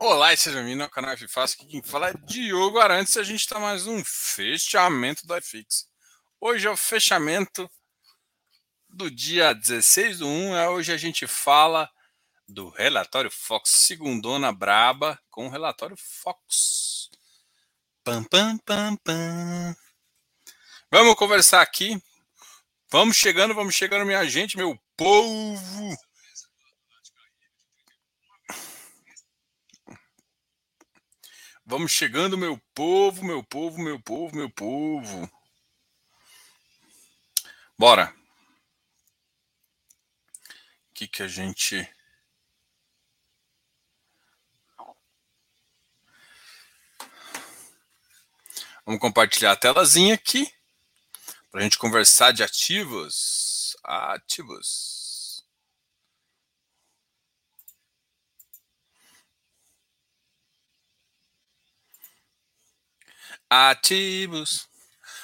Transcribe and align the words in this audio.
Olá, 0.00 0.32
e 0.32 0.36
seja 0.36 0.58
bem-vindo 0.58 0.84
ao 0.84 0.88
canal 0.88 1.10
F-Fácil. 1.10 1.56
Aqui 1.58 1.72
quem 1.72 1.82
fala 1.82 2.10
é 2.10 2.14
Diogo 2.24 2.78
Arantes 2.78 3.16
e 3.16 3.18
a 3.18 3.24
gente 3.24 3.40
está 3.40 3.58
mais 3.58 3.88
um 3.88 4.00
fechamento 4.04 5.26
do 5.26 5.34
FX. 5.34 5.88
Hoje 6.40 6.68
é 6.68 6.70
o 6.70 6.76
fechamento 6.76 7.68
do 8.88 9.10
dia 9.10 9.52
16 9.52 10.20
do 10.20 10.28
1. 10.28 10.56
É 10.56 10.68
hoje 10.68 10.92
a 10.92 10.96
gente 10.96 11.26
fala 11.26 11.90
do 12.46 12.68
relatório 12.68 13.28
Fox, 13.28 13.70
segundona 13.70 14.52
braba 14.52 15.18
com 15.30 15.48
o 15.48 15.50
relatório 15.50 15.96
Fox. 15.98 17.10
Pam, 18.04 18.22
pam, 18.22 18.56
pam, 18.58 18.96
pam. 19.02 19.76
Vamos 20.92 21.16
conversar 21.16 21.60
aqui. 21.60 22.00
Vamos 22.88 23.16
chegando, 23.16 23.52
vamos 23.52 23.74
chegando, 23.74 24.06
minha 24.06 24.24
gente, 24.28 24.56
meu 24.56 24.78
povo. 24.96 25.98
Vamos 31.70 31.92
chegando, 31.92 32.38
meu 32.38 32.56
povo, 32.74 33.22
meu 33.22 33.44
povo, 33.44 33.78
meu 33.78 34.00
povo, 34.00 34.34
meu 34.34 34.48
povo. 34.48 35.30
Bora. 37.76 38.10
O 40.88 40.94
que, 40.94 41.06
que 41.06 41.22
a 41.22 41.28
gente. 41.28 41.86
Vamos 48.86 48.98
compartilhar 48.98 49.52
a 49.52 49.56
telazinha 49.56 50.14
aqui 50.14 50.50
para 51.50 51.60
a 51.60 51.62
gente 51.64 51.76
conversar 51.76 52.32
de 52.32 52.42
ativos. 52.42 53.76
Ativos. 53.84 54.97
Ativos. 63.50 64.68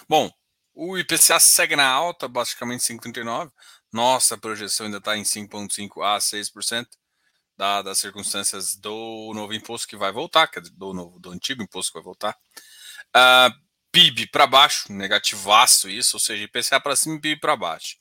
Bom, 0.08 0.30
o 0.74 0.98
IPCA 0.98 1.38
segue 1.38 1.76
na 1.76 1.86
alta, 1.86 2.26
basicamente 2.26 2.82
5,39. 2.82 3.52
Nossa 3.92 4.36
projeção 4.36 4.86
ainda 4.86 4.98
está 4.98 5.16
em 5.16 5.22
5,5 5.22 6.02
a 6.02 6.18
6%, 6.18 6.86
dadas 7.56 7.92
as 7.92 7.98
circunstâncias 7.98 8.74
do 8.74 9.32
novo 9.34 9.54
imposto 9.54 9.86
que 9.86 9.96
vai 9.96 10.10
voltar, 10.10 10.48
quer 10.48 10.60
dizer, 10.60 10.74
do, 10.74 10.92
novo, 10.92 11.20
do 11.20 11.30
antigo 11.30 11.62
imposto 11.62 11.92
que 11.92 11.98
vai 11.98 12.04
voltar. 12.04 12.32
Uh, 12.32 13.14
ah, 13.14 13.54
PIB 13.92 14.26
para 14.26 14.48
baixo, 14.48 14.92
negativaço 14.92 15.88
isso, 15.88 16.16
ou 16.16 16.20
seja, 16.20 16.42
IPCA 16.42 16.80
para 16.80 16.96
cima 16.96 17.14
e 17.14 17.20
PIB 17.20 17.40
para 17.40 17.54
baixo. 17.54 17.96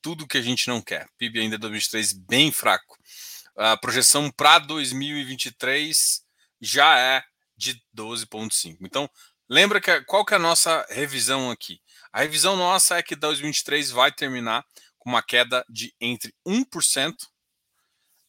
Tudo 0.00 0.28
que 0.28 0.38
a 0.38 0.42
gente 0.42 0.68
não 0.68 0.80
quer. 0.80 1.08
PIB 1.18 1.40
ainda 1.40 1.58
2023 1.58 2.12
bem 2.12 2.52
fraco. 2.52 2.96
A 3.56 3.76
projeção 3.76 4.30
para 4.30 4.60
2023 4.60 6.22
já 6.60 6.96
é 6.96 7.24
de 7.56 7.82
12,5. 7.96 8.78
Então, 8.82 9.10
Lembra 9.48 9.80
que 9.80 10.00
qual 10.02 10.24
que 10.24 10.34
é 10.34 10.36
a 10.36 10.40
nossa 10.40 10.86
revisão 10.88 11.50
aqui? 11.50 11.80
A 12.12 12.20
revisão 12.20 12.56
nossa 12.56 12.96
é 12.96 13.02
que 13.02 13.14
2023 13.14 13.90
vai 13.90 14.10
terminar 14.10 14.64
com 14.98 15.10
uma 15.10 15.22
queda 15.22 15.64
de 15.68 15.94
entre 16.00 16.34
1% 16.46 17.14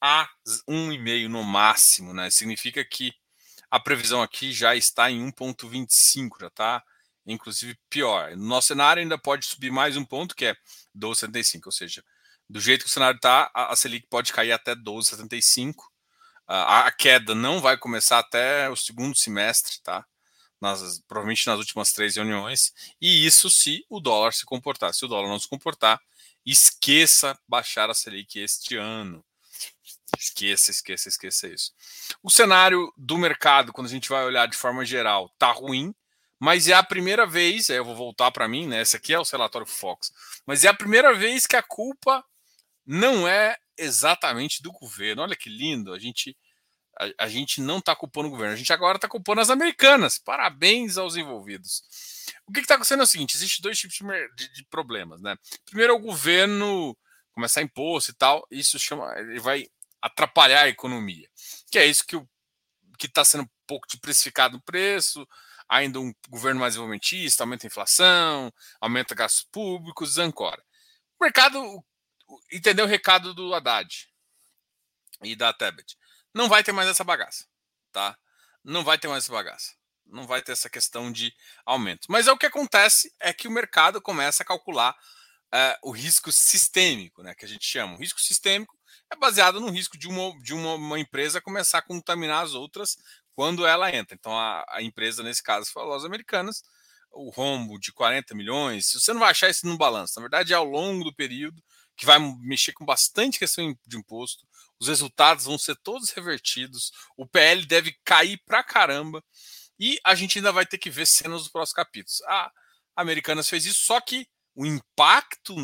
a 0.02 0.28
1,5% 0.70 1.28
no 1.30 1.44
máximo, 1.44 2.14
né? 2.14 2.30
Significa 2.30 2.84
que 2.84 3.14
a 3.72 3.80
previsão 3.80 4.22
aqui 4.22 4.52
já 4.52 4.76
está 4.76 5.10
em 5.10 5.32
1,25, 5.32 6.40
já 6.40 6.48
está 6.48 6.84
inclusive 7.26 7.78
pior. 7.90 8.36
No 8.36 8.46
nosso 8.46 8.68
cenário 8.68 9.02
ainda 9.02 9.18
pode 9.18 9.46
subir 9.46 9.72
mais 9.72 9.98
um 9.98 10.06
ponto, 10.06 10.36
que 10.36 10.46
é 10.46 10.56
12,75, 10.96 11.62
ou 11.66 11.72
seja, 11.72 12.04
do 12.50 12.60
jeito 12.60 12.84
que 12.84 12.90
o 12.90 12.94
cenário 12.94 13.16
está, 13.16 13.50
a 13.54 13.76
Selic 13.76 14.08
pode 14.10 14.32
cair 14.32 14.52
até 14.52 14.76
12,75. 14.76 15.74
A 16.48 16.92
queda 16.92 17.34
não 17.34 17.60
vai 17.60 17.78
começar 17.78 18.20
até 18.20 18.70
o 18.70 18.76
segundo 18.76 19.16
semestre, 19.16 19.82
tá? 19.82 20.06
Nas, 20.66 21.00
provavelmente 21.08 21.48
nas 21.48 21.60
últimas 21.60 21.94
três 21.94 22.16
reuniões, 22.16 22.74
e 23.00 23.26
isso 23.26 23.50
se 23.50 23.86
o 23.90 24.00
dólar 24.00 24.34
se 24.34 24.46
comportar. 24.46 24.94
Se 24.94 25.06
o 25.06 25.08
dólar 25.08 25.30
não 25.30 25.40
se 25.40 25.48
comportar, 25.48 26.02
esqueça 26.46 27.38
baixar 27.48 27.90
a 27.90 27.94
Selic 27.94 28.40
este 28.40 28.76
ano. 28.76 29.24
Esqueça, 30.20 30.72
esqueça, 30.72 31.10
esqueça 31.10 31.48
isso. 31.48 31.72
O 32.24 32.30
cenário 32.30 32.92
do 32.98 33.18
mercado, 33.18 33.72
quando 33.72 33.88
a 33.88 33.90
gente 33.90 34.10
vai 34.10 34.26
olhar 34.26 34.48
de 34.48 34.58
forma 34.58 34.86
geral, 34.86 35.30
tá 35.38 35.52
ruim, 35.52 35.94
mas 36.40 36.68
é 36.68 36.74
a 36.74 36.84
primeira 36.84 37.26
vez, 37.26 37.70
eu 37.70 37.86
vou 37.86 37.96
voltar 37.96 38.32
para 38.32 38.48
mim, 38.48 38.68
né? 38.68 38.82
Esse 38.82 38.98
aqui 38.98 39.14
é 39.14 39.20
o 39.20 39.24
relatório 39.24 39.68
Fox, 39.68 40.12
mas 40.46 40.64
é 40.64 40.68
a 40.68 40.74
primeira 40.74 41.14
vez 41.14 41.48
que 41.48 41.56
a 41.56 41.64
culpa 41.64 42.24
não 42.86 43.28
é 43.28 43.58
exatamente 43.78 44.62
do 44.62 44.72
governo. 44.72 45.22
Olha 45.22 45.36
que 45.36 45.50
lindo, 45.50 45.94
a 45.94 46.00
gente 46.00 46.36
a, 47.00 47.26
a 47.26 47.28
gente 47.28 47.62
não 47.62 47.80
está 47.80 47.96
culpando 47.96 48.28
o 48.28 48.32
governo, 48.32 48.54
a 48.54 48.58
gente 48.58 48.72
agora 48.72 48.98
está 48.98 49.08
culpando 49.08 49.42
as 49.42 49.50
americanas. 49.50 50.18
Parabéns 50.18 50.98
aos 50.98 51.16
envolvidos. 51.16 51.84
O 52.48 52.52
que 52.52 52.60
está 52.60 52.76
acontecendo 52.76 53.02
é 53.02 53.04
o 53.04 53.08
seguinte: 53.08 53.36
existe 53.36 53.62
dois 53.62 53.78
tipos 53.78 53.98
de, 53.98 54.54
de, 54.54 54.64
problemas, 54.66 55.22
né? 55.22 55.36
Primeiro 55.66 55.94
é 55.94 55.96
o 55.96 56.00
governo 56.00 56.98
começar 57.34 57.62
imposto 57.62 58.12
e 58.12 58.14
tal, 58.14 58.48
isso 58.50 58.80
chama, 58.80 59.14
ele 59.20 59.42
vai 59.42 59.68
atrapalhar 60.02 60.64
a 60.64 60.70
economia. 60.70 61.30
Que 61.70 61.80
é 61.80 61.86
isso 61.86 62.06
que 62.06 62.16
o 62.16 62.28
que 62.98 63.08
está 63.08 63.26
sendo 63.26 63.44
um 63.44 63.50
pouco 63.68 63.86
de 63.90 63.98
precificado 63.98 64.56
no 64.56 64.64
preço, 64.64 65.28
ainda 65.68 66.00
um 66.00 66.14
governo 66.30 66.62
mais 66.62 66.74
desenvolvimentista, 66.74 67.44
aumenta 67.44 67.66
a 67.66 67.68
inflação, 67.68 68.54
aumenta 68.80 69.14
gastos 69.14 69.44
públicos, 69.52 70.18
ancora. 70.18 70.64
O 71.20 71.26
mercado 71.26 71.84
entendeu 72.54 72.86
o 72.86 72.88
recado 72.88 73.34
do 73.34 73.54
Haddad 73.54 74.08
e 75.22 75.36
da 75.36 75.52
Tebet 75.52 75.98
não 76.36 76.50
vai 76.50 76.62
ter 76.62 76.74
mais 76.74 76.90
essa 76.90 77.04
bagaça, 77.04 77.46
tá? 77.94 78.18
Não 78.62 78.84
vai 78.84 79.00
ter 79.00 79.08
mais 79.08 79.24
essa 79.24 79.32
bagaça. 79.32 79.74
Não 80.06 80.28
vai 80.28 80.42
ter 80.42 80.52
essa 80.52 80.70
questão 80.70 81.10
de 81.10 81.34
aumento. 81.66 82.08
Mas 82.10 82.28
é 82.28 82.32
o 82.32 82.38
que 82.38 82.46
acontece 82.46 83.12
é 83.22 83.32
que 83.32 83.48
o 83.48 83.52
mercado 83.52 84.02
começa 84.02 84.44
a 84.44 84.46
calcular 84.46 84.94
é, 85.54 85.80
o 85.82 85.92
risco 85.92 86.34
sistêmico, 86.34 87.24
né? 87.24 87.34
Que 87.34 87.46
a 87.46 87.48
gente 87.48 87.66
chama. 87.66 87.96
O 87.96 88.00
risco 88.00 88.20
sistêmico 88.20 88.78
é 89.10 89.16
baseado 89.16 89.62
no 89.62 89.70
risco 89.70 89.98
de 89.98 90.10
uma, 90.10 90.38
de 90.42 90.54
uma, 90.54 90.74
uma 90.76 91.00
empresa 91.00 91.40
começar 91.40 91.78
a 91.78 91.82
contaminar 91.82 92.44
as 92.44 92.54
outras 92.54 92.98
quando 93.34 93.66
ela 93.66 93.90
entra. 93.96 94.14
Então 94.14 94.38
a, 94.38 94.66
a 94.68 94.82
empresa, 94.82 95.24
nesse 95.24 95.42
caso, 95.42 95.72
foi 95.72 95.84
a 95.84 95.86
Lojas 95.86 96.06
Americanas, 96.06 96.64
o 97.14 97.30
rombo 97.30 97.80
de 97.80 97.94
40 97.94 98.36
milhões. 98.36 98.92
Você 98.92 99.14
não 99.14 99.22
vai 99.22 99.32
achar 99.32 99.50
isso 99.50 99.66
no 99.66 99.78
balanço. 99.78 100.14
Na 100.18 100.24
verdade, 100.24 100.52
é 100.52 100.56
ao 100.58 100.66
longo 100.66 101.06
do 101.06 101.16
período 101.16 101.64
que 101.96 102.06
vai 102.06 102.20
mexer 102.42 102.74
com 102.74 102.84
bastante 102.84 103.40
questão 103.40 103.74
de 103.88 103.98
imposto 103.98 104.45
os 104.80 104.88
resultados 104.88 105.46
vão 105.46 105.58
ser 105.58 105.76
todos 105.78 106.12
revertidos, 106.12 106.92
o 107.18 107.26
PL 107.26 107.66
deve 107.66 107.98
cair 108.04 108.40
pra 108.46 108.64
caramba, 108.64 109.24
e 109.80 110.00
a 110.04 110.16
gente 110.16 110.38
ainda 110.38 110.52
vai 110.52 110.66
ter 110.66 110.78
que 110.78 110.90
ver 110.90 111.06
cenas 111.06 111.44
dos 111.44 111.52
próximos 111.52 111.76
capítulos. 111.76 112.22
A 112.24 112.52
Americanas 112.96 113.50
fez 113.50 113.66
isso, 113.66 113.86
só 113.86 114.00
que 114.00 114.28
o 114.56 114.66
impacto 114.66 115.56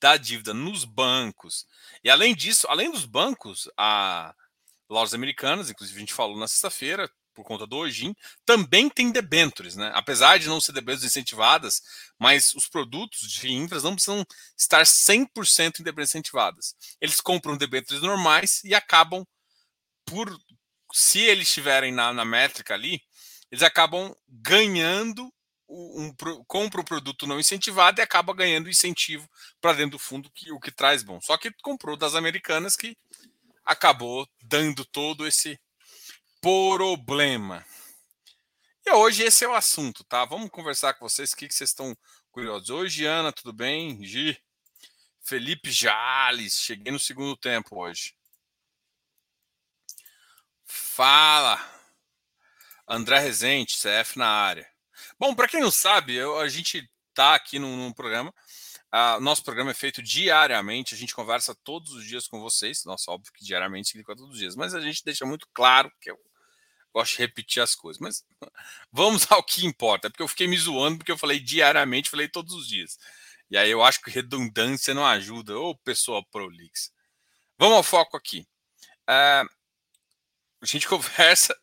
da 0.00 0.16
dívida 0.16 0.54
nos 0.54 0.84
bancos, 0.84 1.66
e 2.02 2.10
além 2.10 2.34
disso, 2.34 2.66
além 2.68 2.90
dos 2.90 3.04
bancos, 3.04 3.68
a 3.76 4.34
lojas 4.88 5.14
americanas, 5.14 5.70
inclusive 5.70 5.98
a 5.98 6.00
gente 6.00 6.14
falou 6.14 6.38
na 6.38 6.48
sexta-feira, 6.48 7.10
por 7.38 7.44
conta 7.44 7.68
do 7.68 7.76
Ojin, 7.76 8.16
também 8.44 8.88
tem 8.88 9.12
debêntures, 9.12 9.76
né? 9.76 9.92
Apesar 9.94 10.40
de 10.40 10.48
não 10.48 10.60
ser 10.60 10.72
debêntures 10.72 11.08
incentivadas, 11.08 11.80
mas 12.18 12.52
os 12.52 12.66
produtos 12.66 13.30
de 13.30 13.52
infras 13.52 13.84
não 13.84 13.94
precisam 13.94 14.26
estar 14.56 14.82
100% 14.84 15.78
em 15.78 15.84
debêntures 15.84 16.10
incentivadas. 16.10 16.74
Eles 17.00 17.20
compram 17.20 17.56
debêntures 17.56 18.02
normais 18.02 18.60
e 18.64 18.74
acabam 18.74 19.24
por 20.04 20.36
se 20.92 21.20
eles 21.20 21.46
estiverem 21.46 21.92
na, 21.92 22.12
na 22.12 22.24
métrica 22.24 22.74
ali, 22.74 23.00
eles 23.52 23.62
acabam 23.62 24.12
ganhando 24.28 25.32
um, 25.68 26.06
um, 26.06 26.44
compra 26.44 26.80
o 26.80 26.84
produto 26.84 27.24
não 27.24 27.38
incentivado 27.38 28.00
e 28.00 28.02
acaba 28.02 28.34
ganhando 28.34 28.68
incentivo 28.68 29.28
para 29.60 29.74
dentro 29.74 29.92
do 29.92 29.98
fundo, 29.98 30.28
que, 30.34 30.50
o 30.50 30.58
que 30.58 30.72
traz 30.72 31.04
bom. 31.04 31.20
Só 31.20 31.36
que 31.36 31.52
comprou 31.62 31.96
das 31.96 32.16
americanas 32.16 32.74
que 32.74 32.96
acabou 33.64 34.26
dando 34.42 34.84
todo 34.84 35.24
esse 35.24 35.60
problema. 36.40 37.64
E 38.86 38.90
hoje 38.92 39.22
esse 39.22 39.44
é 39.44 39.48
o 39.48 39.54
assunto, 39.54 40.04
tá? 40.04 40.24
Vamos 40.24 40.50
conversar 40.50 40.94
com 40.94 41.08
vocês, 41.08 41.32
o 41.32 41.36
que, 41.36 41.50
vocês 41.50 41.70
estão 41.70 41.96
curiosos. 42.30 42.70
Hoje, 42.70 43.04
Ana, 43.04 43.32
tudo 43.32 43.52
bem? 43.52 44.02
Gi? 44.04 44.40
Felipe 45.20 45.70
Jales, 45.70 46.54
cheguei 46.54 46.90
no 46.90 46.98
segundo 46.98 47.36
tempo 47.36 47.78
hoje. 47.78 48.14
Fala! 50.64 51.58
André 52.86 53.18
Rezende, 53.18 53.74
CF 53.74 54.18
na 54.18 54.28
área. 54.28 54.66
Bom, 55.18 55.34
para 55.34 55.48
quem 55.48 55.60
não 55.60 55.70
sabe, 55.70 56.14
eu, 56.14 56.38
a 56.38 56.48
gente 56.48 56.88
tá 57.12 57.34
aqui 57.34 57.58
num, 57.58 57.76
num 57.76 57.92
programa. 57.92 58.32
Uh, 58.94 59.20
nosso 59.20 59.44
programa 59.44 59.70
é 59.70 59.74
feito 59.74 60.02
diariamente, 60.02 60.94
a 60.94 60.98
gente 60.98 61.14
conversa 61.14 61.54
todos 61.62 61.92
os 61.92 62.04
dias 62.04 62.26
com 62.26 62.40
vocês. 62.40 62.84
Nossa, 62.84 63.10
óbvio 63.10 63.32
que 63.32 63.44
diariamente 63.44 63.88
significa 63.88 64.16
todos 64.16 64.32
os 64.32 64.38
dias, 64.38 64.56
mas 64.56 64.74
a 64.74 64.80
gente 64.80 65.04
deixa 65.04 65.26
muito 65.26 65.46
claro 65.52 65.92
que 66.00 66.10
eu 66.10 66.18
gosto 66.92 67.12
de 67.12 67.18
repetir 67.18 67.62
as 67.62 67.74
coisas. 67.74 68.00
Mas 68.00 68.24
vamos 68.90 69.30
ao 69.30 69.42
que 69.42 69.66
importa, 69.66 70.08
porque 70.10 70.22
eu 70.22 70.28
fiquei 70.28 70.46
me 70.46 70.56
zoando 70.56 70.98
porque 70.98 71.12
eu 71.12 71.18
falei 71.18 71.38
diariamente, 71.38 72.10
falei 72.10 72.28
todos 72.28 72.54
os 72.54 72.66
dias. 72.66 72.98
E 73.50 73.56
aí 73.56 73.70
eu 73.70 73.82
acho 73.82 74.00
que 74.00 74.10
redundância 74.10 74.94
não 74.94 75.06
ajuda. 75.06 75.58
Ô, 75.58 75.76
pessoa 75.76 76.24
prolix. 76.30 76.92
Vamos 77.58 77.76
ao 77.76 77.82
foco 77.82 78.16
aqui. 78.16 78.46
Uh, 79.08 79.48
a 80.60 80.66
gente 80.66 80.86
conversa. 80.88 81.56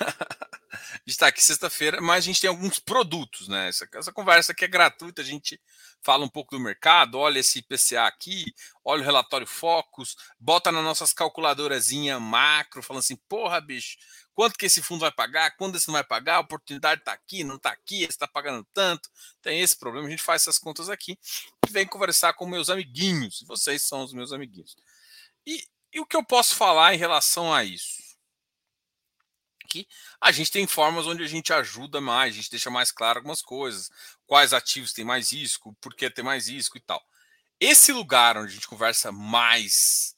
a 0.00 0.96
gente 0.96 1.08
está 1.08 1.28
aqui 1.28 1.42
sexta-feira, 1.42 2.00
mas 2.00 2.24
a 2.24 2.26
gente 2.26 2.40
tem 2.40 2.48
alguns 2.48 2.78
produtos, 2.78 3.48
né? 3.48 3.68
Essa, 3.68 3.88
essa 3.94 4.12
conversa 4.12 4.52
aqui 4.52 4.64
é 4.64 4.68
gratuita, 4.68 5.22
a 5.22 5.24
gente 5.24 5.60
fala 6.02 6.24
um 6.24 6.28
pouco 6.28 6.56
do 6.56 6.60
mercado, 6.62 7.18
olha 7.18 7.38
esse 7.38 7.62
PCA 7.62 8.06
aqui, 8.06 8.44
olha 8.84 9.00
o 9.00 9.04
relatório 9.04 9.46
Focus, 9.46 10.16
bota 10.38 10.70
nas 10.70 10.84
nossas 10.84 11.12
calculadorazinha 11.12 12.20
macro, 12.20 12.82
falando 12.82 13.00
assim, 13.00 13.16
porra, 13.28 13.60
bicho, 13.60 13.96
quanto 14.34 14.58
que 14.58 14.66
esse 14.66 14.82
fundo 14.82 15.00
vai 15.00 15.12
pagar, 15.12 15.56
quando 15.56 15.76
esse 15.76 15.88
não 15.88 15.94
vai 15.94 16.04
pagar, 16.04 16.36
a 16.36 16.40
oportunidade 16.40 17.00
está 17.00 17.12
aqui, 17.12 17.42
não 17.42 17.56
está 17.56 17.70
aqui, 17.70 18.02
esse 18.02 18.10
está 18.12 18.28
pagando 18.28 18.66
tanto, 18.74 19.08
tem 19.40 19.60
esse 19.60 19.78
problema, 19.78 20.06
a 20.06 20.10
gente 20.10 20.22
faz 20.22 20.42
essas 20.42 20.58
contas 20.58 20.90
aqui 20.90 21.18
e 21.66 21.70
vem 21.70 21.86
conversar 21.86 22.34
com 22.34 22.46
meus 22.46 22.68
amiguinhos, 22.68 23.42
vocês 23.46 23.82
são 23.82 24.02
os 24.02 24.12
meus 24.12 24.32
amiguinhos. 24.32 24.76
E, 25.46 25.66
e 25.92 26.00
o 26.00 26.06
que 26.06 26.16
eu 26.16 26.24
posso 26.24 26.54
falar 26.54 26.94
em 26.94 26.98
relação 26.98 27.52
a 27.52 27.64
isso? 27.64 28.03
Que 29.74 29.88
a 30.20 30.30
gente 30.30 30.52
tem 30.52 30.66
formas 30.66 31.06
onde 31.06 31.24
a 31.24 31.26
gente 31.26 31.52
ajuda 31.52 32.00
mais, 32.00 32.32
a 32.32 32.36
gente 32.36 32.50
deixa 32.50 32.70
mais 32.70 32.92
claro 32.92 33.18
algumas 33.18 33.42
coisas, 33.42 33.90
quais 34.26 34.52
ativos 34.52 34.92
têm 34.92 35.04
mais 35.04 35.32
risco, 35.32 35.76
por 35.80 35.94
que 35.94 36.08
tem 36.08 36.24
mais 36.24 36.48
risco 36.48 36.76
e 36.76 36.80
tal. 36.80 37.02
Esse 37.58 37.92
lugar 37.92 38.36
onde 38.36 38.52
a 38.52 38.54
gente 38.54 38.68
conversa 38.68 39.10
mais 39.10 40.14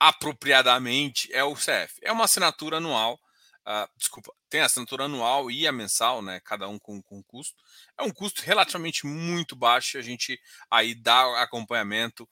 apropriadamente 0.00 1.32
é 1.32 1.44
o 1.44 1.54
CF. 1.54 2.00
É 2.02 2.10
uma 2.10 2.24
assinatura 2.24 2.78
anual 2.78 3.20
Uh, 3.68 3.86
desculpa, 3.98 4.32
tem 4.48 4.62
a 4.62 4.64
assinatura 4.64 5.04
anual 5.04 5.50
e 5.50 5.66
a 5.66 5.72
mensal, 5.72 6.22
né? 6.22 6.40
Cada 6.40 6.66
um 6.66 6.78
com, 6.78 7.02
com 7.02 7.22
custo. 7.22 7.54
É 7.98 8.02
um 8.02 8.10
custo 8.10 8.40
relativamente 8.40 9.04
muito 9.04 9.54
baixo. 9.54 9.98
A 9.98 10.00
gente 10.00 10.40
aí 10.70 10.94
dá 10.94 11.42
acompanhamento. 11.42 12.26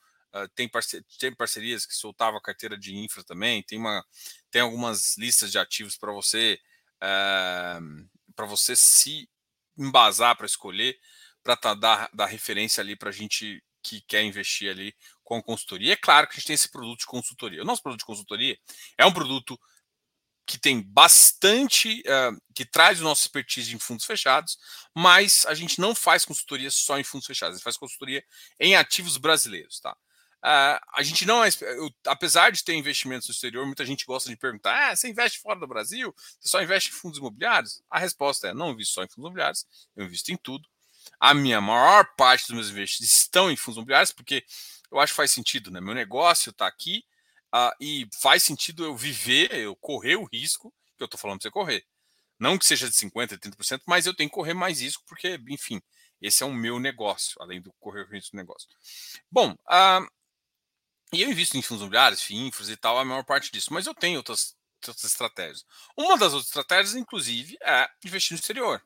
Tem, 0.55 0.69
parce 0.69 1.02
tem 1.19 1.34
parcerias 1.34 1.87
que 1.87 1.94
soltava 1.94 2.40
carteira 2.40 2.78
de 2.78 2.94
infra 2.94 3.25
também. 3.25 3.62
Tem, 3.62 3.78
uma, 3.78 4.05
tem 4.50 4.61
algumas 4.61 5.17
listas 5.17 5.50
de 5.50 5.58
ativos 5.58 5.96
para 5.96 6.12
você 6.12 6.58
uh, 6.96 8.08
para 8.34 8.46
você 8.46 8.76
se 8.76 9.28
embasar 9.78 10.37
para 10.37 10.46
escolher, 10.46 10.99
para 11.43 11.56
tá, 11.56 11.75
dar, 11.75 12.11
dar 12.12 12.26
referência 12.26 12.81
ali 12.81 12.96
para 12.96 13.11
a 13.11 13.12
gente 13.12 13.62
que 13.82 14.00
quer 14.00 14.23
investir 14.23 14.70
ali 14.70 14.94
com 15.23 15.43
consultoria. 15.43 15.93
É 15.93 15.96
claro 15.96 16.26
que 16.26 16.34
a 16.34 16.37
gente 16.37 16.46
tem 16.46 16.55
esse 16.55 16.70
produto 16.70 17.00
de 17.00 17.06
consultoria. 17.06 17.62
O 17.62 17.64
nosso 17.64 17.82
produto 17.82 18.00
de 18.00 18.06
consultoria 18.06 18.58
é 18.99 19.06
um 19.06 19.12
produto 19.12 19.58
que 20.44 20.58
tem 20.58 20.81
bastante, 20.81 22.02
uh, 22.02 22.40
que 22.55 22.64
traz 22.64 23.00
o 23.00 23.05
nosso 23.05 23.22
expertise 23.22 23.75
em 23.75 23.79
fundos 23.79 24.06
fechados, 24.06 24.56
mas 24.94 25.44
a 25.46 25.55
gente 25.55 25.81
não 25.81 25.94
faz 25.94 26.25
consultoria 26.25 26.70
só 26.70 26.99
em 26.99 27.05
fundos 27.05 27.26
fechados, 27.26 27.55
a 27.55 27.56
gente 27.56 27.64
faz 27.64 27.76
consultoria 27.76 28.25
em 28.58 28.76
ativos 28.76 29.17
brasileiros, 29.17 29.81
tá? 29.81 29.96
Uh, 30.46 30.78
a 30.94 31.02
gente 31.02 31.26
não 31.26 31.43
é, 31.43 31.48
eu, 31.60 31.90
apesar 32.06 32.52
de 32.52 32.62
ter 32.62 32.75
investimentos 32.75 33.26
no 33.26 33.32
exterior, 33.32 33.66
muita 33.66 33.84
gente 33.84 34.06
gosta 34.06 34.28
de 34.28 34.37
perguntar: 34.37 34.90
ah, 34.90 34.94
você 34.94 35.08
investe 35.08 35.40
fora 35.40 35.58
do 35.58 35.66
Brasil? 35.66 36.14
Você 36.38 36.48
só 36.48 36.62
investe 36.62 36.90
em 36.90 36.93
fundos 36.93 37.19
imobiliários? 37.19 37.82
A 37.90 37.98
resposta 37.98 38.48
é: 38.48 38.54
não 38.54 38.70
invisto 38.70 38.94
só 38.94 39.02
em 39.02 39.08
fundos 39.08 39.25
imobiliários, 39.25 39.66
eu 39.96 40.04
invisto 40.04 40.31
em 40.31 40.37
tudo. 40.37 40.69
A 41.19 41.34
minha 41.34 41.60
maior 41.60 42.06
parte 42.16 42.46
dos 42.46 42.52
meus 42.54 42.70
investimentos 42.70 43.16
estão 43.16 43.50
em 43.50 43.56
fundos 43.56 43.78
imobiliários, 43.78 44.12
porque 44.12 44.44
eu 44.93 45.00
acho 45.00 45.12
que 45.12 45.16
faz 45.16 45.32
sentido, 45.32 45.70
né? 45.70 45.81
Meu 45.81 45.94
negócio 45.94 46.50
está 46.50 46.66
aqui, 46.66 47.04
Uh, 47.54 47.72
e 47.81 48.08
faz 48.20 48.43
sentido 48.43 48.84
eu 48.84 48.94
viver, 48.94 49.54
eu 49.54 49.75
correr 49.76 50.16
o 50.16 50.25
risco 50.25 50.75
que 50.96 51.02
eu 51.02 51.06
estou 51.06 51.19
falando 51.19 51.38
para 51.38 51.48
você 51.48 51.50
correr. 51.50 51.87
Não 52.38 52.58
que 52.58 52.66
seja 52.66 52.88
de 52.88 52.94
50%, 52.94 53.38
30%, 53.38 53.81
mas 53.87 54.04
eu 54.04 54.14
tenho 54.14 54.28
que 54.28 54.34
correr 54.34 54.52
mais 54.52 54.81
risco, 54.81 55.02
porque, 55.06 55.40
enfim, 55.48 55.81
esse 56.20 56.43
é 56.43 56.46
o 56.46 56.52
meu 56.52 56.78
negócio, 56.78 57.40
além 57.40 57.62
do 57.62 57.72
correr 57.81 58.02
o 58.02 58.10
risco 58.10 58.32
do 58.32 58.37
negócio. 58.37 58.69
Bom, 59.31 59.52
uh, 59.52 60.06
e 61.12 61.23
eu 61.23 61.31
invisto 61.31 61.56
em 61.56 61.62
fundos 61.62 61.82
imobiliários, 61.82 62.23
FINFRAs 62.23 62.69
e 62.69 62.76
tal, 62.76 62.99
a 62.99 63.05
maior 63.05 63.25
parte 63.25 63.50
disso, 63.53 63.73
mas 63.73 63.87
eu 63.87 63.94
tenho 63.94 64.19
outras, 64.19 64.56
outras 64.87 65.05
estratégias. 65.05 65.64
Uma 65.97 66.19
das 66.19 66.32
outras 66.32 66.49
estratégias, 66.49 66.94
inclusive, 66.94 67.56
é 67.62 67.88
investir 68.05 68.35
no 68.35 68.41
exterior. 68.41 68.82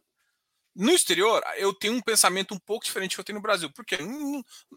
No 0.75 0.93
exterior, 0.93 1.43
eu 1.57 1.75
tenho 1.75 1.95
um 1.95 2.01
pensamento 2.01 2.55
um 2.55 2.59
pouco 2.59 2.85
diferente 2.85 3.17
que 3.17 3.21
eu 3.21 3.25
tenho 3.25 3.39
no 3.39 3.43
Brasil, 3.43 3.73
porque 3.73 3.99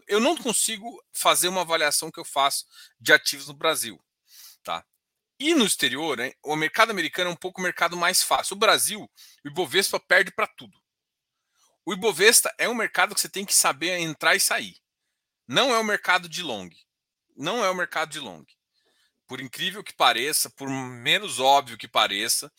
eu 0.08 0.20
não 0.20 0.36
consigo 0.36 1.02
fazer 1.12 1.48
uma 1.48 1.60
avaliação 1.60 2.10
que 2.10 2.18
eu 2.18 2.24
faço 2.24 2.66
de 2.98 3.12
ativos 3.12 3.46
no 3.46 3.54
Brasil. 3.54 4.02
Tá? 4.62 4.84
E 5.38 5.54
no 5.54 5.64
exterior, 5.64 6.18
hein, 6.20 6.34
o 6.42 6.56
mercado 6.56 6.90
americano 6.90 7.30
é 7.30 7.32
um 7.32 7.36
pouco 7.36 7.60
o 7.60 7.64
mercado 7.64 7.96
mais 7.96 8.22
fácil. 8.22 8.54
O 8.54 8.58
Brasil, 8.58 9.08
o 9.44 9.48
Ibovespa 9.48 10.00
perde 10.00 10.32
para 10.32 10.46
tudo. 10.46 10.76
O 11.84 11.92
Ibovespa 11.92 12.52
é 12.58 12.68
um 12.68 12.74
mercado 12.74 13.14
que 13.14 13.20
você 13.20 13.28
tem 13.28 13.44
que 13.44 13.54
saber 13.54 13.98
entrar 13.98 14.34
e 14.34 14.40
sair. 14.40 14.76
Não 15.46 15.74
é 15.74 15.78
o 15.78 15.84
mercado 15.84 16.28
de 16.28 16.42
long. 16.42 16.70
Não 17.34 17.64
é 17.64 17.70
o 17.70 17.74
mercado 17.74 18.10
de 18.10 18.20
long. 18.20 18.44
Por 19.26 19.40
incrível 19.40 19.82
que 19.82 19.94
pareça, 19.94 20.50
por 20.50 20.68
menos 20.68 21.40
óbvio 21.40 21.78
que 21.78 21.88
pareça, 21.88 22.52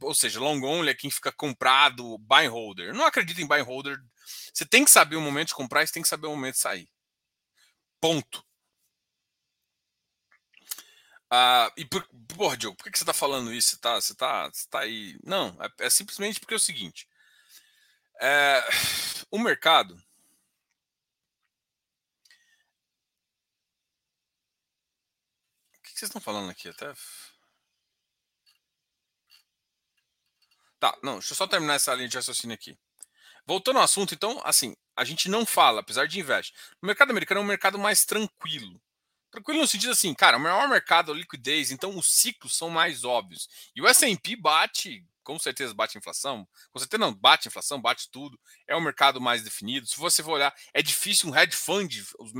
ou 0.00 0.14
seja, 0.14 0.40
long 0.40 0.62
only 0.62 0.90
é 0.90 0.94
quem 0.94 1.10
fica 1.10 1.32
comprado, 1.32 2.18
buy 2.18 2.46
holder. 2.46 2.94
Não 2.94 3.06
acredito 3.06 3.40
em 3.40 3.46
buy 3.46 3.60
holder. 3.60 3.98
Você 4.52 4.64
tem 4.64 4.84
que 4.84 4.90
saber 4.90 5.16
o 5.16 5.20
momento 5.20 5.48
de 5.48 5.54
comprar 5.54 5.82
e 5.82 5.86
você 5.86 5.92
tem 5.92 6.02
que 6.02 6.08
saber 6.08 6.26
o 6.26 6.30
momento 6.30 6.54
de 6.54 6.60
sair. 6.60 6.88
Ponto. 8.00 8.44
Ah, 11.30 11.72
e 11.76 11.84
por, 11.84 12.06
porra, 12.36 12.56
Diogo, 12.56 12.76
por 12.76 12.90
que 12.90 12.96
você 12.96 13.02
está 13.02 13.12
falando 13.12 13.52
isso? 13.52 13.70
Você 13.70 13.76
está 13.76 13.94
você 14.00 14.14
tá, 14.14 14.48
você 14.48 14.68
tá 14.68 14.80
aí. 14.80 15.18
Não, 15.24 15.56
é, 15.60 15.86
é, 15.86 15.90
simplesmente 15.90 16.38
porque 16.38 16.54
é 16.54 16.56
o 16.56 16.60
seguinte: 16.60 17.08
é, 18.20 18.62
o 19.30 19.38
mercado. 19.38 19.96
Que, 25.96 26.00
vocês 26.00 26.10
estão 26.10 26.20
falando 26.20 26.50
aqui? 26.50 26.68
Até. 26.68 26.92
Tá, 30.78 30.96
não, 31.02 31.14
deixa 31.14 31.32
eu 31.32 31.36
só 31.36 31.46
terminar 31.46 31.74
essa 31.74 31.94
linha 31.94 32.08
de 32.08 32.16
raciocínio 32.16 32.54
aqui. 32.54 32.78
Voltando 33.46 33.78
ao 33.78 33.84
assunto, 33.84 34.12
então, 34.12 34.40
assim, 34.44 34.76
a 34.94 35.04
gente 35.04 35.28
não 35.28 35.46
fala, 35.46 35.80
apesar 35.80 36.06
de 36.06 36.20
investe. 36.20 36.52
O 36.82 36.86
mercado 36.86 37.10
americano 37.10 37.40
é 37.40 37.44
um 37.44 37.46
mercado 37.46 37.78
mais 37.78 38.04
tranquilo. 38.04 38.80
Tranquilo 39.30 39.60
no 39.60 39.66
sentido 39.66 39.92
assim, 39.92 40.12
cara, 40.14 40.36
o 40.36 40.40
maior 40.40 40.68
mercado 40.68 41.12
é 41.12 41.14
liquidez, 41.14 41.70
então 41.70 41.96
os 41.96 42.12
ciclos 42.12 42.56
são 42.56 42.68
mais 42.68 43.02
óbvios. 43.02 43.48
E 43.74 43.80
o 43.80 43.86
S&P 43.86 44.36
bate, 44.36 45.02
com 45.24 45.38
certeza 45.38 45.72
bate 45.72 45.96
inflação, 45.96 46.46
com 46.70 46.78
certeza 46.78 47.00
não, 47.00 47.14
bate 47.14 47.48
inflação, 47.48 47.80
bate 47.80 48.10
tudo. 48.10 48.38
É 48.68 48.76
um 48.76 48.80
mercado 48.82 49.18
mais 49.18 49.42
definido. 49.42 49.86
Se 49.86 49.96
você 49.96 50.22
for 50.22 50.32
olhar, 50.32 50.54
é 50.74 50.82
difícil 50.82 51.30
um 51.30 51.36
hedge 51.36 51.56
fund, 51.56 52.04
os 52.18 52.32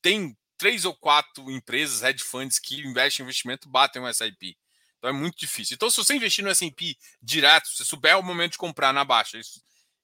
tem 0.00 0.36
três 0.60 0.84
ou 0.84 0.94
quatro 0.94 1.50
empresas, 1.50 2.02
hedge 2.02 2.22
funds, 2.22 2.58
que 2.58 2.86
investem 2.86 3.22
em 3.22 3.24
investimento, 3.24 3.66
batem 3.66 4.02
o 4.02 4.06
S&P. 4.06 4.54
Então 4.98 5.08
é 5.08 5.12
muito 5.12 5.38
difícil. 5.38 5.74
Então, 5.74 5.88
se 5.88 5.96
você 5.96 6.14
investir 6.14 6.44
no 6.44 6.50
S&P 6.50 6.94
direto, 7.22 7.66
se 7.70 7.82
souber 7.82 8.18
o 8.18 8.22
momento 8.22 8.52
de 8.52 8.58
comprar 8.58 8.92
na 8.92 9.02
baixa 9.02 9.38
isso, 9.38 9.62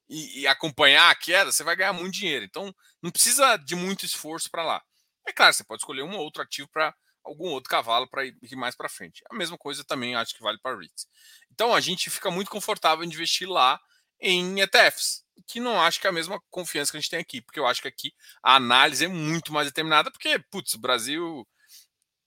e, 0.09 0.41
e, 0.41 0.47
acompanhar 0.47 1.11
a 1.11 1.15
queda, 1.15 1.53
você 1.53 1.63
vai 1.63 1.77
ganhar 1.77 1.93
muito 1.93 2.15
dinheiro. 2.15 2.45
Então, 2.45 2.75
não 3.03 3.11
precisa 3.11 3.59
de 3.59 3.75
muito 3.75 4.07
esforço 4.07 4.51
para 4.51 4.65
lá. 4.65 4.83
É 5.27 5.33
claro, 5.33 5.53
você 5.53 5.65
pode 5.65 5.83
escolher 5.83 6.03
um 6.03 6.17
outro 6.17 6.41
ativo 6.41 6.69
para 6.69 6.95
algum 7.23 7.49
outro 7.49 7.69
cavalo 7.69 8.09
para 8.09 8.25
ir 8.25 8.57
mais 8.57 8.75
para 8.75 8.89
frente. 8.89 9.23
A 9.31 9.35
mesma 9.35 9.59
coisa 9.59 9.85
também 9.85 10.15
acho 10.15 10.35
que 10.35 10.43
vale 10.43 10.59
para 10.63 10.79
REITs. 10.79 11.07
Então, 11.51 11.75
a 11.75 11.81
gente 11.81 12.09
fica 12.09 12.31
muito 12.31 12.51
confortável 12.51 13.05
em 13.05 13.09
investir 13.09 13.47
lá 13.47 13.79
em 14.19 14.61
ETFs, 14.61 15.26
que 15.47 15.61
não 15.61 15.81
acho 15.81 16.01
que 16.01 16.07
é 16.07 16.11
a 16.11 16.13
mesma 16.13 16.41
confiança 16.51 16.91
que 16.91 16.97
a 16.97 17.01
gente 17.01 17.11
tem 17.11 17.21
aqui, 17.21 17.41
porque 17.41 17.59
eu 17.59 17.67
acho 17.67 17.83
que 17.83 17.89
aqui 17.89 18.15
a 18.43 18.57
análise 18.57 19.05
é 19.05 19.09
muito 19.09 19.53
mais 19.53 19.67
determinada, 19.69 20.11
porque, 20.11 20.39
putz, 20.51 20.75
o 20.75 20.79
Brasil 20.79 21.47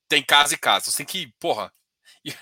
tem 0.07 0.23
casa 0.23 0.53
e 0.55 0.57
casa. 0.57 0.91
Você 0.91 0.97
tem 0.97 1.05
que, 1.05 1.33
porra, 1.39 1.71
e, 2.25 2.33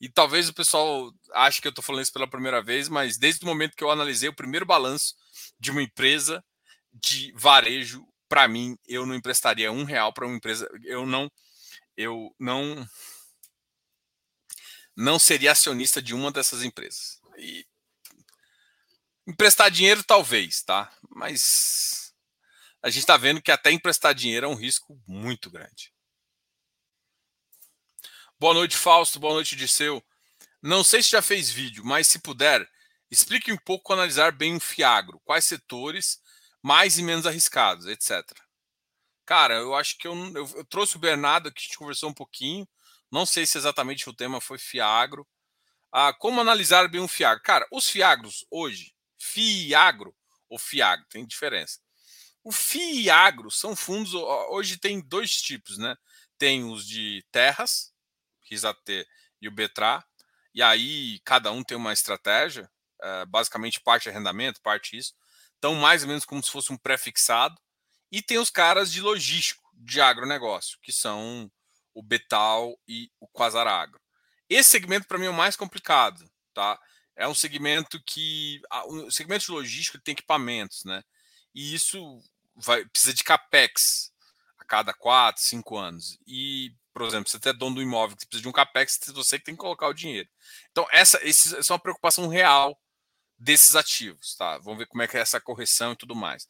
e, 0.00 0.08
talvez 0.08 0.48
o 0.48 0.54
pessoal 0.54 1.12
ache 1.32 1.60
que 1.60 1.68
eu 1.68 1.70
estou 1.70 1.82
falando 1.84 2.02
isso 2.02 2.12
pela 2.12 2.28
primeira 2.28 2.62
vez, 2.62 2.88
mas 2.88 3.18
desde 3.18 3.44
o 3.44 3.48
momento 3.48 3.76
que 3.76 3.84
eu 3.84 3.90
analisei 3.90 4.28
o 4.28 4.34
primeiro 4.34 4.66
balanço 4.66 5.14
de 5.58 5.70
uma 5.70 5.82
empresa 5.82 6.44
de 6.92 7.32
varejo, 7.36 8.06
para 8.28 8.46
mim, 8.46 8.76
eu 8.86 9.06
não 9.06 9.14
emprestaria 9.14 9.72
um 9.72 9.84
real 9.84 10.12
para 10.12 10.26
uma 10.26 10.36
empresa. 10.36 10.68
Eu 10.84 11.06
não, 11.06 11.30
eu 11.96 12.34
não, 12.38 12.86
não 14.96 15.18
seria 15.18 15.52
acionista 15.52 16.02
de 16.02 16.14
uma 16.14 16.30
dessas 16.30 16.62
empresas. 16.62 17.20
E 17.38 17.66
emprestar 19.28 19.70
dinheiro, 19.70 20.02
talvez, 20.02 20.62
tá? 20.62 20.90
Mas 21.10 22.14
a 22.82 22.88
gente 22.88 23.00
está 23.00 23.18
vendo 23.18 23.42
que 23.42 23.52
até 23.52 23.70
emprestar 23.70 24.14
dinheiro 24.14 24.46
é 24.46 24.48
um 24.48 24.54
risco 24.54 24.98
muito 25.06 25.50
grande. 25.50 25.92
Boa 28.40 28.54
noite, 28.54 28.76
Fausto. 28.76 29.20
Boa 29.20 29.34
noite, 29.34 29.54
Disseu. 29.54 30.02
Não 30.62 30.82
sei 30.82 31.02
se 31.02 31.10
já 31.10 31.20
fez 31.20 31.50
vídeo, 31.50 31.84
mas 31.84 32.06
se 32.06 32.18
puder, 32.20 32.66
explique 33.10 33.52
um 33.52 33.58
pouco 33.58 33.92
analisar 33.92 34.32
bem 34.32 34.54
um 34.54 34.60
Fiagro. 34.60 35.20
Quais 35.24 35.44
setores 35.44 36.20
mais 36.62 36.98
e 36.98 37.02
menos 37.02 37.26
arriscados, 37.26 37.86
etc. 37.86 38.24
Cara, 39.26 39.54
eu 39.54 39.74
acho 39.74 39.98
que 39.98 40.08
eu, 40.08 40.14
eu, 40.34 40.48
eu 40.56 40.64
trouxe 40.64 40.96
o 40.96 41.00
Bernardo 41.00 41.52
que 41.52 41.60
a 41.60 41.62
gente 41.64 41.76
conversou 41.76 42.08
um 42.08 42.14
pouquinho. 42.14 42.66
Não 43.12 43.26
sei 43.26 43.44
se 43.44 43.58
exatamente 43.58 44.08
o 44.08 44.14
tema 44.14 44.40
foi 44.40 44.58
Fiagro. 44.58 45.28
Ah, 45.92 46.14
como 46.14 46.40
analisar 46.40 46.88
bem 46.88 47.00
um 47.00 47.08
Fiagro? 47.08 47.42
Cara, 47.42 47.66
os 47.70 47.88
Fiagros 47.88 48.46
hoje, 48.50 48.94
Fiagro 49.18 50.14
ou 50.48 50.58
Fiagro, 50.58 51.06
tem 51.08 51.26
diferença. 51.26 51.80
O 52.42 52.52
Fiagro 52.52 53.50
são 53.50 53.76
fundos, 53.76 54.14
hoje 54.14 54.78
tem 54.78 55.00
dois 55.00 55.32
tipos, 55.32 55.76
né? 55.76 55.96
Tem 56.38 56.64
os 56.64 56.86
de 56.86 57.24
terras, 57.30 57.92
RISAT 58.48 59.06
e 59.40 59.48
o 59.48 59.50
BETRA. 59.50 60.04
E 60.54 60.62
aí 60.62 61.20
cada 61.24 61.50
um 61.52 61.62
tem 61.62 61.76
uma 61.76 61.92
estratégia, 61.92 62.70
é, 63.02 63.26
basicamente 63.26 63.80
parte 63.80 64.08
arrendamento, 64.08 64.62
parte 64.62 64.96
isso. 64.96 65.14
Então, 65.58 65.74
mais 65.74 66.02
ou 66.02 66.08
menos 66.08 66.24
como 66.24 66.42
se 66.42 66.50
fosse 66.50 66.72
um 66.72 66.76
pré-fixado. 66.76 67.60
E 68.10 68.22
tem 68.22 68.38
os 68.38 68.48
caras 68.48 68.90
de 68.90 69.00
logístico, 69.00 69.62
de 69.74 70.00
agronegócio, 70.00 70.78
que 70.80 70.92
são 70.92 71.50
o 71.92 72.02
Betal 72.02 72.78
e 72.86 73.10
o 73.20 73.28
Quasar 73.28 73.66
Agro. 73.66 74.00
Esse 74.48 74.70
segmento, 74.70 75.06
para 75.06 75.18
mim, 75.18 75.26
é 75.26 75.30
o 75.30 75.34
mais 75.34 75.56
complicado. 75.56 76.24
Tá? 76.54 76.80
É 77.18 77.26
um 77.26 77.34
segmento 77.34 78.00
que. 78.06 78.62
O 78.86 79.10
segmento 79.10 79.44
de 79.44 79.50
logística 79.50 80.00
tem 80.02 80.12
equipamentos, 80.12 80.84
né? 80.84 81.02
E 81.52 81.74
isso 81.74 82.22
vai, 82.54 82.84
precisa 82.86 83.12
de 83.12 83.24
capex 83.24 84.12
a 84.56 84.64
cada 84.64 84.94
4, 84.94 85.42
5 85.42 85.76
anos. 85.76 86.16
E, 86.24 86.72
por 86.94 87.02
exemplo, 87.02 87.28
você 87.28 87.48
é 87.48 87.52
dono 87.52 87.74
do 87.74 87.82
imóvel 87.82 88.16
que 88.16 88.24
precisa 88.24 88.42
de 88.42 88.48
um 88.48 88.52
capex, 88.52 89.00
você 89.08 89.36
que 89.36 89.44
tem 89.44 89.54
que 89.56 89.60
colocar 89.60 89.88
o 89.88 89.92
dinheiro. 89.92 90.28
Então, 90.70 90.86
essa, 90.92 91.18
essa 91.26 91.56
é 91.56 91.72
uma 91.72 91.80
preocupação 91.80 92.28
real 92.28 92.80
desses 93.36 93.74
ativos, 93.74 94.36
tá? 94.36 94.58
Vamos 94.58 94.78
ver 94.78 94.86
como 94.86 95.02
é 95.02 95.08
que 95.08 95.16
é 95.16 95.20
essa 95.20 95.40
correção 95.40 95.92
e 95.92 95.96
tudo 95.96 96.14
mais. 96.14 96.46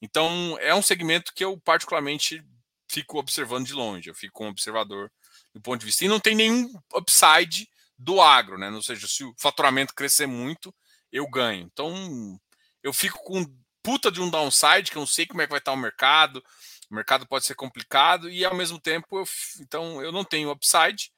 Então, 0.00 0.56
é 0.60 0.72
um 0.72 0.82
segmento 0.82 1.32
que 1.34 1.44
eu 1.44 1.58
particularmente 1.58 2.44
fico 2.88 3.18
observando 3.18 3.66
de 3.66 3.72
longe, 3.72 4.08
eu 4.08 4.14
fico 4.14 4.44
um 4.44 4.48
observador 4.48 5.10
do 5.52 5.60
ponto 5.60 5.80
de 5.80 5.86
vista. 5.86 6.04
E 6.04 6.08
não 6.08 6.20
tem 6.20 6.36
nenhum 6.36 6.72
upside 6.94 7.68
do 8.02 8.20
agro, 8.20 8.58
né? 8.58 8.70
Ou 8.70 8.82
seja, 8.82 9.06
se 9.06 9.24
o 9.24 9.34
faturamento 9.38 9.94
crescer 9.94 10.26
muito, 10.26 10.74
eu 11.10 11.28
ganho. 11.28 11.68
Então, 11.72 12.38
eu 12.82 12.92
fico 12.92 13.22
com 13.22 13.44
puta 13.82 14.10
de 14.10 14.20
um 14.20 14.30
downside, 14.30 14.90
que 14.90 14.96
eu 14.96 15.00
não 15.00 15.06
sei 15.06 15.26
como 15.26 15.42
é 15.42 15.46
que 15.46 15.50
vai 15.50 15.58
estar 15.58 15.72
o 15.72 15.76
mercado. 15.76 16.42
O 16.90 16.94
mercado 16.94 17.26
pode 17.26 17.46
ser 17.46 17.54
complicado 17.54 18.28
e 18.28 18.44
ao 18.44 18.54
mesmo 18.54 18.78
tempo 18.78 19.18
eu, 19.18 19.24
então 19.60 20.02
eu 20.02 20.12
não 20.12 20.24
tenho 20.24 20.50
upside 20.50 21.10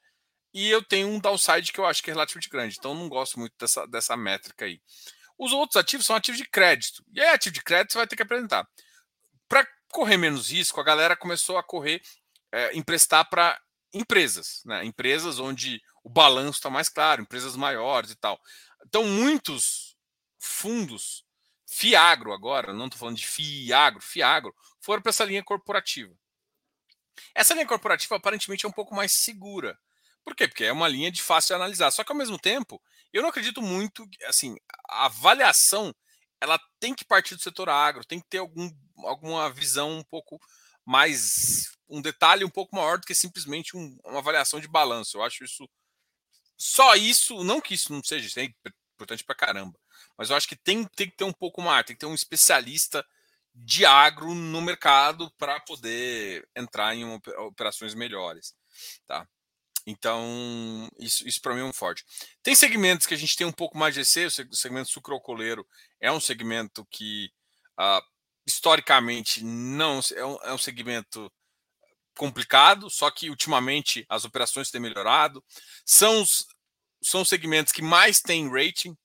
e 0.53 0.69
eu 0.69 0.81
tenho 0.81 1.09
um 1.09 1.19
downside 1.19 1.71
que 1.73 1.79
eu 1.79 1.85
acho 1.85 2.01
que 2.01 2.09
é 2.09 2.13
relativamente 2.13 2.49
grande. 2.49 2.75
Então 2.77 2.93
não 2.93 3.09
gosto 3.09 3.39
muito 3.39 3.53
dessa, 3.59 3.85
dessa 3.85 4.15
métrica 4.15 4.65
aí. 4.65 4.79
Os 5.37 5.51
outros 5.51 5.75
ativos 5.75 6.05
são 6.05 6.15
ativos 6.15 6.39
de 6.39 6.47
crédito. 6.47 7.03
E 7.13 7.19
aí, 7.19 7.33
ativo 7.33 7.53
de 7.53 7.61
crédito 7.61 7.91
você 7.91 7.97
vai 7.97 8.07
ter 8.07 8.15
que 8.15 8.23
apresentar. 8.23 8.65
Para 9.49 9.67
correr 9.91 10.17
menos 10.17 10.49
risco, 10.49 10.79
a 10.79 10.83
galera 10.83 11.15
começou 11.15 11.57
a 11.57 11.63
correr, 11.63 12.01
é, 12.51 12.75
emprestar 12.75 13.29
para 13.29 13.59
empresas, 13.95 14.61
né? 14.65 14.83
Empresas 14.83 15.39
onde 15.39 15.81
o 16.03 16.09
balanço 16.09 16.59
está 16.59 16.69
mais 16.69 16.89
claro, 16.89 17.21
empresas 17.21 17.55
maiores 17.55 18.11
e 18.11 18.15
tal. 18.15 18.39
Então, 18.85 19.05
muitos 19.05 19.95
fundos, 20.37 21.25
Fiagro 21.65 22.33
agora, 22.33 22.73
não 22.73 22.85
estou 22.85 22.99
falando 22.99 23.17
de 23.17 23.25
Fiagro, 23.25 24.01
Fiagro, 24.01 24.53
foram 24.79 25.01
para 25.01 25.09
essa 25.09 25.23
linha 25.23 25.43
corporativa. 25.43 26.13
Essa 27.33 27.53
linha 27.53 27.65
corporativa 27.65 28.17
aparentemente 28.17 28.65
é 28.65 28.69
um 28.69 28.73
pouco 28.73 28.93
mais 28.93 29.13
segura. 29.13 29.79
Por 30.23 30.35
quê? 30.35 30.47
Porque 30.47 30.65
é 30.65 30.71
uma 30.71 30.87
linha 30.87 31.11
de 31.11 31.21
fácil 31.21 31.55
analisar. 31.55 31.89
Só 31.91 32.03
que 32.03 32.11
ao 32.11 32.17
mesmo 32.17 32.37
tempo, 32.37 32.81
eu 33.13 33.21
não 33.21 33.29
acredito 33.29 33.61
muito, 33.61 34.07
assim, 34.25 34.55
a 34.89 35.05
avaliação 35.05 35.95
ela 36.41 36.59
tem 36.79 36.93
que 36.93 37.05
partir 37.05 37.35
do 37.35 37.41
setor 37.41 37.69
agro, 37.69 38.05
tem 38.05 38.19
que 38.19 38.27
ter 38.27 38.39
algum, 38.39 38.69
alguma 39.05 39.49
visão 39.49 39.97
um 39.97 40.03
pouco 40.03 40.39
mais, 40.85 41.71
um 41.89 42.01
detalhe 42.01 42.45
um 42.45 42.49
pouco 42.49 42.75
maior 42.75 42.99
do 42.99 43.05
que 43.05 43.15
simplesmente 43.15 43.75
um, 43.75 43.97
uma 44.05 44.19
avaliação 44.19 44.59
de 44.59 44.67
balanço. 44.67 45.17
Eu 45.17 45.23
acho 45.23 45.43
isso, 45.43 45.67
só 46.57 46.95
isso, 46.95 47.43
não 47.43 47.59
que 47.59 47.73
isso 47.73 47.91
não 47.91 48.03
seja, 48.03 48.27
isso 48.27 48.39
é 48.39 48.53
importante 48.95 49.23
pra 49.23 49.35
caramba, 49.35 49.77
mas 50.17 50.29
eu 50.29 50.35
acho 50.35 50.47
que 50.47 50.55
tem, 50.55 50.85
tem 50.85 51.09
que 51.09 51.17
ter 51.17 51.25
um 51.25 51.33
pouco 51.33 51.61
mais, 51.61 51.85
tem 51.85 51.95
que 51.95 51.99
ter 51.99 52.05
um 52.05 52.15
especialista 52.15 53.05
de 53.53 53.85
agro 53.85 54.33
no 54.35 54.61
mercado 54.61 55.31
para 55.37 55.59
poder 55.61 56.47
entrar 56.55 56.93
em 56.93 57.05
operações 57.37 57.93
melhores, 57.93 58.53
tá? 59.07 59.27
Então, 59.87 60.89
isso, 60.97 61.27
isso 61.27 61.39
para 61.41 61.53
mim 61.53 61.61
é 61.61 61.63
um 61.63 61.71
forte. 61.71 62.03
Tem 62.41 62.55
segmentos 62.55 63.05
que 63.05 63.13
a 63.13 63.17
gente 63.17 63.35
tem 63.35 63.45
um 63.45 63.51
pouco 63.51 63.77
mais 63.77 63.93
de 63.93 64.01
EC, 64.01 64.27
o 64.49 64.55
segmento 64.55 64.89
sucrocoleiro 64.89 65.65
é 66.01 66.11
um 66.11 66.19
segmento 66.19 66.85
que, 66.89 67.31
uh, 67.79 68.01
historicamente, 68.45 69.43
não 69.43 69.99
é 70.15 70.25
um, 70.25 70.37
é 70.43 70.53
um 70.53 70.57
segmento 70.57 71.31
complicado, 72.15 72.89
só 72.89 73.09
que 73.11 73.29
ultimamente 73.29 74.05
as 74.07 74.25
operações 74.25 74.71
têm 74.71 74.81
melhorado. 74.81 75.43
São 75.85 76.21
os, 76.21 76.45
são 77.01 77.21
os 77.21 77.29
segmentos 77.29 77.73
que 77.73 77.81
mais 77.81 78.19
têm 78.21 78.49
rating. 78.49 78.95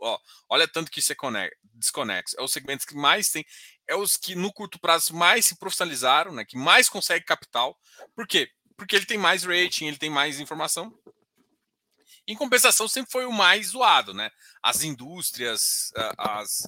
Ó, 0.00 0.18
olha 0.48 0.68
tanto 0.68 0.90
que 0.90 1.00
isso 1.00 1.12
é 1.12 1.50
desconexo. 1.74 2.36
É 2.38 2.42
os 2.42 2.52
segmentos 2.52 2.86
que 2.86 2.94
mais 2.94 3.28
têm, 3.30 3.44
é 3.86 3.96
os 3.96 4.16
que 4.16 4.34
no 4.34 4.52
curto 4.52 4.78
prazo 4.78 5.14
mais 5.14 5.46
se 5.46 5.58
profissionalizaram, 5.58 6.32
né, 6.32 6.44
que 6.44 6.56
mais 6.56 6.88
conseguem 6.88 7.24
capital. 7.24 7.78
Por 8.14 8.26
quê? 8.26 8.50
porque 8.78 8.94
ele 8.94 9.04
tem 9.04 9.18
mais 9.18 9.42
rating, 9.42 9.86
ele 9.86 9.98
tem 9.98 10.08
mais 10.08 10.38
informação. 10.38 10.96
Em 12.26 12.36
compensação, 12.36 12.86
sempre 12.86 13.10
foi 13.10 13.26
o 13.26 13.32
mais 13.32 13.68
zoado, 13.68 14.14
né? 14.14 14.30
As 14.62 14.84
indústrias, 14.84 15.90
as, 16.16 16.66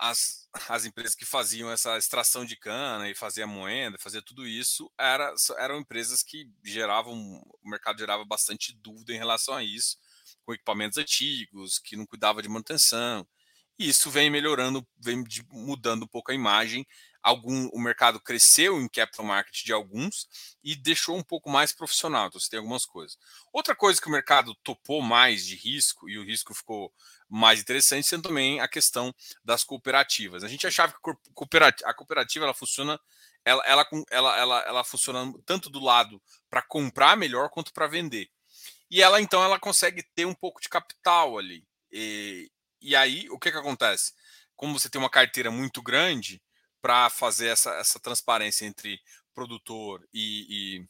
as, 0.00 0.48
as 0.68 0.86
empresas 0.86 1.14
que 1.14 1.26
faziam 1.26 1.70
essa 1.70 1.98
extração 1.98 2.44
de 2.44 2.56
cana 2.56 3.08
e 3.10 3.14
fazia 3.14 3.46
moeda, 3.46 3.98
fazia 3.98 4.22
tudo 4.22 4.46
isso, 4.46 4.90
era, 4.98 5.32
eram 5.58 5.78
empresas 5.78 6.22
que 6.22 6.50
geravam, 6.64 7.14
o 7.62 7.68
mercado 7.68 7.98
gerava 7.98 8.24
bastante 8.24 8.72
dúvida 8.72 9.12
em 9.12 9.18
relação 9.18 9.54
a 9.54 9.62
isso, 9.62 9.98
com 10.44 10.54
equipamentos 10.54 10.96
antigos, 10.96 11.78
que 11.78 11.96
não 11.96 12.06
cuidava 12.06 12.42
de 12.42 12.48
manutenção. 12.48 13.28
E 13.78 13.88
isso 13.90 14.10
vem 14.10 14.30
melhorando, 14.30 14.86
vem 14.98 15.22
mudando 15.52 16.04
um 16.04 16.08
pouco 16.08 16.32
a 16.32 16.34
imagem 16.34 16.86
algum 17.22 17.68
o 17.68 17.80
mercado 17.80 18.20
cresceu 18.20 18.80
em 18.80 18.88
capital 18.88 19.24
market 19.24 19.64
de 19.64 19.72
alguns 19.72 20.28
e 20.62 20.74
deixou 20.74 21.16
um 21.16 21.22
pouco 21.22 21.50
mais 21.50 21.72
profissional. 21.72 22.26
Então, 22.26 22.40
você 22.40 22.50
tem 22.50 22.58
algumas 22.58 22.84
coisas. 22.84 23.18
Outra 23.52 23.74
coisa 23.74 24.00
que 24.00 24.08
o 24.08 24.12
mercado 24.12 24.54
topou 24.62 25.02
mais 25.02 25.46
de 25.46 25.56
risco 25.56 26.08
e 26.08 26.18
o 26.18 26.24
risco 26.24 26.54
ficou 26.54 26.92
mais 27.28 27.60
interessante 27.60 28.06
sendo 28.06 28.28
também 28.28 28.60
a 28.60 28.68
questão 28.68 29.14
das 29.44 29.64
cooperativas. 29.64 30.42
A 30.42 30.48
gente 30.48 30.66
achava 30.66 30.92
que 30.92 31.10
a 31.84 31.94
cooperativa 31.94 32.44
ela 32.44 32.54
funciona 32.54 32.98
ela, 33.44 33.62
ela, 33.64 33.86
ela, 34.10 34.38
ela, 34.38 34.60
ela 34.60 34.84
funciona 34.84 35.32
tanto 35.46 35.70
do 35.70 35.80
lado 35.80 36.20
para 36.48 36.62
comprar 36.62 37.16
melhor 37.16 37.48
quanto 37.48 37.72
para 37.72 37.86
vender. 37.86 38.28
E 38.90 39.02
ela 39.02 39.20
então 39.20 39.42
ela 39.42 39.58
consegue 39.58 40.02
ter 40.02 40.24
um 40.24 40.34
pouco 40.34 40.60
de 40.60 40.68
capital 40.68 41.38
ali. 41.38 41.64
E, 41.90 42.50
e 42.80 42.94
aí 42.94 43.28
o 43.30 43.38
que, 43.38 43.50
que 43.50 43.56
acontece? 43.56 44.12
Como 44.56 44.78
você 44.78 44.90
tem 44.90 45.00
uma 45.00 45.10
carteira 45.10 45.50
muito 45.50 45.82
grande, 45.82 46.42
para 46.80 47.10
fazer 47.10 47.48
essa, 47.48 47.70
essa 47.74 48.00
transparência 48.00 48.66
entre 48.66 49.00
produtor 49.34 50.06
e, 50.12 50.46
e, 50.74 50.88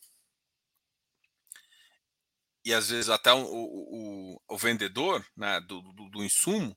e 2.64 2.74
às 2.74 2.90
vezes 2.90 3.08
até 3.08 3.32
o, 3.32 3.44
o, 3.44 4.42
o 4.48 4.58
vendedor 4.58 5.24
né, 5.36 5.60
do, 5.60 5.80
do, 5.80 6.08
do, 6.10 6.24
insumo, 6.24 6.76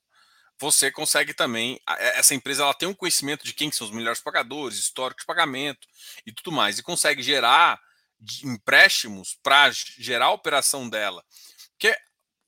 você 0.59 0.91
consegue 0.91 1.33
também. 1.33 1.79
Essa 1.87 2.35
empresa 2.35 2.63
ela 2.63 2.73
tem 2.73 2.87
um 2.87 2.93
conhecimento 2.93 3.43
de 3.43 3.53
quem 3.53 3.71
são 3.71 3.87
os 3.87 3.93
melhores 3.93 4.21
pagadores, 4.21 4.77
histórico 4.77 5.21
de 5.21 5.25
pagamento 5.25 5.87
e 6.25 6.31
tudo 6.31 6.51
mais, 6.51 6.79
e 6.79 6.83
consegue 6.83 7.21
gerar 7.21 7.79
empréstimos 8.43 9.37
para 9.43 9.69
gerar 9.71 10.27
a 10.27 10.31
operação 10.31 10.89
dela. 10.89 11.23
Porque 11.71 11.95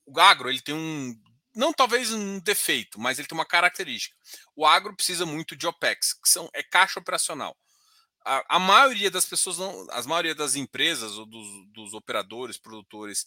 o 0.06 0.20
agro 0.20 0.50
ele 0.50 0.62
tem 0.62 0.76
um 0.76 1.20
não 1.56 1.74
talvez 1.74 2.12
um 2.12 2.40
defeito, 2.40 3.00
mas 3.00 3.18
ele 3.18 3.28
tem 3.28 3.38
uma 3.38 3.46
característica. 3.46 4.16
O 4.56 4.66
agro 4.66 4.96
precisa 4.96 5.26
muito 5.26 5.56
de 5.56 5.66
OPEX, 5.66 6.14
que 6.14 6.30
são, 6.30 6.50
é 6.54 6.62
caixa 6.62 7.00
operacional. 7.00 7.58
A, 8.26 8.58
a 8.58 8.60
maioria 8.60 9.10
das 9.10 9.26
pessoas, 9.26 9.58
não, 9.58 9.88
as 9.92 10.06
maioria 10.06 10.36
das 10.36 10.56
empresas 10.56 11.18
ou 11.18 11.26
dos, 11.26 11.48
dos 11.72 11.94
operadores, 11.94 12.58
produtores 12.58 13.26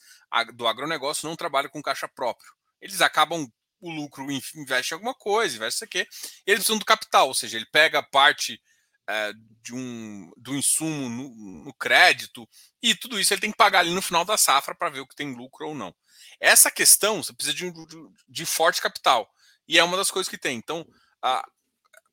do 0.54 0.66
agronegócio 0.66 1.28
não 1.28 1.37
trabalham 1.37 1.70
com 1.70 1.82
caixa 1.82 2.08
próprio. 2.08 2.52
Eles 2.80 3.00
acabam 3.00 3.50
o 3.80 3.90
lucro 3.90 4.26
investe 4.56 4.92
em 4.92 4.97
alguma 4.97 5.14
coisa, 5.14 5.56
investe 5.56 5.76
isso 5.76 5.85
aqui. 5.85 5.99
Eles 6.47 6.61
precisam 6.61 6.78
do 6.78 6.85
capital, 6.85 7.28
ou 7.28 7.35
seja, 7.35 7.56
ele 7.56 7.66
pega 7.66 8.02
parte 8.02 8.61
é, 9.08 9.32
de 9.62 9.75
um 9.75 10.30
do 10.37 10.54
insumo 10.54 11.08
no, 11.08 11.64
no, 11.64 11.73
crédito 11.75 12.47
e 12.82 12.94
tudo 12.94 13.18
isso 13.18 13.32
ele 13.32 13.40
tem 13.40 13.50
que 13.50 13.56
pagar 13.56 13.80
ali 13.80 13.90
no 13.90 14.02
final 14.02 14.25
da 14.25 14.37
safra 14.37 14.75
para 14.75 14.90
ver 14.90 15.00
o 15.00 15.06
que 15.06 15.16
tem 15.16 15.35
lucro 15.35 15.68
ou 15.68 15.75
não. 15.75 15.94
Essa 16.40 16.71
questão 16.71 17.23
você 17.23 17.33
precisa 17.33 17.57
de, 17.57 17.71
de, 17.71 18.09
de 18.28 18.47
forte 18.47 18.80
capital 18.80 19.30
e 19.66 19.78
é 19.78 19.85
uma 19.85 19.97
das 19.97 20.11
coisas 20.11 20.28
que 20.28 20.38
tem. 20.38 20.57
Então, 20.57 20.87
a, 21.23 21.47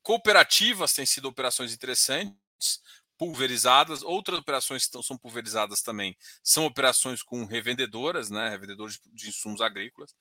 cooperativas 0.02 0.92
têm 0.92 1.06
sido 1.06 1.26
operações 1.28 1.72
interessantes, 1.72 2.36
pulverizadas. 3.16 4.02
Outras 4.02 4.38
operações 4.38 4.86
que 4.86 5.02
são 5.02 5.16
pulverizadas 5.16 5.82
também 5.82 6.16
são 6.42 6.66
operações 6.66 7.22
com 7.22 7.44
revendedoras, 7.44 8.30
né, 8.30 8.48
revendedores 8.48 9.00
de 9.12 9.28
insumos 9.28 9.60
agrícolas. 9.60 10.14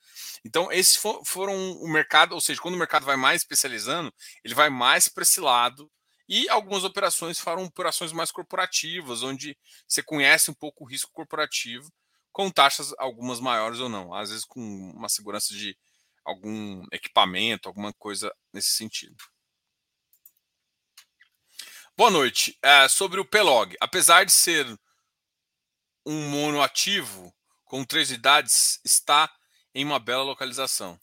Então, 0.44 0.72
esses 0.72 0.96
foram 0.96 1.74
o 1.74 1.88
mercado, 1.88 2.34
ou 2.34 2.42
seja, 2.42 2.62
quando 2.62 2.76
o 2.76 2.80
mercado 2.80 3.06
vai 3.06 3.18
mais 3.18 3.42
especializando, 3.42 4.14
ele 4.44 4.56
vai 4.56 4.70
mais 4.70 5.10
para 5.10 5.24
esse 5.24 5.40
lado. 5.40 5.92
E 6.28 6.50
algumas 6.50 6.84
operações 6.84 7.40
foram 7.40 7.66
operações 7.66 8.12
mais 8.12 8.32
corporativas, 8.32 9.22
onde 9.22 9.56
você 9.88 10.02
conhece 10.02 10.50
um 10.50 10.56
pouco 10.56 10.84
o 10.84 10.88
risco 10.88 11.12
corporativo 11.14 11.92
com 12.36 12.51
taxas 12.51 12.94
algumas 12.98 13.39
maiores 13.39 13.80
ou 13.80 13.88
não, 13.88 14.13
às 14.13 14.30
vezes 14.30 14.44
com 14.44 14.60
uma 14.60 15.08
segurança 15.08 15.54
de 15.54 15.74
algum 16.25 16.84
equipamento, 16.92 17.70
alguma 17.70 17.94
coisa 17.94 18.30
nesse 18.51 18.72
sentido. 18.72 19.15
Boa 21.96 22.12
noite. 22.12 22.60
É, 22.62 22.89
sobre 22.89 23.22
o 23.22 23.25
PLOG, 23.25 23.77
apesar 23.80 24.25
de 24.25 24.34
ser 24.34 24.68
um 26.06 26.30
monoativo 26.30 27.34
com 27.63 27.86
três 27.86 28.10
unidades 28.10 28.82
está 28.84 29.34
em 29.74 29.86
uma 29.86 29.98
bela 29.98 30.24
localização. 30.24 31.00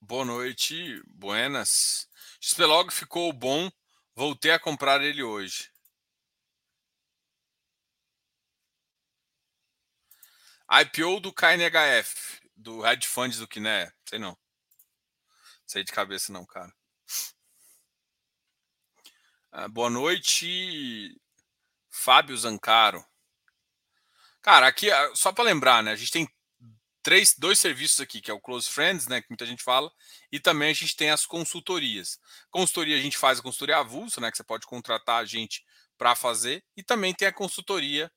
Boa 0.00 0.24
noite, 0.24 1.00
buenas. 1.06 2.08
XPlog 2.40 2.92
ficou 2.92 3.32
bom, 3.32 3.70
voltei 4.20 4.50
a 4.50 4.58
comprar 4.60 5.00
ele 5.00 5.22
hoje. 5.22 5.72
IPO 10.70 11.20
do 11.20 11.32
KNHF, 11.32 12.38
do 12.54 12.86
hedge 12.86 13.08
fund 13.08 13.34
do 13.38 13.48
Kiné, 13.48 13.90
sei 14.06 14.18
não. 14.18 14.36
Sei 15.66 15.82
de 15.82 15.90
cabeça 15.90 16.30
não, 16.34 16.44
cara. 16.44 16.70
Ah, 19.50 19.68
boa 19.68 19.88
noite, 19.88 21.18
Fábio 21.88 22.36
Zancaro. 22.36 23.02
Cara, 24.42 24.66
aqui, 24.66 24.90
ah, 24.90 25.14
só 25.14 25.32
para 25.32 25.44
lembrar, 25.44 25.82
né? 25.82 25.92
A 25.92 25.96
gente 25.96 26.12
tem 26.12 26.28
três, 27.02 27.34
dois 27.36 27.58
serviços 27.58 28.00
aqui, 28.00 28.20
que 28.20 28.30
é 28.30 28.34
o 28.34 28.40
Close 28.40 28.68
Friends, 28.68 29.06
né, 29.06 29.20
que 29.20 29.30
muita 29.30 29.46
gente 29.46 29.62
fala, 29.62 29.90
e 30.30 30.38
também 30.38 30.70
a 30.70 30.74
gente 30.74 30.96
tem 30.96 31.10
as 31.10 31.26
consultorias. 31.26 32.18
Consultoria 32.50 32.96
a 32.96 33.00
gente 33.00 33.18
faz 33.18 33.38
a 33.38 33.42
consultoria 33.42 33.78
avulsa, 33.78 34.20
né, 34.20 34.30
que 34.30 34.36
você 34.36 34.44
pode 34.44 34.66
contratar 34.66 35.22
a 35.22 35.24
gente 35.24 35.64
para 35.96 36.14
fazer, 36.14 36.64
e 36.76 36.82
também 36.82 37.14
tem 37.14 37.28
a 37.28 37.32
consultoria, 37.32 38.10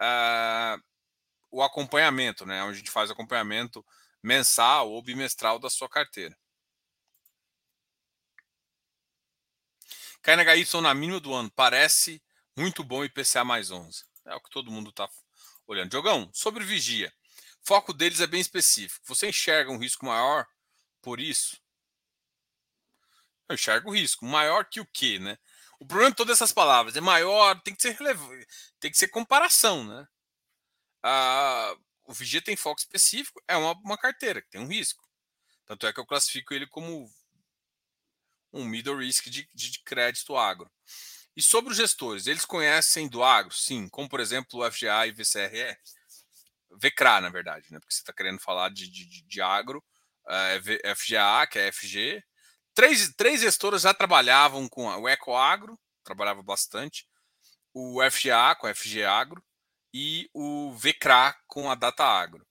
uh, 0.00 0.82
o 1.50 1.62
acompanhamento, 1.62 2.44
né, 2.46 2.62
onde 2.62 2.74
a 2.74 2.78
gente 2.78 2.90
faz 2.90 3.10
acompanhamento 3.10 3.84
mensal 4.22 4.90
ou 4.90 5.02
bimestral 5.02 5.58
da 5.58 5.70
sua 5.70 5.88
carteira. 5.88 6.36
KNHY 10.22 10.80
na 10.80 10.94
mínima 10.94 11.20
do 11.20 11.34
ano, 11.34 11.50
parece 11.54 12.22
muito 12.56 12.82
bom 12.82 13.04
IPCA 13.04 13.44
mais 13.44 13.70
11. 13.70 14.04
É 14.26 14.34
o 14.34 14.40
que 14.40 14.48
todo 14.48 14.70
mundo 14.70 14.88
está 14.88 15.06
olhando. 15.66 15.92
Jogão, 15.92 16.30
sobre 16.32 16.64
vigia 16.64 17.12
foco 17.64 17.92
deles 17.92 18.20
é 18.20 18.26
bem 18.26 18.40
específico. 18.40 19.04
Você 19.06 19.28
enxerga 19.28 19.70
um 19.70 19.78
risco 19.78 20.06
maior 20.06 20.46
por 21.02 21.20
isso? 21.20 21.60
Eu 23.48 23.54
enxergo 23.54 23.90
o 23.90 23.94
risco. 23.94 24.24
Maior 24.24 24.64
que 24.64 24.80
o 24.80 24.86
quê, 24.86 25.18
né? 25.18 25.38
O 25.78 25.86
problema 25.86 26.10
de 26.10 26.16
todas 26.16 26.38
essas 26.38 26.52
palavras 26.52 26.96
é 26.96 27.00
maior, 27.00 27.60
tem 27.62 27.74
que 27.74 27.82
ser 27.82 27.92
relevante, 27.92 28.46
tem 28.80 28.90
que 28.90 28.96
ser 28.96 29.08
comparação, 29.08 29.84
né? 29.84 30.06
Ah, 31.02 31.76
o 32.04 32.12
Vigia 32.12 32.40
tem 32.40 32.56
foco 32.56 32.80
específico, 32.80 33.42
é 33.46 33.56
uma, 33.56 33.72
uma 33.84 33.98
carteira 33.98 34.40
que 34.40 34.50
tem 34.50 34.60
um 34.60 34.68
risco. 34.68 35.04
Tanto 35.66 35.86
é 35.86 35.92
que 35.92 36.00
eu 36.00 36.06
classifico 36.06 36.54
ele 36.54 36.66
como 36.66 37.10
um 38.52 38.64
middle 38.64 38.98
risk 38.98 39.26
de, 39.28 39.48
de 39.52 39.82
crédito 39.84 40.36
agro. 40.36 40.70
E 41.36 41.42
sobre 41.42 41.72
os 41.72 41.76
gestores, 41.76 42.26
eles 42.26 42.44
conhecem 42.44 43.08
do 43.08 43.22
agro? 43.22 43.52
Sim, 43.52 43.88
como 43.88 44.08
por 44.08 44.20
exemplo 44.20 44.60
o 44.60 44.70
FGA 44.70 45.06
e 45.06 45.12
VCRR. 45.12 45.76
VCRA, 46.78 47.20
na 47.20 47.28
verdade, 47.28 47.66
né? 47.70 47.78
Porque 47.78 47.94
você 47.94 48.00
está 48.00 48.12
querendo 48.12 48.40
falar 48.40 48.70
de, 48.70 48.90
de, 48.90 49.22
de 49.22 49.40
agro, 49.40 49.82
é, 50.28 50.94
FGA, 50.94 51.46
que 51.50 51.58
é 51.58 51.72
FG. 51.72 52.22
Três, 52.74 53.14
três 53.16 53.40
gestoras 53.40 53.82
já 53.82 53.94
trabalhavam 53.94 54.68
com 54.68 54.86
o 54.86 55.08
Ecoagro, 55.08 55.78
trabalhava 56.02 56.42
bastante, 56.42 57.06
o 57.72 57.98
FGA 58.10 58.54
com 58.58 58.66
a 58.66 58.74
FG 58.74 59.04
Agro 59.04 59.42
e 59.92 60.28
o 60.32 60.72
VCRA 60.72 61.34
com 61.46 61.70
a 61.70 61.74
Data 61.74 62.04
Agro. 62.04 62.46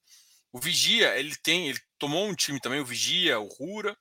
O 0.52 0.60
Vigia, 0.60 1.18
ele 1.18 1.36
tem, 1.38 1.70
ele 1.70 1.80
tomou 1.98 2.28
um 2.28 2.36
time 2.36 2.60
também, 2.60 2.80
o 2.80 2.86
Vigia, 2.86 3.40
o 3.40 3.48
Rura, 3.48 3.98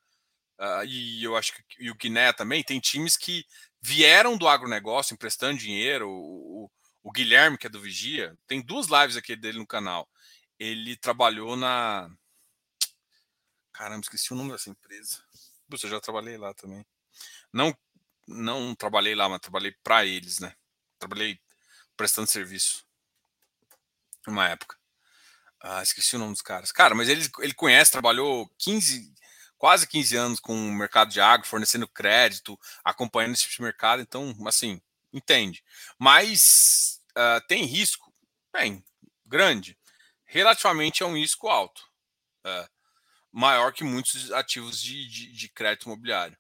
uh, 0.61 0.85
e 0.85 1.25
eu 1.25 1.37
acho 1.37 1.55
que 1.55 1.91
o 1.91 1.95
Guiné 1.95 2.33
também, 2.33 2.63
tem 2.63 2.79
times 2.79 3.17
que 3.17 3.45
vieram 3.81 4.37
do 4.37 4.47
agronegócio 4.47 5.15
emprestando 5.15 5.59
dinheiro, 5.59 6.11
o, 6.11 6.71
o 7.03 7.13
Guilherme, 7.13 7.57
que 7.57 7.67
é 7.67 7.71
do 7.71 7.81
Vigia, 7.81 8.37
tem 8.47 8.61
duas 8.61 8.89
lives 8.89 9.17
aqui 9.17 9.35
dele 9.35 9.59
no 9.59 9.67
canal. 9.67 10.09
Ele 10.63 10.97
trabalhou 10.97 11.57
na. 11.57 12.09
Caramba, 13.73 14.03
esqueci 14.03 14.33
o 14.33 14.37
nome 14.37 14.53
dessa 14.53 14.71
empresa. 14.71 15.21
Puxa, 15.69 15.89
eu 15.89 15.91
já 15.91 16.01
trabalhei 16.01 16.37
lá 16.37 16.55
também. 16.55 16.87
Não, 17.53 17.77
não 18.29 18.73
trabalhei 18.73 19.13
lá, 19.13 19.29
mas 19.29 19.41
trabalhei 19.41 19.73
para 19.83 20.07
eles, 20.07 20.39
né? 20.39 20.55
Trabalhei 21.01 21.41
prestando 21.97 22.31
serviço. 22.31 22.87
Uma 24.25 24.51
época. 24.51 24.79
Ah, 25.61 25.83
esqueci 25.83 26.15
o 26.15 26.21
nome 26.21 26.31
dos 26.31 26.43
caras. 26.43 26.71
Cara, 26.71 26.95
mas 26.95 27.09
ele, 27.09 27.29
ele 27.41 27.55
conhece, 27.55 27.91
trabalhou 27.91 28.49
15, 28.57 29.13
quase 29.59 29.89
15 29.89 30.17
anos 30.17 30.39
com 30.39 30.55
o 30.55 30.73
mercado 30.73 31.11
de 31.11 31.21
agro, 31.21 31.45
fornecendo 31.45 31.89
crédito, 31.89 32.57
acompanhando 32.85 33.33
esse 33.33 33.43
tipo 33.43 33.57
de 33.57 33.63
mercado. 33.63 34.01
Então, 34.01 34.33
assim, 34.47 34.81
entende. 35.13 35.65
Mas 35.99 37.01
uh, 37.19 37.45
tem 37.49 37.65
risco? 37.65 38.15
Bem, 38.53 38.85
grande. 39.27 39.77
Relativamente 40.33 41.03
é 41.03 41.07
um 41.07 41.15
risco 41.15 41.47
alto. 41.47 41.83
Uh, 42.43 42.67
maior 43.31 43.71
que 43.71 43.85
muitos 43.85 44.33
ativos 44.33 44.81
de, 44.81 45.07
de, 45.07 45.31
de, 45.31 45.49
crédito 45.51 45.85
imobiliário. 45.85 46.39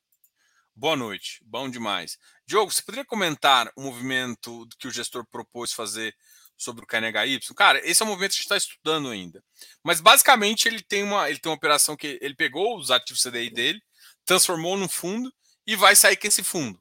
Boa 0.74 0.96
noite, 0.96 1.42
bom 1.44 1.68
demais. 1.68 2.16
Diogo, 2.46 2.72
você 2.72 2.80
poderia 2.80 3.04
comentar 3.04 3.70
o 3.76 3.82
movimento 3.82 4.66
que 4.78 4.88
o 4.88 4.90
gestor 4.90 5.26
propôs 5.26 5.74
fazer 5.74 6.16
sobre 6.56 6.82
o 6.82 6.86
KNHY? 6.86 7.38
Cara, 7.54 7.86
esse 7.86 8.00
é 8.00 8.06
um 8.06 8.08
movimento 8.08 8.30
que 8.30 8.36
a 8.36 8.40
gente 8.40 8.44
está 8.44 8.56
estudando 8.56 9.10
ainda. 9.10 9.44
Mas 9.84 10.00
basicamente 10.00 10.66
ele 10.66 10.82
tem 10.82 11.02
uma, 11.02 11.28
ele 11.28 11.38
tem 11.38 11.50
uma 11.50 11.56
operação 11.56 11.94
que 11.94 12.18
ele 12.22 12.34
pegou 12.34 12.78
os 12.78 12.90
ativos 12.90 13.22
CDI 13.22 13.50
dele, 13.50 13.82
transformou 14.24 14.74
num 14.74 14.88
fundo 14.88 15.30
e 15.66 15.76
vai 15.76 15.94
sair 15.94 16.16
com 16.16 16.26
esse 16.26 16.42
fundo. 16.42 16.80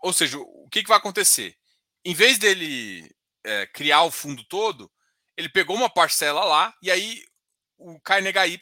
Ou 0.00 0.12
seja, 0.12 0.36
o 0.36 0.68
que, 0.68 0.82
que 0.82 0.88
vai 0.88 0.98
acontecer? 0.98 1.56
Em 2.04 2.12
vez 2.12 2.38
dele 2.38 3.08
é, 3.44 3.68
criar 3.68 4.02
o 4.02 4.10
fundo 4.10 4.42
todo, 4.48 4.90
ele 5.42 5.48
pegou 5.48 5.76
uma 5.76 5.90
parcela 5.90 6.44
lá 6.44 6.74
e 6.80 6.90
aí 6.90 7.24
o 7.76 8.00
KNHY 8.00 8.60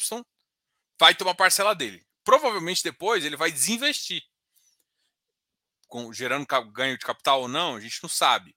vai 0.98 1.14
uma 1.20 1.34
parcela 1.34 1.74
dele. 1.74 2.04
Provavelmente 2.24 2.82
depois 2.82 3.24
ele 3.24 3.36
vai 3.36 3.52
desinvestir. 3.52 4.22
Com, 5.86 6.12
gerando 6.12 6.46
ganho 6.72 6.96
de 6.96 7.04
capital 7.04 7.42
ou 7.42 7.48
não, 7.48 7.76
a 7.76 7.80
gente 7.80 8.02
não 8.02 8.08
sabe. 8.08 8.56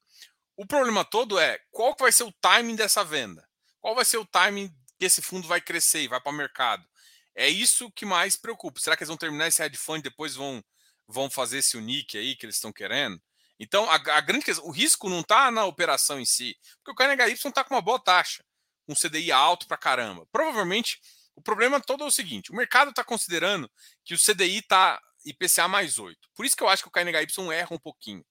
O 0.56 0.66
problema 0.66 1.04
todo 1.04 1.38
é 1.38 1.58
qual 1.70 1.94
vai 1.98 2.12
ser 2.12 2.24
o 2.24 2.32
timing 2.40 2.76
dessa 2.76 3.04
venda? 3.04 3.46
Qual 3.80 3.94
vai 3.94 4.04
ser 4.04 4.18
o 4.18 4.26
timing 4.26 4.68
que 4.98 5.04
esse 5.04 5.20
fundo 5.20 5.46
vai 5.46 5.60
crescer 5.60 6.02
e 6.02 6.08
vai 6.08 6.20
para 6.20 6.32
o 6.32 6.34
mercado? 6.34 6.86
É 7.34 7.48
isso 7.48 7.90
que 7.90 8.06
mais 8.06 8.36
preocupa. 8.36 8.80
Será 8.80 8.96
que 8.96 9.02
eles 9.02 9.08
vão 9.08 9.16
terminar 9.16 9.48
esse 9.48 9.62
hedge 9.62 9.76
fund 9.76 9.98
e 9.98 10.02
depois 10.02 10.34
vão 10.34 10.64
vão 11.06 11.28
fazer 11.28 11.58
esse 11.58 11.76
unique 11.76 12.16
aí 12.16 12.34
que 12.34 12.46
eles 12.46 12.56
estão 12.56 12.72
querendo. 12.72 13.20
Então, 13.58 13.88
a, 13.88 13.94
a 13.94 14.20
grande 14.20 14.44
questão, 14.44 14.66
o 14.66 14.70
risco 14.70 15.08
não 15.08 15.20
está 15.20 15.50
na 15.50 15.64
operação 15.64 16.18
em 16.18 16.24
si, 16.24 16.56
porque 16.82 16.90
o 16.90 16.94
KNHY 16.94 17.32
está 17.32 17.62
com 17.62 17.74
uma 17.74 17.80
boa 17.80 17.98
taxa, 17.98 18.44
um 18.88 18.94
CDI 18.94 19.30
alto 19.32 19.66
para 19.66 19.76
caramba. 19.76 20.26
Provavelmente, 20.32 21.00
o 21.36 21.42
problema 21.42 21.80
todo 21.80 22.04
é 22.04 22.06
o 22.06 22.10
seguinte: 22.10 22.50
o 22.50 22.56
mercado 22.56 22.90
está 22.90 23.04
considerando 23.04 23.70
que 24.04 24.14
o 24.14 24.18
CDI 24.18 24.58
está 24.58 25.00
IPCA 25.24 25.68
mais 25.68 25.98
8. 25.98 26.18
Por 26.34 26.44
isso 26.44 26.56
que 26.56 26.62
eu 26.62 26.68
acho 26.68 26.82
que 26.82 26.88
o 26.88 26.92
KNHY 26.92 27.26
erra 27.52 27.74
um 27.74 27.78
pouquinho. 27.78 28.24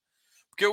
Porque 0.49 0.65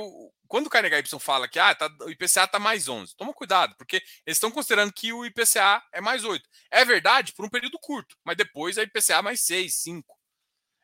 quando 0.47 0.67
o 0.67 0.69
KNHY 0.69 1.19
fala 1.19 1.47
que 1.47 1.57
ah, 1.57 1.73
tá, 1.73 1.89
o 2.01 2.09
IPCA 2.09 2.43
está 2.43 2.59
mais 2.59 2.87
11, 2.87 3.15
toma 3.15 3.33
cuidado, 3.33 3.75
porque 3.77 3.95
eles 4.25 4.37
estão 4.37 4.51
considerando 4.51 4.93
que 4.93 5.11
o 5.11 5.25
IPCA 5.25 5.83
é 5.91 5.99
mais 5.99 6.23
8. 6.23 6.47
É 6.69 6.85
verdade 6.85 7.33
por 7.33 7.43
um 7.43 7.49
período 7.49 7.79
curto, 7.79 8.15
mas 8.23 8.37
depois 8.37 8.77
é 8.77 8.83
IPCA 8.83 9.23
mais 9.23 9.41
6, 9.41 9.73
5. 9.73 10.15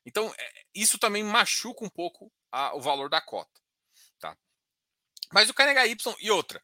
Então, 0.03 0.33
é, 0.35 0.51
isso 0.73 0.97
também 0.97 1.23
machuca 1.23 1.85
um 1.85 1.89
pouco 1.89 2.31
a, 2.51 2.75
o 2.75 2.81
valor 2.81 3.09
da 3.09 3.21
cota. 3.21 3.59
Tá? 4.19 4.37
Mas 5.31 5.49
o 5.49 5.53
KNHY 5.53 5.97
e 6.19 6.31
outra, 6.31 6.63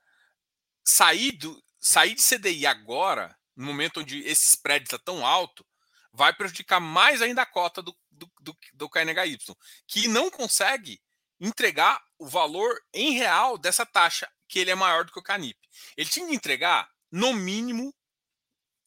sair, 0.83 1.31
do, 1.33 1.63
sair 1.79 2.15
de 2.15 2.21
CDI 2.21 2.65
agora, 2.65 3.37
no 3.55 3.65
momento 3.65 3.99
onde 3.99 4.19
esse 4.23 4.45
spread 4.47 4.85
está 4.85 4.97
tão 4.97 5.25
alto, 5.25 5.65
vai 6.11 6.33
prejudicar 6.33 6.79
mais 6.79 7.21
ainda 7.21 7.41
a 7.41 7.45
cota 7.45 7.81
do, 7.81 7.95
do, 8.11 8.31
do, 8.39 8.57
do 8.73 8.89
KNHY, 8.89 9.37
que 9.87 10.07
não 10.07 10.29
consegue 10.29 11.01
entregar 11.39 12.01
o 12.17 12.27
valor 12.27 12.79
em 12.93 13.13
real 13.13 13.57
dessa 13.57 13.85
taxa, 13.85 14.31
que 14.47 14.59
ele 14.59 14.71
é 14.71 14.75
maior 14.75 15.03
do 15.03 15.11
que 15.11 15.19
o 15.19 15.23
Canip. 15.23 15.57
Ele 15.97 16.09
tinha 16.09 16.27
que 16.27 16.35
entregar, 16.35 16.89
no 17.11 17.33
mínimo, 17.33 17.93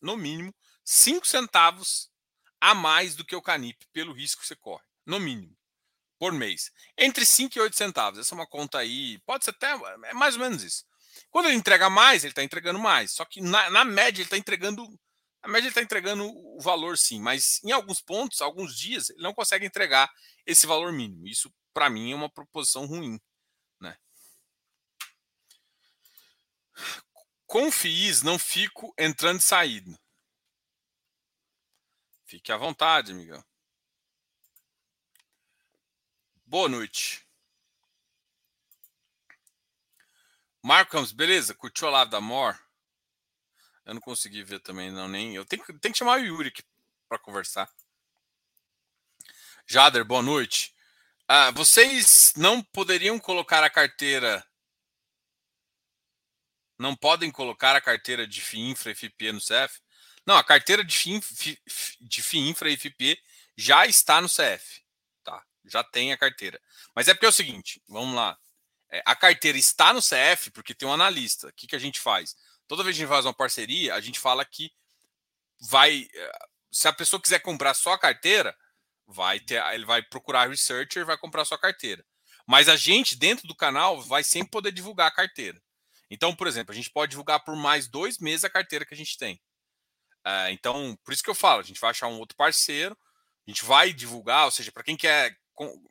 no 0.01 0.17
mínimo, 0.17 0.55
5 0.85 1.27
centavos 1.27 2.11
a 2.61 2.75
mais 2.75 3.17
do 3.17 3.25
que 3.25 3.37
o 3.37 3.43
Canip 3.43 3.85
pelo 3.93 4.13
risco 4.13 4.41
que 4.41 4.47
você 4.47 4.57
corre, 4.57 4.85
no 5.05 5.19
mínimo, 5.19 5.56
por 6.27 6.33
mês. 6.33 6.73
Entre 6.99 7.25
5 7.25 7.57
e 7.57 7.61
8 7.61 7.77
centavos. 7.77 8.19
Essa 8.19 8.35
é 8.35 8.39
uma 8.39 8.47
conta 8.47 8.79
aí, 8.79 9.19
pode 9.21 9.45
ser 9.45 9.53
até, 9.53 9.71
é 10.09 10.13
mais 10.13 10.35
ou 10.35 10.41
menos 10.41 10.65
isso. 10.65 10.85
Quando 11.31 11.47
ele 11.47 11.55
entrega 11.55 11.89
mais, 11.89 12.25
ele 12.25 12.33
está 12.33 12.43
entregando 12.43 12.81
mais. 12.81 13.13
Só 13.13 13.25
que 13.25 13.41
na, 13.41 13.71
na 13.71 13.85
média 13.85 14.21
ele 14.21 14.27
está 14.27 14.37
entregando. 14.37 14.85
Na 15.41 15.49
média 15.49 15.67
ele 15.67 15.69
está 15.69 15.83
entregando 15.83 16.27
o 16.27 16.61
valor 16.61 16.99
sim, 16.99 17.21
mas 17.21 17.63
em 17.63 17.71
alguns 17.71 18.01
pontos, 18.01 18.41
alguns 18.41 18.77
dias, 18.77 19.11
ele 19.11 19.23
não 19.23 19.33
consegue 19.33 19.65
entregar 19.65 20.11
esse 20.45 20.67
valor 20.67 20.93
mínimo. 20.93 21.29
Isso, 21.29 21.53
para 21.73 21.89
mim, 21.89 22.11
é 22.11 22.17
uma 22.17 22.29
proposição 22.29 22.87
ruim. 22.87 23.21
Né? 23.81 23.97
Com 27.47 27.71
FIIs, 27.71 28.23
não 28.23 28.37
fico 28.37 28.93
entrando 28.99 29.39
e 29.39 29.45
saindo. 29.45 29.97
Fique 32.25 32.51
à 32.51 32.57
vontade, 32.57 33.15
Miguel. 33.15 33.45
Boa 36.57 36.71
noite. 36.71 37.23
Marco 40.63 40.93
Campos, 40.93 41.13
beleza? 41.13 41.55
Curtiu 41.55 41.89
a 41.89 41.91
live 41.91 42.11
da 42.11 42.19
Mor? 42.19 42.59
Eu 43.85 43.93
não 43.93 44.01
consegui 44.01 44.43
ver 44.43 44.61
também, 44.61 44.91
não, 44.91 45.07
nem. 45.07 45.35
Eu 45.35 45.45
tenho, 45.45 45.63
tenho 45.79 45.93
que 45.93 45.99
chamar 45.99 46.19
o 46.19 46.25
Yuri 46.25 46.51
para 47.11 47.19
conversar. 47.19 47.71
Jader, 49.67 50.03
boa 50.03 50.23
noite. 50.23 50.75
Ah, 51.29 51.51
vocês 51.51 52.33
não 52.39 52.63
poderiam 52.63 53.19
colocar 53.19 53.63
a 53.63 53.69
carteira. 53.69 54.43
Não 56.79 56.97
podem 56.97 57.31
colocar 57.31 57.77
a 57.77 57.83
carteira 57.83 58.27
de 58.27 58.41
FIINFRA 58.41 58.93
e 58.93 58.95
FIPE 58.95 59.33
no 59.33 59.41
CF? 59.41 59.79
Não, 60.25 60.39
a 60.39 60.43
carteira 60.43 60.83
de 60.83 60.97
FIINFRA, 60.97 61.37
de 62.01 62.21
e 62.73 62.77
FIPE 62.79 63.23
já 63.59 63.87
está 63.87 64.23
no 64.23 64.29
CF. 64.29 64.86
Já 65.69 65.83
tem 65.85 66.13
a 66.13 66.19
carteira. 66.19 66.61
Mas 66.95 67.09
é 67.09 67.15
porque 67.15 67.27
é 67.27 67.29
o 67.29 67.33
seguinte, 67.33 67.83
vamos 67.89 68.15
lá. 68.15 68.39
É, 68.91 69.03
a 69.05 69.17
carteira 69.17 69.59
está 69.59 69.93
no 69.93 70.01
CF 70.01 70.51
porque 70.53 70.75
tem 70.75 70.89
um 70.89 70.93
analista. 70.93 71.49
O 71.49 71.53
que, 71.53 71.67
que 71.67 71.77
a 71.77 71.79
gente 71.79 72.01
faz? 72.01 72.37
Toda 72.69 72.83
vez 72.83 72.97
que 72.97 73.03
a 73.03 73.05
gente 73.05 73.13
faz 73.13 73.25
uma 73.25 73.35
parceria, 73.35 73.95
a 73.95 74.01
gente 74.01 74.19
fala 74.19 74.45
que 74.45 74.71
vai. 75.71 76.09
Eh, 76.13 76.39
se 76.71 76.89
a 76.89 76.93
pessoa 76.93 77.21
quiser 77.21 77.41
comprar 77.41 77.75
só 77.75 77.93
a 77.93 77.99
carteira, 77.99 78.57
vai 79.07 79.41
ter, 79.41 79.63
ele 79.73 79.85
vai 79.85 80.03
procurar 80.03 80.49
researcher 80.49 81.03
e 81.03 81.05
vai 81.05 81.17
comprar 81.17 81.45
sua 81.45 81.59
carteira. 81.59 82.05
Mas 82.47 82.69
a 82.69 82.77
gente, 82.77 83.17
dentro 83.17 83.47
do 83.49 83.55
canal, 83.55 84.01
vai 84.01 84.23
sempre 84.23 84.51
poder 84.51 84.73
divulgar 84.73 85.09
a 85.09 85.15
carteira. 85.15 85.61
Então, 86.11 86.35
por 86.35 86.47
exemplo, 86.47 86.73
a 86.73 86.75
gente 86.75 86.91
pode 86.91 87.11
divulgar 87.11 87.45
por 87.45 87.57
mais 87.57 87.89
dois 87.89 88.19
meses 88.19 88.45
a 88.45 88.51
carteira 88.51 88.85
que 88.85 88.95
a 88.95 88.97
gente 88.97 89.17
tem. 89.19 89.41
Uh, 90.25 90.51
então, 90.51 90.97
por 91.05 91.13
isso 91.13 91.23
que 91.23 91.31
eu 91.31 91.35
falo, 91.35 91.61
a 91.61 91.65
gente 91.65 91.81
vai 91.81 91.91
achar 91.91 92.09
um 92.09 92.19
outro 92.19 92.37
parceiro, 92.37 92.97
a 93.47 93.51
gente 93.51 93.65
vai 93.65 93.93
divulgar, 93.93 94.45
ou 94.45 94.51
seja, 94.51 94.73
para 94.73 94.83
quem 94.83 94.97
quer 94.97 95.37
com, 95.57 95.85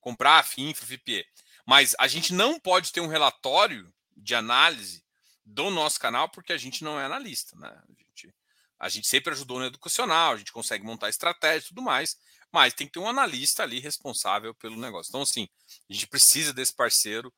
comprar 0.00 0.38
a 0.38 0.42
FINFRA, 0.44 0.86
FIPE. 0.86 1.26
Mas 1.66 1.96
a 1.98 2.06
gente 2.06 2.32
não 2.32 2.60
pode 2.60 2.92
ter 2.92 3.00
um 3.00 3.08
relatório 3.08 3.92
de 4.16 4.34
análise 4.34 5.04
do 5.44 5.70
nosso 5.70 5.98
canal 5.98 6.28
porque 6.28 6.52
a 6.52 6.58
gente 6.58 6.84
não 6.84 7.00
é 7.00 7.04
analista, 7.04 7.56
né? 7.56 7.68
A 7.68 8.02
gente, 8.02 8.34
a 8.78 8.88
gente 8.88 9.08
sempre 9.08 9.32
ajudou 9.32 9.58
no 9.58 9.66
educacional, 9.66 10.34
a 10.34 10.36
gente 10.36 10.52
consegue 10.52 10.84
montar 10.84 11.08
estratégia 11.08 11.66
e 11.66 11.68
tudo 11.68 11.82
mais, 11.82 12.16
mas 12.52 12.74
tem 12.74 12.86
que 12.86 12.92
ter 12.92 13.00
um 13.00 13.08
analista 13.08 13.62
ali 13.62 13.80
responsável 13.80 14.54
pelo 14.54 14.76
negócio. 14.76 15.10
Então, 15.10 15.22
assim, 15.22 15.48
a 15.90 15.92
gente 15.92 16.06
precisa 16.06 16.52
desse 16.52 16.74
parceiro 16.74 17.32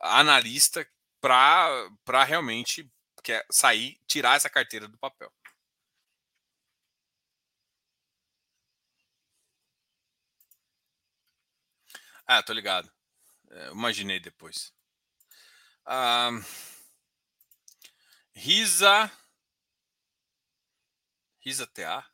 analista 0.00 0.86
para 1.20 2.24
realmente 2.24 2.90
quer 3.22 3.44
sair, 3.50 3.98
tirar 4.06 4.36
essa 4.36 4.48
carteira 4.48 4.86
do 4.86 4.96
papel. 4.98 5.32
Ah, 12.26 12.42
tô 12.42 12.52
ligado. 12.52 12.90
É, 13.50 13.68
imaginei 13.70 14.18
depois. 14.20 14.72
Ah, 15.84 16.30
Risa. 18.34 19.10
Risa 21.40 21.66
TA. 21.66 22.04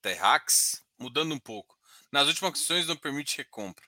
Terrax. 0.00 0.84
Mudando 0.98 1.34
um 1.34 1.40
pouco. 1.40 1.76
Nas 2.12 2.28
últimas 2.28 2.52
questões 2.52 2.86
não 2.86 2.96
permite 2.96 3.36
recompra. 3.36 3.84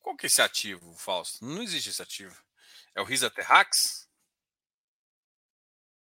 Qual 0.00 0.16
que 0.16 0.26
é 0.26 0.28
esse 0.28 0.40
ativo, 0.40 0.94
Fausto? 0.96 1.44
Não 1.44 1.62
existe 1.62 1.90
esse 1.90 2.00
ativo. 2.02 2.42
É 2.94 3.00
o 3.00 3.04
Risa 3.04 3.30
Terrax? 3.30 4.08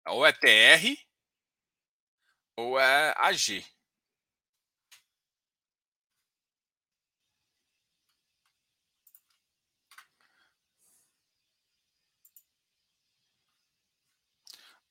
Ou 0.07 0.27
é 0.27 0.33
TR 0.33 0.97
ou 2.57 2.79
é 2.79 3.15
AG. 3.17 3.65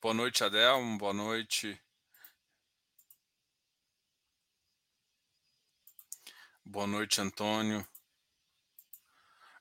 Boa 0.02 0.14
noite, 0.14 0.44
Adelmo. 0.44 0.98
Boa 0.98 1.14
noite. 1.14 1.80
Boa 6.64 6.88
noite, 6.88 7.20
Antônio. 7.20 7.86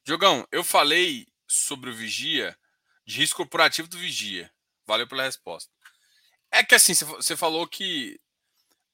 Diogão, 0.05 0.47
eu 0.53 0.63
falei 0.63 1.27
sobre 1.47 1.91
o 1.91 1.95
Vigia, 1.95 2.57
de 3.05 3.19
risco 3.19 3.39
corporativo 3.39 3.89
do 3.89 3.99
Vigia. 3.99 4.53
Valeu 4.89 5.07
pela 5.07 5.23
resposta. 5.23 5.71
É 6.51 6.65
que 6.65 6.75
assim, 6.75 6.95
você 6.95 7.37
falou 7.37 7.69
que 7.69 8.19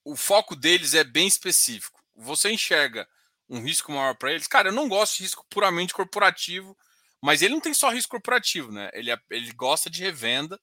o 0.03 0.17
foco 0.17 0.53
deles 0.53 0.93
é 0.93 1.05
bem 1.05 1.25
específico. 1.25 2.03
Você 2.13 2.51
enxerga 2.51 3.07
um 3.47 3.61
risco 3.61 3.93
maior 3.93 4.13
para 4.15 4.33
eles? 4.33 4.45
Cara, 4.45 4.67
eu 4.67 4.73
não 4.73 4.89
gosto 4.89 5.15
de 5.15 5.23
risco 5.23 5.45
puramente 5.49 5.93
corporativo, 5.93 6.77
mas 7.21 7.41
ele 7.41 7.53
não 7.53 7.61
tem 7.61 7.73
só 7.73 7.89
risco 7.89 8.11
corporativo, 8.11 8.73
né? 8.73 8.89
Ele, 8.93 9.09
é, 9.09 9.17
ele 9.31 9.53
gosta 9.53 9.89
de 9.89 10.03
revenda 10.03 10.59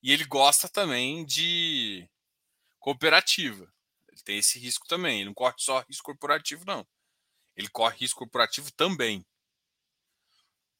e 0.00 0.12
ele 0.12 0.24
gosta 0.24 0.68
também 0.68 1.26
de 1.26 2.08
cooperativa. 2.78 3.68
Ele 4.08 4.22
tem 4.22 4.38
esse 4.38 4.56
risco 4.56 4.86
também. 4.86 5.16
Ele 5.16 5.26
não 5.26 5.34
corre 5.34 5.54
só 5.58 5.84
risco 5.88 6.04
corporativo, 6.04 6.64
não. 6.64 6.86
Ele 7.56 7.68
corre 7.68 7.98
risco 7.98 8.20
corporativo 8.20 8.70
também. 8.70 9.26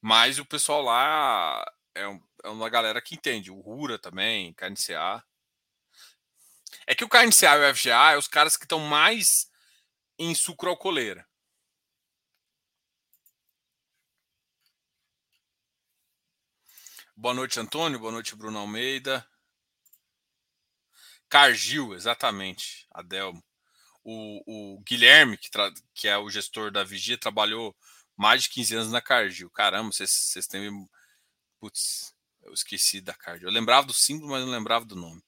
Mas 0.01 0.39
o 0.39 0.47
pessoal 0.47 0.83
lá 0.83 1.65
é, 1.97 2.07
um, 2.07 2.23
é 2.45 2.49
uma 2.49 2.69
galera 2.69 3.01
que 3.01 3.15
entende. 3.15 3.51
O 3.51 3.61
Rura 3.61 3.99
também, 3.99 4.53
KNCA. 4.55 5.25
É 6.87 6.95
que 6.95 7.05
o 7.05 7.09
KNCA 7.09 7.57
e 7.57 7.71
o 7.71 7.75
FGA 7.75 8.13
é 8.13 8.19
os 8.19 8.29
caras 8.29 8.57
que 8.57 8.65
estão 8.65 8.81
mais 8.81 9.51
em 10.19 10.35
sucro 10.35 10.71
alcooleira. 10.71 11.27
Boa 17.17 17.35
noite, 17.35 17.59
Antônio. 17.59 17.99
Boa 17.99 18.13
noite, 18.13 18.37
Bruno 18.37 18.59
Almeida. 18.59 19.27
Cargil, 21.29 21.95
exatamente, 21.95 22.87
Adelmo. 22.91 23.43
O, 24.05 24.77
o 24.77 24.81
Guilherme, 24.83 25.37
que, 25.37 25.49
que, 25.95 26.09
é 26.09 26.17
o 26.17 26.31
gestor 26.31 26.71
da 26.71 26.85
Vigia, 26.85 27.19
trabalhou 27.19 27.75
mais 28.17 28.45
de 28.45 28.51
15 28.51 28.77
anos 28.77 28.93
na 28.93 29.01
Cargil. 29.01 29.51
Caramba, 29.51 29.91
vocês, 29.91 30.11
vocês 30.11 30.47
têm. 30.47 30.71
Putz, 31.59 32.15
eu 32.43 32.53
esqueci 32.53 33.01
da 33.01 33.15
Cargil. 33.15 33.49
Eu 33.49 33.53
lembrava 33.53 33.87
do 33.87 33.93
símbolo, 33.93 34.31
mas 34.31 34.45
não 34.45 34.53
lembrava 34.53 34.85
do 34.85 34.97
nome. 34.97 35.23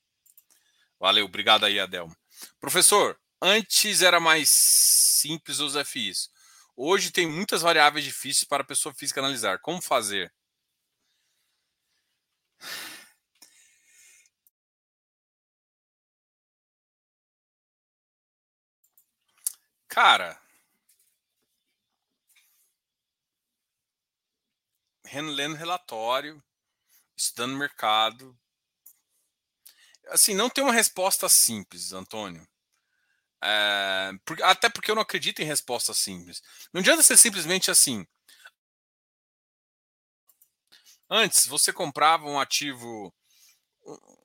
Valeu, 0.99 1.25
obrigado 1.27 1.64
aí, 1.64 1.79
Adelmo. 1.79 2.17
Professor, 2.61 3.19
antes 3.41 4.03
era 4.03 4.21
mais 4.21 4.49
simples 4.51 5.61
os 5.61 5.75
FIs. 5.77 6.31
Hoje 6.77 7.11
tem 7.11 7.27
muitas 7.27 7.62
variáveis 7.62 8.05
difíceis 8.05 8.45
para 8.45 8.62
a 8.62 8.67
pessoa 8.67 8.95
física 8.95 9.21
analisar. 9.21 9.59
Como 9.61 9.83
fazer? 9.83 10.33
Cara, 19.88 20.41
lendo 25.12 25.57
relatório, 25.57 26.42
estudando 27.16 27.57
mercado. 27.57 28.38
Assim, 30.09 30.35
não 30.35 30.49
tem 30.49 30.64
uma 30.64 30.73
resposta 30.73 31.29
simples, 31.29 31.92
Antônio. 31.92 32.47
É, 33.42 34.11
até 34.42 34.68
porque 34.68 34.90
eu 34.90 34.94
não 34.94 35.03
acredito 35.03 35.40
em 35.40 35.44
resposta 35.44 35.94
simples. 35.94 36.42
Não 36.73 36.81
adianta 36.81 37.03
ser 37.03 37.16
simplesmente 37.16 37.71
assim. 37.71 38.07
Antes, 41.11 41.47
você 41.47 41.73
comprava 41.73 42.27
um 42.27 42.38
ativo, 42.38 43.14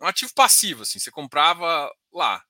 um 0.01 0.07
ativo 0.07 0.33
passivo, 0.33 0.83
assim, 0.83 0.99
você 0.99 1.11
comprava 1.11 1.91
lá. 2.11 2.43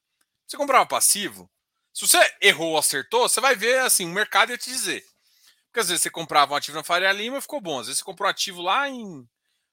Você 0.48 0.58
comprava 0.58 0.86
passivo, 0.86 1.50
se 1.94 2.08
você 2.08 2.18
errou 2.42 2.72
ou 2.72 2.78
acertou, 2.78 3.30
você 3.30 3.40
vai 3.40 3.56
ver, 3.56 3.80
assim, 3.80 4.06
o 4.06 4.10
mercado 4.10 4.52
ia 4.52 4.58
te 4.58 4.70
dizer. 4.70 5.06
Porque 5.74 5.80
às 5.80 5.88
vezes 5.90 6.04
você 6.04 6.10
comprava 6.12 6.54
um 6.54 6.56
ativo 6.56 6.78
na 6.78 6.84
Faria 6.84 7.12
Lima 7.12 7.42
ficou 7.42 7.60
bom. 7.60 7.80
Às 7.80 7.88
vezes 7.88 7.98
você 7.98 8.06
comprou 8.06 8.28
um 8.28 8.30
ativo 8.30 8.62
lá 8.62 8.88
em 8.88 9.28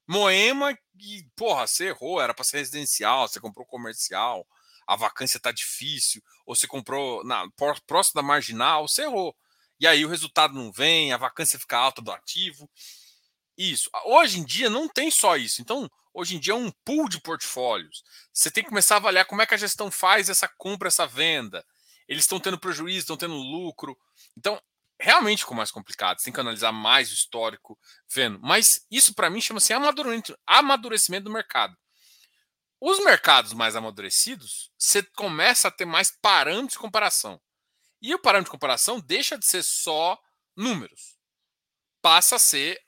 Moema 0.08 0.72
e, 0.98 1.26
porra, 1.36 1.66
você 1.66 1.88
errou, 1.88 2.18
era 2.18 2.32
para 2.32 2.42
ser 2.42 2.56
residencial, 2.56 3.28
você 3.28 3.38
comprou 3.38 3.66
comercial, 3.66 4.46
a 4.86 4.96
vacância 4.96 5.38
tá 5.38 5.52
difícil, 5.52 6.22
ou 6.46 6.56
você 6.56 6.66
comprou 6.66 7.22
na 7.22 7.46
próximo 7.86 8.14
da 8.14 8.26
marginal, 8.26 8.88
você 8.88 9.02
errou. 9.02 9.36
E 9.78 9.86
aí 9.86 10.02
o 10.02 10.08
resultado 10.08 10.54
não 10.54 10.72
vem, 10.72 11.12
a 11.12 11.18
vacância 11.18 11.58
fica 11.58 11.76
alta 11.76 12.00
do 12.00 12.10
ativo. 12.10 12.68
Isso. 13.54 13.90
Hoje 14.06 14.40
em 14.40 14.44
dia 14.44 14.70
não 14.70 14.88
tem 14.88 15.10
só 15.10 15.36
isso. 15.36 15.60
Então, 15.60 15.86
hoje 16.14 16.34
em 16.34 16.40
dia 16.40 16.54
é 16.54 16.56
um 16.56 16.72
pool 16.82 17.10
de 17.10 17.20
portfólios. 17.20 18.02
Você 18.32 18.50
tem 18.50 18.64
que 18.64 18.70
começar 18.70 18.94
a 18.94 18.98
avaliar 18.98 19.26
como 19.26 19.42
é 19.42 19.46
que 19.46 19.52
a 19.52 19.58
gestão 19.58 19.90
faz 19.90 20.30
essa 20.30 20.48
compra, 20.48 20.88
essa 20.88 21.06
venda. 21.06 21.62
Eles 22.08 22.24
estão 22.24 22.40
tendo 22.40 22.58
prejuízo, 22.58 23.00
estão 23.00 23.18
tendo 23.18 23.34
lucro. 23.34 23.96
Então, 24.34 24.58
realmente 25.00 25.40
ficou 25.40 25.56
mais 25.56 25.70
complicado. 25.70 26.18
Você 26.18 26.24
tem 26.24 26.32
que 26.32 26.40
analisar 26.40 26.72
mais 26.72 27.10
o 27.10 27.14
histórico, 27.14 27.78
vendo. 28.12 28.38
Mas 28.40 28.86
isso, 28.90 29.14
para 29.14 29.30
mim, 29.30 29.40
chama-se 29.40 29.72
amadurecimento, 29.72 30.38
amadurecimento 30.46 31.24
do 31.24 31.32
mercado. 31.32 31.76
Os 32.80 33.02
mercados 33.04 33.52
mais 33.52 33.76
amadurecidos, 33.76 34.70
você 34.78 35.02
começa 35.02 35.68
a 35.68 35.70
ter 35.70 35.84
mais 35.84 36.10
parâmetros 36.22 36.72
de 36.72 36.78
comparação. 36.78 37.40
E 38.00 38.14
o 38.14 38.18
parâmetro 38.18 38.50
de 38.50 38.52
comparação 38.52 39.00
deixa 39.00 39.38
de 39.38 39.46
ser 39.46 39.62
só 39.62 40.18
números. 40.56 41.18
Passa 42.00 42.36
a 42.36 42.38
ser 42.38 42.80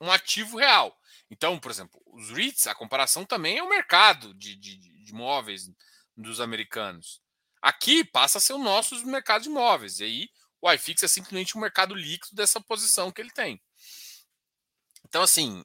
um 0.00 0.10
ativo 0.10 0.58
real. 0.58 0.94
Então, 1.30 1.58
por 1.58 1.70
exemplo, 1.70 2.02
os 2.06 2.30
REITs, 2.30 2.66
a 2.66 2.74
comparação 2.74 3.24
também 3.24 3.56
é 3.56 3.62
o 3.62 3.68
mercado 3.68 4.34
de, 4.34 4.54
de, 4.56 4.76
de 4.76 5.10
imóveis 5.10 5.62
dos 6.14 6.40
americanos. 6.40 7.22
Aqui 7.62 8.04
passa 8.04 8.36
a 8.36 8.40
ser 8.40 8.52
o 8.52 8.58
nosso 8.58 8.94
mercado 9.06 9.42
de 9.42 9.48
imóveis. 9.48 10.00
E 10.00 10.04
aí 10.04 10.28
o 10.62 10.72
iFix 10.72 11.02
é 11.02 11.08
simplesmente 11.08 11.58
um 11.58 11.60
mercado 11.60 11.92
líquido 11.92 12.36
dessa 12.36 12.60
posição 12.60 13.10
que 13.10 13.20
ele 13.20 13.32
tem. 13.32 13.60
Então, 15.04 15.22
assim, 15.22 15.64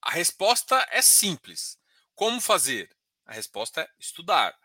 a 0.00 0.12
resposta 0.12 0.86
é 0.90 1.02
simples. 1.02 1.76
Como 2.14 2.40
fazer? 2.40 2.88
A 3.26 3.34
resposta 3.34 3.80
é 3.80 3.88
estudar. 3.98 4.56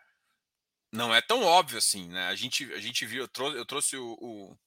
Não 0.92 1.12
é 1.12 1.20
tão 1.20 1.42
óbvio 1.42 1.78
assim, 1.78 2.08
né? 2.08 2.28
A 2.28 2.36
gente, 2.36 2.72
a 2.72 2.78
gente 2.78 3.04
viu, 3.04 3.24
eu 3.24 3.28
trouxe, 3.28 3.58
eu 3.58 3.66
trouxe 3.66 3.96
o, 3.96 4.16
o 4.20 4.58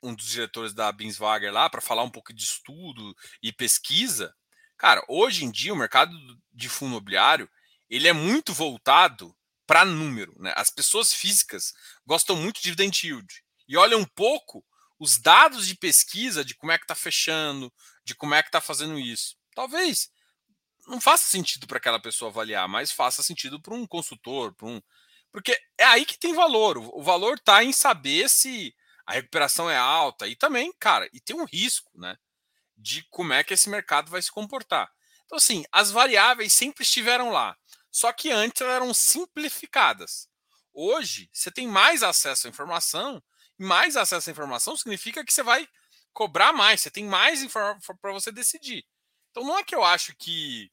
um 0.00 0.14
dos 0.14 0.26
diretores 0.26 0.72
da 0.72 0.92
Binswager 0.92 1.52
lá 1.52 1.68
para 1.68 1.80
falar 1.80 2.04
um 2.04 2.10
pouco 2.10 2.32
de 2.32 2.44
estudo 2.44 3.16
e 3.42 3.52
pesquisa. 3.52 4.32
Cara, 4.76 5.04
hoje 5.08 5.44
em 5.44 5.50
dia 5.50 5.74
o 5.74 5.76
mercado 5.76 6.12
de 6.52 6.68
fundo 6.68 6.90
imobiliário 6.90 7.50
ele 7.90 8.06
é 8.06 8.12
muito 8.12 8.54
voltado 8.54 9.36
para 9.66 9.84
número. 9.84 10.34
Né? 10.38 10.52
As 10.56 10.70
pessoas 10.70 11.12
físicas 11.12 11.74
gostam 12.06 12.36
muito 12.36 12.56
de 12.56 12.62
dividend 12.62 13.04
yield 13.04 13.45
e 13.68 13.76
olham 13.76 14.00
um 14.00 14.04
pouco 14.04 14.64
os 14.98 15.18
dados 15.18 15.66
de 15.66 15.74
pesquisa 15.74 16.44
de 16.44 16.54
como 16.54 16.72
é 16.72 16.78
que 16.78 16.84
está 16.84 16.94
fechando, 16.94 17.72
de 18.04 18.14
como 18.14 18.34
é 18.34 18.42
que 18.42 18.48
está 18.48 18.60
fazendo 18.60 18.98
isso. 18.98 19.36
Talvez 19.54 20.10
não 20.86 21.00
faça 21.00 21.28
sentido 21.28 21.66
para 21.66 21.78
aquela 21.78 22.00
pessoa 22.00 22.30
avaliar, 22.30 22.68
mas 22.68 22.92
faça 22.92 23.22
sentido 23.22 23.60
para 23.60 23.74
um 23.74 23.86
consultor, 23.86 24.54
para 24.54 24.68
um. 24.68 24.80
Porque 25.32 25.58
é 25.76 25.84
aí 25.84 26.06
que 26.06 26.18
tem 26.18 26.32
valor. 26.32 26.78
O 26.78 27.02
valor 27.02 27.36
está 27.36 27.62
em 27.62 27.72
saber 27.72 28.28
se 28.30 28.74
a 29.04 29.12
recuperação 29.12 29.68
é 29.68 29.76
alta 29.76 30.26
e 30.26 30.34
também, 30.34 30.72
cara, 30.78 31.08
e 31.12 31.20
tem 31.20 31.36
um 31.36 31.44
risco, 31.44 31.90
né? 31.94 32.16
De 32.76 33.02
como 33.10 33.32
é 33.32 33.44
que 33.44 33.54
esse 33.54 33.68
mercado 33.68 34.10
vai 34.10 34.22
se 34.22 34.30
comportar. 34.30 34.90
Então, 35.24 35.36
assim, 35.36 35.64
as 35.72 35.90
variáveis 35.90 36.52
sempre 36.52 36.84
estiveram 36.84 37.30
lá. 37.30 37.56
Só 37.90 38.12
que 38.12 38.30
antes 38.30 38.60
elas 38.60 38.76
eram 38.76 38.94
simplificadas. 38.94 40.28
Hoje, 40.72 41.28
você 41.32 41.50
tem 41.50 41.66
mais 41.66 42.02
acesso 42.02 42.46
à 42.46 42.50
informação, 42.50 43.22
mais 43.58 43.96
acesso 43.96 44.30
à 44.30 44.32
informação 44.32 44.76
significa 44.76 45.24
que 45.24 45.32
você 45.32 45.42
vai 45.42 45.68
cobrar 46.12 46.52
mais, 46.52 46.80
você 46.80 46.90
tem 46.90 47.04
mais 47.04 47.42
informação 47.42 47.96
para 47.96 48.12
você 48.12 48.32
decidir. 48.32 48.84
Então 49.30 49.44
não 49.44 49.58
é 49.58 49.64
que 49.64 49.74
eu 49.74 49.84
acho 49.84 50.14
que 50.16 50.70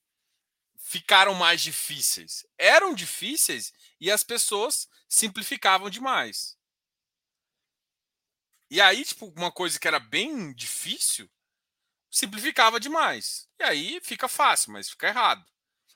ficaram 0.77 1.33
mais 1.33 1.61
difíceis. 1.61 2.45
Eram 2.57 2.93
difíceis 2.93 3.73
e 3.99 4.11
as 4.11 4.23
pessoas 4.23 4.87
simplificavam 5.07 5.89
demais. 5.89 6.57
E 8.69 8.81
aí, 8.81 9.05
tipo, 9.05 9.27
uma 9.37 9.51
coisa 9.51 9.79
que 9.79 9.87
era 9.87 9.99
bem 9.99 10.53
difícil, 10.53 11.29
simplificava 12.09 12.79
demais. 12.79 13.47
E 13.59 13.63
aí 13.63 14.01
fica 14.01 14.27
fácil, 14.27 14.71
mas 14.71 14.89
fica 14.89 15.07
errado. 15.07 15.45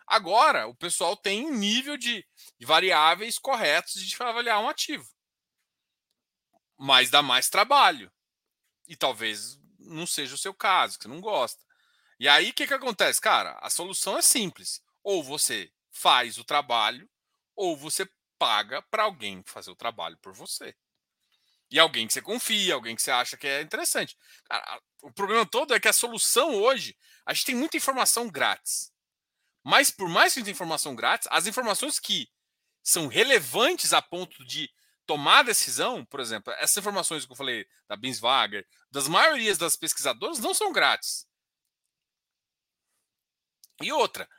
Agora, 0.05 0.67
o 0.67 0.75
pessoal 0.75 1.17
tem 1.17 1.45
um 1.45 1.53
nível 1.53 1.97
de, 1.97 2.25
variáveis 2.61 3.37
corretos 3.37 4.01
de 4.01 4.15
avaliar 4.21 4.59
um 4.61 4.69
ativo. 4.69 5.07
Mas 6.77 7.09
dá 7.09 7.21
mais 7.21 7.49
trabalho. 7.49 8.11
E 8.87 8.95
talvez 8.95 9.59
não 9.79 10.05
seja 10.05 10.35
o 10.35 10.37
seu 10.37 10.53
caso, 10.53 10.97
que 10.97 11.03
você 11.03 11.09
não 11.09 11.21
gosta. 11.21 11.63
E 12.19 12.27
aí, 12.27 12.49
o 12.49 12.53
que, 12.53 12.67
que 12.67 12.73
acontece? 12.73 13.21
Cara, 13.21 13.57
a 13.61 13.69
solução 13.69 14.17
é 14.17 14.21
simples. 14.21 14.81
Ou 15.03 15.23
você 15.23 15.71
faz 15.91 16.37
o 16.37 16.43
trabalho, 16.43 17.09
ou 17.55 17.75
você 17.75 18.09
paga 18.37 18.81
para 18.83 19.03
alguém 19.03 19.43
fazer 19.45 19.71
o 19.71 19.75
trabalho 19.75 20.17
por 20.17 20.33
você. 20.33 20.75
E 21.69 21.79
alguém 21.79 22.07
que 22.07 22.13
você 22.13 22.21
confia, 22.21 22.73
alguém 22.73 22.95
que 22.95 23.01
você 23.01 23.11
acha 23.11 23.35
que 23.35 23.47
é 23.47 23.61
interessante. 23.61 24.17
Cara, 24.45 24.81
o 25.01 25.11
problema 25.11 25.45
todo 25.45 25.73
é 25.73 25.79
que 25.79 25.87
a 25.87 25.93
solução 25.93 26.55
hoje, 26.55 26.95
a 27.25 27.33
gente 27.33 27.45
tem 27.45 27.55
muita 27.55 27.77
informação 27.77 28.29
grátis. 28.29 28.91
Mas 29.63 29.91
por 29.91 30.07
mais 30.07 30.33
que 30.33 30.39
a 30.39 30.41
gente 30.41 30.45
tenha 30.45 30.55
informação 30.55 30.95
grátis, 30.95 31.27
as 31.29 31.45
informações 31.45 31.99
que 31.99 32.29
são 32.81 33.07
relevantes 33.07 33.91
a 33.91 34.01
ponto 34.01 34.45
de 34.45 34.71
tomar 35.07 35.43
decisão, 35.43 36.05
por 36.05 36.19
exemplo, 36.19 36.53
essas 36.53 36.77
informações 36.77 37.25
que 37.25 37.31
eu 37.31 37.35
falei 37.35 37.65
da 37.87 37.95
Binswager, 37.95 38.67
das 38.91 39.07
maiorias 39.07 39.57
das 39.57 39.75
pesquisadoras, 39.75 40.37
não 40.37 40.53
são 40.53 40.71
grátis. 40.71 41.25
E 43.81 43.91
outra, 43.91 44.29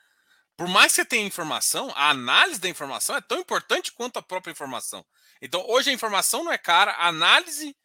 por 0.57 0.69
mais 0.69 0.93
que 0.93 0.97
você 0.97 1.05
tenha 1.05 1.27
informação, 1.27 1.91
a 1.97 2.11
análise 2.11 2.61
da 2.61 2.69
informação 2.69 3.17
é 3.17 3.21
tão 3.21 3.39
importante 3.39 3.93
quanto 3.93 4.19
a 4.19 4.23
própria 4.23 4.53
informação. 4.53 5.05
Então, 5.41 5.65
hoje 5.69 5.91
a 5.91 5.93
informação 5.93 6.45
não 6.45 6.53
é 6.53 6.59
cara, 6.59 6.93
a 6.93 7.09
análise 7.09 7.77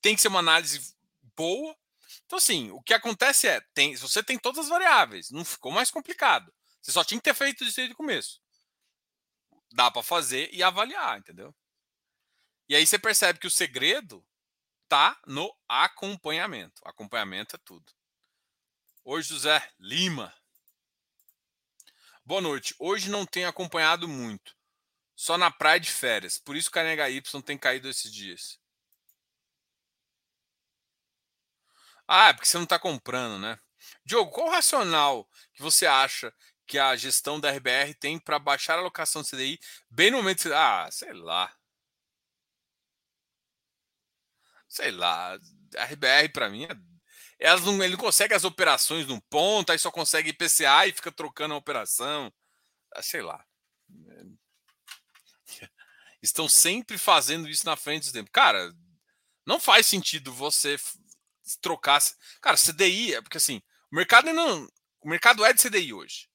tem 0.00 0.16
que 0.16 0.22
ser 0.22 0.28
uma 0.28 0.40
análise 0.40 0.94
boa. 1.36 1.76
Então, 2.24 2.38
assim, 2.38 2.70
o 2.70 2.82
que 2.82 2.94
acontece 2.94 3.46
é, 3.46 3.60
tem, 3.72 3.94
você 3.96 4.22
tem 4.22 4.38
todas 4.38 4.64
as 4.64 4.68
variáveis, 4.68 5.30
não 5.30 5.44
ficou 5.44 5.70
mais 5.70 5.90
complicado. 5.90 6.52
Você 6.82 6.90
só 6.90 7.04
tinha 7.04 7.20
que 7.20 7.24
ter 7.24 7.34
feito 7.34 7.64
isso 7.64 7.76
desde 7.76 7.94
o 7.94 7.96
começo. 7.96 8.40
Dá 9.72 9.90
para 9.90 10.02
fazer 10.02 10.48
e 10.52 10.62
avaliar, 10.62 11.18
entendeu? 11.18 11.54
E 12.68 12.74
aí 12.74 12.86
você 12.86 12.98
percebe 12.98 13.38
que 13.38 13.46
o 13.46 13.50
segredo 13.50 14.26
tá 14.88 15.20
no 15.26 15.54
acompanhamento. 15.68 16.82
Acompanhamento 16.84 17.56
é 17.56 17.58
tudo. 17.64 17.92
Oi, 19.04 19.22
José 19.22 19.68
Lima. 19.78 20.34
Boa 22.24 22.40
noite. 22.40 22.74
Hoje 22.78 23.08
não 23.08 23.24
tenho 23.24 23.48
acompanhado 23.48 24.08
muito. 24.08 24.56
Só 25.14 25.38
na 25.38 25.50
praia 25.50 25.78
de 25.78 25.90
férias. 25.90 26.38
Por 26.38 26.56
isso 26.56 26.70
que 26.70 26.78
a 26.78 26.82
NHY 26.82 27.22
tem 27.44 27.56
caído 27.56 27.88
esses 27.88 28.12
dias. 28.12 28.58
Ah, 32.08 32.28
é 32.28 32.32
porque 32.32 32.46
você 32.46 32.56
não 32.56 32.64
está 32.64 32.78
comprando, 32.78 33.38
né? 33.38 33.58
Diogo, 34.04 34.30
qual 34.30 34.48
o 34.48 34.50
racional 34.50 35.28
que 35.54 35.62
você 35.62 35.86
acha 35.86 36.34
que 36.66 36.78
a 36.78 36.96
gestão 36.96 37.38
da 37.38 37.50
RBR 37.50 37.94
tem 37.94 38.18
para 38.18 38.38
baixar 38.38 38.74
a 38.74 38.78
alocação 38.78 39.22
do 39.22 39.28
CDI 39.28 39.58
bem 39.88 40.10
no 40.10 40.18
momento. 40.18 40.52
Ah, 40.52 40.88
sei 40.90 41.12
lá. 41.12 41.54
Sei 44.76 44.90
lá. 44.90 45.38
RBR 45.74 46.28
para 46.32 46.50
mim 46.50 46.64
é 46.64 46.76
elas 47.38 47.62
não, 47.62 47.82
ele 47.82 47.92
não 47.92 47.98
consegue 47.98 48.34
as 48.34 48.44
operações 48.44 49.06
num 49.06 49.20
ponto, 49.20 49.70
aí 49.70 49.78
só 49.78 49.90
consegue 49.90 50.30
IPCA 50.30 50.86
e 50.86 50.92
fica 50.92 51.12
trocando 51.12 51.54
a 51.54 51.58
operação. 51.58 52.32
Ah, 52.94 53.02
sei 53.02 53.22
lá. 53.22 53.44
Estão 56.22 56.48
sempre 56.48 56.96
fazendo 56.96 57.48
isso 57.48 57.66
na 57.66 57.76
frente 57.76 58.06
do 58.06 58.12
tempo. 58.12 58.30
Cara, 58.30 58.72
não 59.46 59.60
faz 59.60 59.86
sentido 59.86 60.32
você 60.32 60.76
trocar. 61.60 62.00
Cara, 62.40 62.56
CDI 62.56 63.14
é 63.14 63.22
porque 63.22 63.36
assim, 63.36 63.62
o 63.92 63.96
mercado 63.96 64.32
não. 64.32 64.66
O 65.00 65.08
mercado 65.08 65.44
é 65.44 65.52
de 65.52 65.62
CDI 65.62 65.92
hoje. 65.92 66.28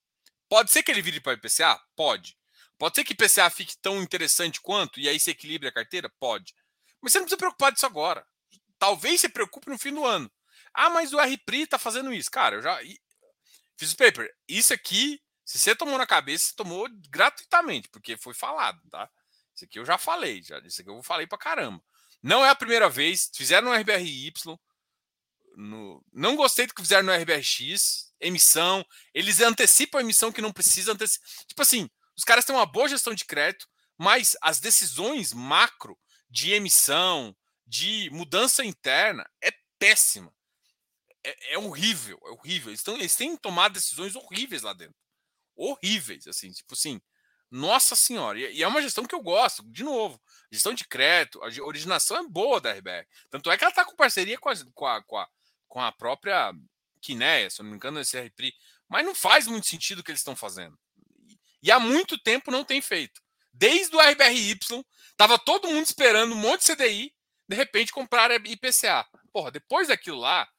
Pode 0.47 0.71
ser 0.71 0.83
que 0.83 0.91
ele 0.91 1.01
vire 1.01 1.19
para 1.19 1.33
IPCA? 1.33 1.79
Pode. 1.95 2.37
Pode 2.77 2.95
ser 2.95 3.03
que 3.03 3.13
IPCA 3.13 3.49
fique 3.49 3.75
tão 3.77 4.01
interessante 4.01 4.61
quanto 4.61 4.99
e 4.99 5.09
aí 5.09 5.19
se 5.19 5.31
equilibre 5.31 5.67
a 5.67 5.73
carteira? 5.73 6.11
Pode. 6.19 6.53
Mas 7.01 7.11
você 7.11 7.19
não 7.19 7.25
precisa 7.25 7.37
preocupar 7.37 7.71
disso 7.71 7.85
agora. 7.85 8.25
Talvez 8.81 9.21
se 9.21 9.29
preocupe 9.29 9.69
no 9.69 9.77
fim 9.77 9.93
do 9.93 10.03
ano. 10.03 10.27
Ah, 10.73 10.89
mas 10.89 11.13
o 11.13 11.19
RPRI 11.19 11.61
está 11.61 11.77
fazendo 11.77 12.11
isso. 12.11 12.31
Cara, 12.31 12.55
eu 12.55 12.63
já 12.63 12.79
fiz 13.77 13.91
o 13.91 13.95
paper. 13.95 14.27
Isso 14.47 14.73
aqui, 14.73 15.21
se 15.45 15.59
você 15.59 15.75
tomou 15.75 15.99
na 15.99 16.07
cabeça, 16.07 16.45
você 16.45 16.55
tomou 16.55 16.89
gratuitamente, 17.07 17.87
porque 17.89 18.17
foi 18.17 18.33
falado, 18.33 18.81
tá? 18.89 19.07
Isso 19.55 19.65
aqui 19.65 19.77
eu 19.77 19.85
já 19.85 19.99
falei, 19.99 20.41
já. 20.41 20.57
Isso 20.61 20.81
aqui 20.81 20.89
eu 20.89 21.03
falei 21.03 21.27
pra 21.27 21.37
caramba. 21.37 21.79
Não 22.23 22.43
é 22.43 22.49
a 22.49 22.55
primeira 22.55 22.89
vez. 22.89 23.29
Fizeram 23.35 23.69
no 23.69 23.75
RBRY, 23.79 24.33
no... 25.55 26.03
Não 26.11 26.35
gostei 26.35 26.65
do 26.65 26.73
que 26.73 26.81
fizeram 26.81 27.03
no 27.03 27.13
RBRX, 27.13 28.11
emissão. 28.19 28.83
Eles 29.13 29.41
antecipam 29.41 29.99
a 29.99 30.01
emissão 30.01 30.31
que 30.31 30.41
não 30.41 30.51
precisa 30.51 30.93
antecipar. 30.93 31.27
Tipo 31.45 31.61
assim, 31.61 31.87
os 32.17 32.23
caras 32.23 32.45
têm 32.45 32.55
uma 32.55 32.65
boa 32.65 32.89
gestão 32.89 33.13
de 33.13 33.25
crédito, 33.25 33.67
mas 33.95 34.35
as 34.41 34.59
decisões 34.59 35.33
macro 35.33 35.95
de 36.27 36.51
emissão, 36.51 37.35
de 37.71 38.09
mudança 38.11 38.65
interna, 38.65 39.25
é 39.41 39.49
péssima. 39.79 40.33
É, 41.23 41.53
é 41.53 41.57
horrível, 41.57 42.19
é 42.25 42.29
horrível. 42.31 42.69
Eles, 42.69 42.83
tão, 42.83 42.95
eles 42.95 43.15
têm 43.15 43.37
tomado 43.37 43.73
decisões 43.73 44.13
horríveis 44.13 44.63
lá 44.63 44.73
dentro. 44.73 44.95
Horríveis, 45.55 46.27
assim, 46.27 46.51
tipo 46.51 46.73
assim. 46.73 47.01
Nossa 47.49 47.95
senhora, 47.95 48.39
e 48.39 48.63
é 48.63 48.67
uma 48.67 48.81
gestão 48.81 49.05
que 49.05 49.13
eu 49.13 49.21
gosto, 49.21 49.61
de 49.69 49.83
novo. 49.83 50.21
Gestão 50.51 50.73
de 50.73 50.85
crédito, 50.85 51.41
a 51.43 51.47
originação 51.65 52.17
é 52.17 52.27
boa 52.27 52.61
da 52.61 52.71
RBR. 52.71 53.05
Tanto 53.29 53.51
é 53.51 53.57
que 53.57 53.63
ela 53.63 53.71
está 53.71 53.83
com 53.83 53.95
parceria 53.95 54.37
com 54.37 54.49
a, 54.49 54.53
com 54.73 54.85
a, 54.87 55.03
com 55.03 55.17
a 55.17 55.29
com 55.71 55.79
a 55.79 55.89
própria 55.89 56.51
Quinéia, 57.01 57.49
se 57.49 57.63
não 57.63 57.69
me 57.69 57.77
engano, 57.77 58.01
esse 58.01 58.19
RPRI. 58.19 58.53
Mas 58.89 59.05
não 59.05 59.15
faz 59.15 59.47
muito 59.47 59.67
sentido 59.67 59.99
o 59.99 60.03
que 60.03 60.11
eles 60.11 60.19
estão 60.19 60.35
fazendo. 60.35 60.77
E 61.63 61.71
há 61.71 61.79
muito 61.79 62.17
tempo 62.17 62.51
não 62.51 62.65
tem 62.65 62.81
feito. 62.81 63.21
Desde 63.53 63.95
o 63.95 63.99
RBRY, 63.99 64.59
estava 65.09 65.39
todo 65.39 65.69
mundo 65.69 65.85
esperando 65.85 66.33
um 66.33 66.37
monte 66.37 66.65
de 66.65 66.75
CDI, 66.75 67.13
de 67.51 67.57
repente 67.57 67.91
compraram 67.91 68.35
IPCA. 68.35 69.05
Porra, 69.33 69.51
depois 69.51 69.89
daquilo 69.89 70.19
lá, 70.19 70.49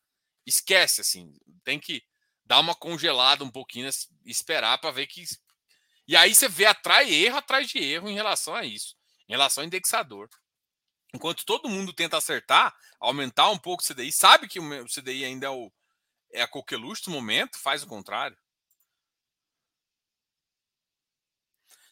esquece, 0.45 1.01
assim. 1.01 1.35
Tem 1.65 1.81
que 1.81 2.05
dar 2.45 2.61
uma 2.61 2.75
congelada 2.75 3.43
um 3.43 3.51
pouquinho 3.51 3.89
esperar 4.27 4.79
para 4.79 4.91
ver 4.91 5.07
que 5.07 5.25
E 6.07 6.15
aí 6.15 6.35
você 6.35 6.49
vê 6.49 6.67
atrai 6.67 7.11
erro 7.11 7.39
atrás 7.39 7.69
de 7.69 7.79
erro 7.79 8.11
em 8.11 8.15
relação 8.15 8.55
a 8.55 8.65
isso, 8.65 8.95
em 9.27 9.33
relação 9.33 9.63
ao 9.63 9.67
indexador. 9.67 10.29
Enquanto 11.15 11.47
todo 11.47 11.69
mundo 11.69 11.95
tenta 11.95 12.19
acertar, 12.19 12.77
aumentar 13.01 13.49
um 13.49 13.59
pouco 13.59 13.83
o 13.83 13.87
CDI, 13.87 14.13
sabe 14.13 14.47
que 14.47 14.61
o 14.61 14.87
CDI 14.87 15.25
ainda 15.25 15.47
é, 15.47 15.51
o, 15.51 15.73
é 16.31 16.43
a 16.43 16.49
coqueluche 16.49 17.05
do 17.05 17.11
momento, 17.11 17.59
faz 17.59 17.83
o 17.83 17.87
contrário. 17.87 18.37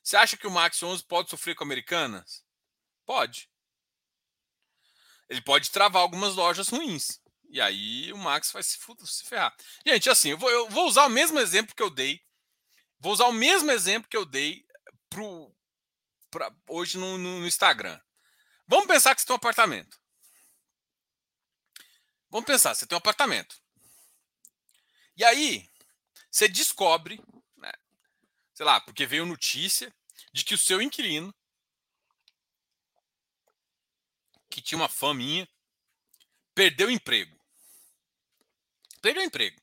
Você 0.03 0.17
acha 0.17 0.37
que 0.37 0.47
o 0.47 0.51
Max 0.51 0.83
11 0.83 1.05
pode 1.05 1.31
sofrer 1.31 1.55
com 1.55 1.65
Americanas? 1.65 2.45
Pode. 3.07 3.51
Ele 5.31 5.41
pode 5.41 5.71
travar 5.71 6.03
algumas 6.03 6.35
lojas 6.35 6.69
ruins. 6.69 7.21
E 7.49 7.61
aí 7.61 8.13
o 8.13 8.19
Max 8.19 8.51
vai 8.51 8.65
se, 8.65 8.77
se 9.07 9.25
ferrar. 9.25 9.55
Gente, 9.87 10.11
assim, 10.11 10.31
eu 10.31 10.39
vou, 10.39 10.51
eu 10.51 10.69
vou, 10.69 10.89
usar 10.89 11.07
o 11.07 11.11
mesmo 11.11 11.39
exemplo 11.39 11.75
que 11.75 11.83
eu 11.83 11.89
dei. 11.89 12.21
Vou 12.99 13.13
usar 13.13 13.27
o 13.27 13.33
mesmo 13.33 13.71
exemplo 13.71 14.11
que 14.11 14.17
eu 14.17 14.27
dei 14.27 14.67
pro, 15.09 15.55
pra, 16.31 16.53
hoje 16.69 16.99
no, 16.99 17.17
no, 17.17 17.41
no 17.41 17.47
Instagram. 17.47 17.99
Vamos 18.67 18.87
pensar 18.87 19.15
que 19.15 19.21
você 19.21 19.27
tem 19.27 19.35
um 19.35 19.37
apartamento. 19.37 20.01
Vamos 22.29 22.47
pensar, 22.47 22.75
você 22.75 22.87
tem 22.87 22.97
um 22.97 22.99
apartamento. 22.99 23.57
E 25.17 25.25
aí, 25.25 25.69
você 26.31 26.49
descobre, 26.49 27.21
né, 27.57 27.73
sei 28.53 28.67
lá, 28.67 28.81
porque 28.81 29.07
veio 29.07 29.27
notícia 29.27 29.93
de 30.33 30.45
que 30.45 30.55
o 30.55 30.59
seu 30.59 30.83
inquilino, 30.83 31.35
que 34.49 34.60
tinha 34.71 34.79
uma 34.79 34.89
faminha, 34.89 35.49
perdeu 36.55 36.87
o 36.89 36.91
emprego. 36.91 37.37
Perdeu 39.03 39.23
o 39.23 39.27
emprego. 39.27 39.61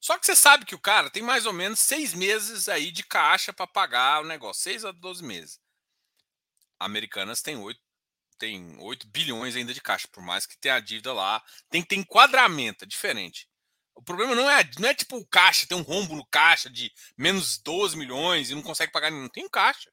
Só 0.00 0.16
que 0.16 0.24
você 0.24 0.36
sabe 0.36 0.64
que 0.64 0.74
o 0.74 0.80
cara 0.80 1.10
tem 1.10 1.22
mais 1.22 1.44
ou 1.44 1.52
menos 1.52 1.80
seis 1.80 2.14
meses 2.14 2.68
aí 2.68 2.92
de 2.92 3.02
caixa 3.02 3.52
para 3.52 3.66
pagar 3.66 4.22
o 4.22 4.26
negócio, 4.26 4.62
seis 4.62 4.84
a 4.84 4.92
12 4.92 5.24
meses. 5.24 5.60
Americanas 6.78 7.42
tem 7.42 7.56
8, 7.56 7.80
tem 8.38 8.76
8 8.78 9.08
bilhões 9.08 9.56
ainda 9.56 9.74
de 9.74 9.82
caixa, 9.82 10.08
por 10.08 10.22
mais 10.22 10.46
que 10.46 10.56
tenha 10.56 10.76
a 10.76 10.80
dívida 10.80 11.12
lá. 11.12 11.42
Tem 11.68 11.82
que 11.82 11.88
ter 11.88 11.96
enquadramento, 11.96 12.84
é 12.84 12.86
diferente. 12.86 13.48
O 13.94 14.02
problema 14.02 14.34
não 14.36 14.48
é, 14.48 14.62
não 14.78 14.88
é 14.88 14.94
tipo 14.94 15.16
o 15.16 15.26
caixa, 15.26 15.66
tem 15.66 15.76
um 15.76 15.82
rombo 15.82 16.14
no 16.14 16.24
caixa 16.26 16.70
de 16.70 16.92
menos 17.18 17.58
12 17.58 17.96
milhões 17.96 18.50
e 18.50 18.54
não 18.54 18.62
consegue 18.62 18.92
pagar, 18.92 19.10
não 19.10 19.28
tem 19.28 19.48
caixa. 19.48 19.92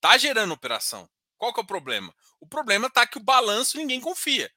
Tá 0.00 0.18
gerando 0.18 0.52
operação. 0.52 1.08
Qual 1.38 1.54
que 1.54 1.60
é 1.60 1.62
o 1.62 1.66
problema? 1.66 2.12
O 2.40 2.46
problema 2.46 2.90
tá 2.90 3.06
que 3.06 3.18
o 3.18 3.22
balanço 3.22 3.76
ninguém 3.76 4.00
confia. 4.00 4.50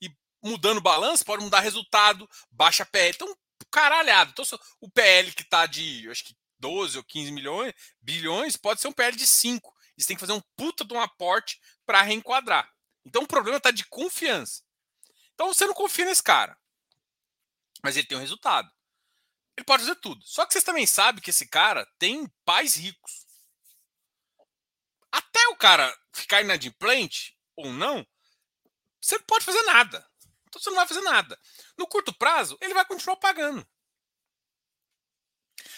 E 0.00 0.10
mudando 0.42 0.78
o 0.78 0.82
balanço 0.82 1.24
pode 1.24 1.42
mudar 1.42 1.60
resultado, 1.60 2.28
baixa 2.50 2.84
PL. 2.84 3.14
Então, 3.14 3.36
caralhado. 3.70 4.32
Então, 4.32 4.44
o 4.80 4.90
PL 4.90 5.32
que 5.32 5.44
tá 5.44 5.66
de, 5.66 6.08
acho 6.10 6.24
que 6.24 6.36
12 6.58 6.98
ou 6.98 7.04
15 7.04 7.30
milhões, 7.32 7.74
bilhões, 8.00 8.56
pode 8.56 8.80
ser 8.80 8.88
um 8.88 8.92
PL 8.92 9.16
de 9.16 9.26
5. 9.26 9.74
Você 9.96 10.06
tem 10.06 10.16
que 10.16 10.20
fazer 10.20 10.32
um 10.32 10.42
puta 10.56 10.84
de 10.84 10.94
um 10.94 11.00
aporte 11.00 11.60
para 11.84 12.02
reenquadrar. 12.02 12.70
Então 13.04 13.22
o 13.22 13.28
problema 13.28 13.58
está 13.58 13.70
de 13.70 13.84
confiança. 13.86 14.62
Então 15.34 15.48
você 15.48 15.66
não 15.66 15.74
confia 15.74 16.04
nesse 16.04 16.22
cara. 16.22 16.56
Mas 17.82 17.96
ele 17.96 18.06
tem 18.06 18.16
um 18.16 18.20
resultado. 18.20 18.70
Ele 19.56 19.64
pode 19.64 19.82
fazer 19.82 19.96
tudo. 19.96 20.24
Só 20.24 20.46
que 20.46 20.52
vocês 20.52 20.64
também 20.64 20.86
sabem 20.86 21.22
que 21.22 21.30
esse 21.30 21.46
cara 21.46 21.86
tem 21.98 22.28
pais 22.44 22.76
ricos. 22.76 23.26
Até 25.10 25.48
o 25.48 25.56
cara 25.56 25.96
ficar 26.18 26.42
inadimplente 26.42 27.36
ou 27.56 27.72
não, 27.72 28.06
você 29.00 29.16
não 29.16 29.24
pode 29.24 29.44
fazer 29.44 29.62
nada. 29.62 30.06
Então 30.48 30.60
você 30.60 30.70
não 30.70 30.76
vai 30.76 30.86
fazer 30.86 31.02
nada. 31.02 31.38
No 31.76 31.86
curto 31.86 32.12
prazo, 32.12 32.56
ele 32.60 32.74
vai 32.74 32.84
continuar 32.84 33.16
pagando. 33.16 33.66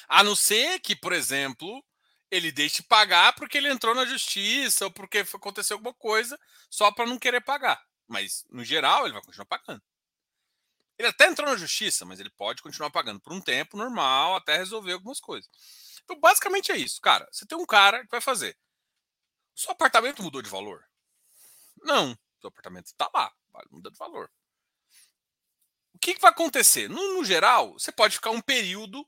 A 0.09 0.23
não 0.23 0.35
ser 0.35 0.81
que, 0.81 0.95
por 0.97 1.13
exemplo, 1.13 1.85
ele 2.31 2.53
deixe 2.53 2.83
pagar 2.83 3.35
porque 3.35 3.59
ele 3.59 3.69
entrou 3.69 3.95
na 3.95 4.07
justiça 4.07 4.85
ou 4.85 4.91
porque 4.91 5.19
aconteceu 5.19 5.77
alguma 5.77 5.95
coisa 5.95 6.39
só 6.69 6.91
para 6.93 7.07
não 7.07 7.19
querer 7.19 7.41
pagar. 7.41 7.83
Mas, 8.07 8.45
no 8.51 8.65
geral, 8.65 9.05
ele 9.05 9.13
vai 9.13 9.23
continuar 9.23 9.47
pagando. 9.47 9.83
Ele 10.99 11.09
até 11.09 11.27
entrou 11.27 11.49
na 11.49 11.57
justiça, 11.57 12.05
mas 12.05 12.21
ele 12.21 12.31
pode 12.31 12.63
continuar 12.63 12.91
pagando 12.91 13.21
por 13.21 13.33
um 13.33 13.41
tempo 13.41 13.77
normal 13.77 14.37
até 14.37 14.57
resolver 14.57 14.93
algumas 14.93 15.19
coisas. 15.19 15.49
Então, 16.05 16.19
basicamente 16.21 16.73
é 16.73 16.77
isso, 16.77 17.01
cara. 17.01 17.27
Você 17.33 17.47
tem 17.47 17.57
um 17.57 17.65
cara 17.65 18.03
que 18.03 18.11
vai 18.11 18.21
fazer. 18.21 18.57
Seu 19.55 19.73
apartamento 19.73 20.23
mudou 20.23 20.43
de 20.43 20.51
valor? 20.51 20.85
Não. 21.83 22.17
Seu 22.41 22.49
apartamento 22.49 22.87
está 22.87 23.11
lá, 23.15 23.33
vai 23.53 23.65
mudar 23.71 23.91
de 23.91 23.99
valor. 23.99 24.31
O 25.95 25.99
que, 25.99 26.15
que 26.15 26.21
vai 26.21 26.31
acontecer? 26.31 26.89
No, 26.89 27.15
no 27.15 27.25
geral, 27.25 27.75
você 27.75 27.93
pode 27.93 28.15
ficar 28.15 28.31
um 28.31 28.41
período 28.41 29.07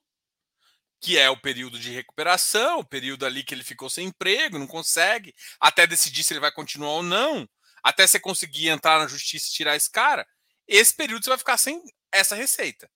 que 1.01 1.19
é 1.19 1.29
o 1.29 1.37
período 1.37 1.81
de 1.81 1.91
recuperação, 1.91 2.79
o 2.79 2.85
período 2.85 3.27
ali 3.27 3.43
que 3.43 3.53
ele 3.53 3.65
ficou 3.65 3.91
sem 3.91 4.07
emprego, 4.07 4.57
não 4.57 4.69
consegue, 4.69 5.35
até 5.59 5.85
decidir 5.85 6.23
se 6.23 6.33
ele 6.33 6.39
vai 6.39 6.53
continuar 6.53 6.91
ou 6.91 7.03
não, 7.03 7.49
até 7.83 8.07
você 8.07 8.21
conseguir 8.21 8.69
entrar 8.69 9.01
na 9.01 9.09
justiça 9.09 9.49
e 9.49 9.53
tirar 9.53 9.75
esse 9.75 9.91
cara, 9.91 10.25
esse 10.65 10.95
período 10.95 11.25
você 11.25 11.31
vai 11.31 11.39
ficar 11.39 11.57
sem 11.57 11.83
essa 12.13 12.37
receita. 12.37 12.89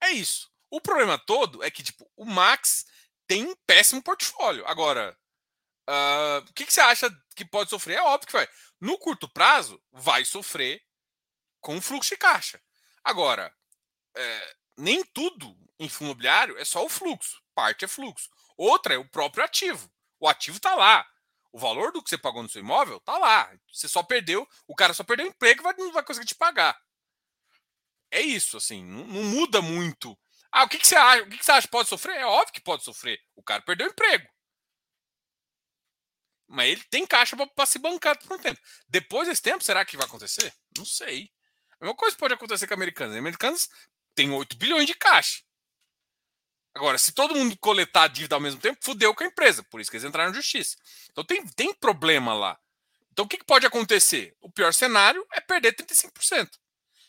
É 0.00 0.12
isso. 0.12 0.50
O 0.70 0.80
problema 0.80 1.18
todo 1.18 1.62
é 1.62 1.70
que 1.70 1.82
tipo, 1.82 2.10
o 2.16 2.24
Max 2.24 2.86
tem 3.26 3.44
um 3.44 3.54
péssimo 3.66 4.02
portfólio. 4.02 4.66
Agora, 4.66 5.14
o 5.88 6.52
que, 6.54 6.66
que, 6.66 6.72
você 6.72 6.80
acha 6.80 7.10
que 7.34 7.44
pode 7.44 7.70
sofrer? 7.70 7.98
É 7.98 8.02
óbvio 8.02 8.26
que 8.26 8.32
vai. 8.32 8.48
No 8.80 8.98
curto 8.98 9.28
prazo, 9.28 9.82
vai 9.92 10.24
sofrer 10.24 10.82
com 11.60 11.80
fluxo 11.80 12.10
de 12.10 12.16
caixa. 12.16 12.60
Agora, 13.02 13.52
é, 14.16 14.56
nem 14.76 15.04
tudo 15.04 15.56
em 15.78 15.88
fundo 15.88 16.10
imobiliário 16.10 16.56
é 16.58 16.64
só 16.64 16.84
o 16.84 16.88
fluxo. 16.88 17.42
Parte 17.54 17.84
é 17.84 17.88
fluxo. 17.88 18.28
Outra 18.56 18.94
é 18.94 18.98
o 18.98 19.08
próprio 19.08 19.44
ativo. 19.44 19.90
O 20.20 20.28
ativo 20.28 20.56
está 20.56 20.74
lá. 20.74 21.06
O 21.52 21.58
valor 21.58 21.92
do 21.92 22.02
que 22.02 22.08
você 22.08 22.16
pagou 22.16 22.42
no 22.42 22.48
seu 22.48 22.60
imóvel 22.60 22.96
está 22.96 23.18
lá. 23.18 23.52
Você 23.72 23.88
só 23.88 24.02
perdeu, 24.02 24.48
o 24.66 24.74
cara 24.74 24.94
só 24.94 25.04
perdeu 25.04 25.26
o 25.26 25.28
emprego 25.28 25.62
e 25.68 25.76
não 25.78 25.92
vai 25.92 26.02
conseguir 26.02 26.26
te 26.26 26.34
pagar. 26.34 26.80
É 28.10 28.20
isso, 28.20 28.56
assim, 28.56 28.84
não, 28.84 29.04
não 29.06 29.22
muda 29.24 29.60
muito. 29.60 30.18
Ah, 30.50 30.64
o 30.64 30.68
que, 30.68 30.78
que 30.78 30.86
você 30.86 30.96
acha? 30.96 31.22
O 31.22 31.28
que, 31.28 31.38
que 31.38 31.44
você 31.44 31.52
acha 31.52 31.68
pode 31.68 31.88
sofrer? 31.88 32.16
É 32.16 32.26
óbvio 32.26 32.52
que 32.52 32.60
pode 32.60 32.84
sofrer. 32.84 33.18
O 33.34 33.42
cara 33.42 33.62
perdeu 33.62 33.86
o 33.86 33.90
emprego. 33.90 34.28
Mas 36.52 36.68
ele 36.70 36.84
tem 36.90 37.06
caixa 37.06 37.34
para 37.34 37.66
se 37.66 37.78
bancar 37.78 38.18
por 38.18 38.36
um 38.36 38.38
tempo. 38.38 38.60
Depois 38.86 39.26
desse 39.26 39.40
tempo, 39.40 39.64
será 39.64 39.86
que 39.86 39.96
vai 39.96 40.04
acontecer? 40.04 40.52
Não 40.76 40.84
sei. 40.84 41.30
A 41.80 41.84
mesma 41.86 41.96
coisa 41.96 42.14
pode 42.14 42.34
acontecer 42.34 42.66
com 42.66 42.74
americanos. 42.74 43.16
Americanos 43.16 43.70
tem 44.14 44.30
8 44.30 44.54
bilhões 44.58 44.86
de 44.86 44.94
caixa. 44.94 45.40
Agora, 46.74 46.98
se 46.98 47.12
todo 47.12 47.34
mundo 47.34 47.56
coletar 47.58 48.02
a 48.02 48.08
dívida 48.08 48.34
ao 48.34 48.40
mesmo 48.40 48.60
tempo, 48.60 48.84
fudeu 48.84 49.14
com 49.14 49.24
a 49.24 49.28
empresa. 49.28 49.62
Por 49.62 49.80
isso 49.80 49.90
que 49.90 49.96
eles 49.96 50.06
entraram 50.06 50.28
na 50.28 50.36
justiça. 50.36 50.76
Então 51.10 51.24
tem, 51.24 51.42
tem 51.48 51.72
problema 51.72 52.34
lá. 52.34 52.60
Então 53.10 53.24
o 53.24 53.28
que, 53.28 53.38
que 53.38 53.46
pode 53.46 53.64
acontecer? 53.64 54.36
O 54.38 54.52
pior 54.52 54.74
cenário 54.74 55.26
é 55.32 55.40
perder 55.40 55.74
35%. 55.74 56.50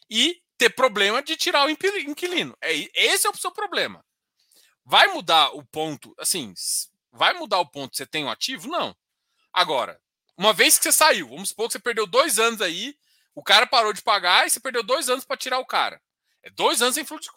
E 0.09 0.41
ter 0.57 0.69
problema 0.69 1.21
de 1.21 1.35
tirar 1.35 1.67
o 1.67 1.69
inquilino. 1.69 2.57
É, 2.61 2.73
esse 2.93 3.27
é 3.27 3.29
o 3.29 3.35
seu 3.35 3.51
problema. 3.51 4.05
Vai 4.85 5.07
mudar 5.07 5.49
o 5.49 5.65
ponto, 5.65 6.15
assim, 6.17 6.53
vai 7.11 7.33
mudar 7.33 7.59
o 7.59 7.69
ponto 7.69 7.97
você 7.97 8.05
tem 8.05 8.23
um 8.23 8.29
ativo? 8.29 8.69
Não. 8.69 8.95
Agora, 9.53 10.01
uma 10.37 10.51
vez 10.51 10.77
que 10.77 10.83
você 10.83 10.91
saiu, 10.91 11.29
vamos 11.29 11.49
supor 11.49 11.67
que 11.67 11.73
você 11.73 11.79
perdeu 11.79 12.07
dois 12.07 12.39
anos 12.39 12.59
aí, 12.59 12.97
o 13.35 13.43
cara 13.43 13.67
parou 13.67 13.93
de 13.93 14.01
pagar 14.01 14.45
e 14.45 14.49
você 14.49 14.59
perdeu 14.59 14.83
dois 14.83 15.09
anos 15.09 15.23
para 15.23 15.37
tirar 15.37 15.59
o 15.59 15.65
cara. 15.65 16.01
É 16.41 16.49
dois 16.49 16.81
anos 16.81 16.95
sem 16.95 17.05
fluxo, 17.05 17.31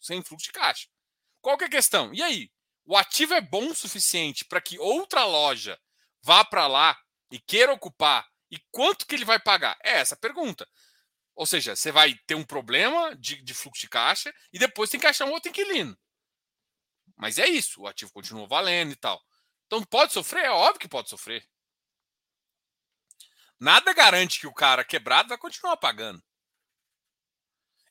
sem 0.00 0.22
fluxo 0.22 0.46
de 0.46 0.52
caixa. 0.52 0.88
Qual 1.40 1.56
que 1.58 1.64
é 1.64 1.66
a 1.66 1.70
questão? 1.70 2.12
E 2.14 2.22
aí? 2.22 2.50
O 2.84 2.96
ativo 2.96 3.34
é 3.34 3.40
bom 3.40 3.70
o 3.70 3.74
suficiente 3.74 4.44
para 4.44 4.60
que 4.60 4.78
outra 4.78 5.24
loja 5.24 5.78
vá 6.22 6.44
para 6.44 6.66
lá 6.66 6.98
e 7.30 7.40
queira 7.40 7.72
ocupar? 7.72 8.28
E 8.50 8.58
quanto 8.70 9.06
que 9.06 9.14
ele 9.14 9.24
vai 9.24 9.40
pagar? 9.40 9.78
É 9.82 9.92
essa 9.92 10.14
a 10.14 10.18
pergunta. 10.18 10.68
Ou 11.34 11.46
seja, 11.46 11.74
você 11.74 11.90
vai 11.90 12.14
ter 12.26 12.34
um 12.34 12.44
problema 12.44 13.16
de, 13.16 13.42
de 13.42 13.54
fluxo 13.54 13.80
de 13.80 13.88
caixa 13.88 14.32
e 14.52 14.58
depois 14.58 14.90
tem 14.90 15.00
que 15.00 15.06
achar 15.06 15.24
um 15.24 15.32
outro 15.32 15.48
inquilino. 15.48 15.96
Mas 17.16 17.38
é 17.38 17.46
isso, 17.46 17.82
o 17.82 17.86
ativo 17.86 18.12
continua 18.12 18.46
valendo 18.46 18.92
e 18.92 18.96
tal. 18.96 19.20
Então 19.66 19.82
pode 19.84 20.12
sofrer? 20.12 20.44
É 20.44 20.50
óbvio 20.50 20.80
que 20.80 20.88
pode 20.88 21.08
sofrer. 21.08 21.46
Nada 23.62 23.94
garante 23.94 24.40
que 24.40 24.46
o 24.48 24.52
cara 24.52 24.82
quebrado 24.82 25.28
vai 25.28 25.38
continuar 25.38 25.76
pagando. 25.76 26.20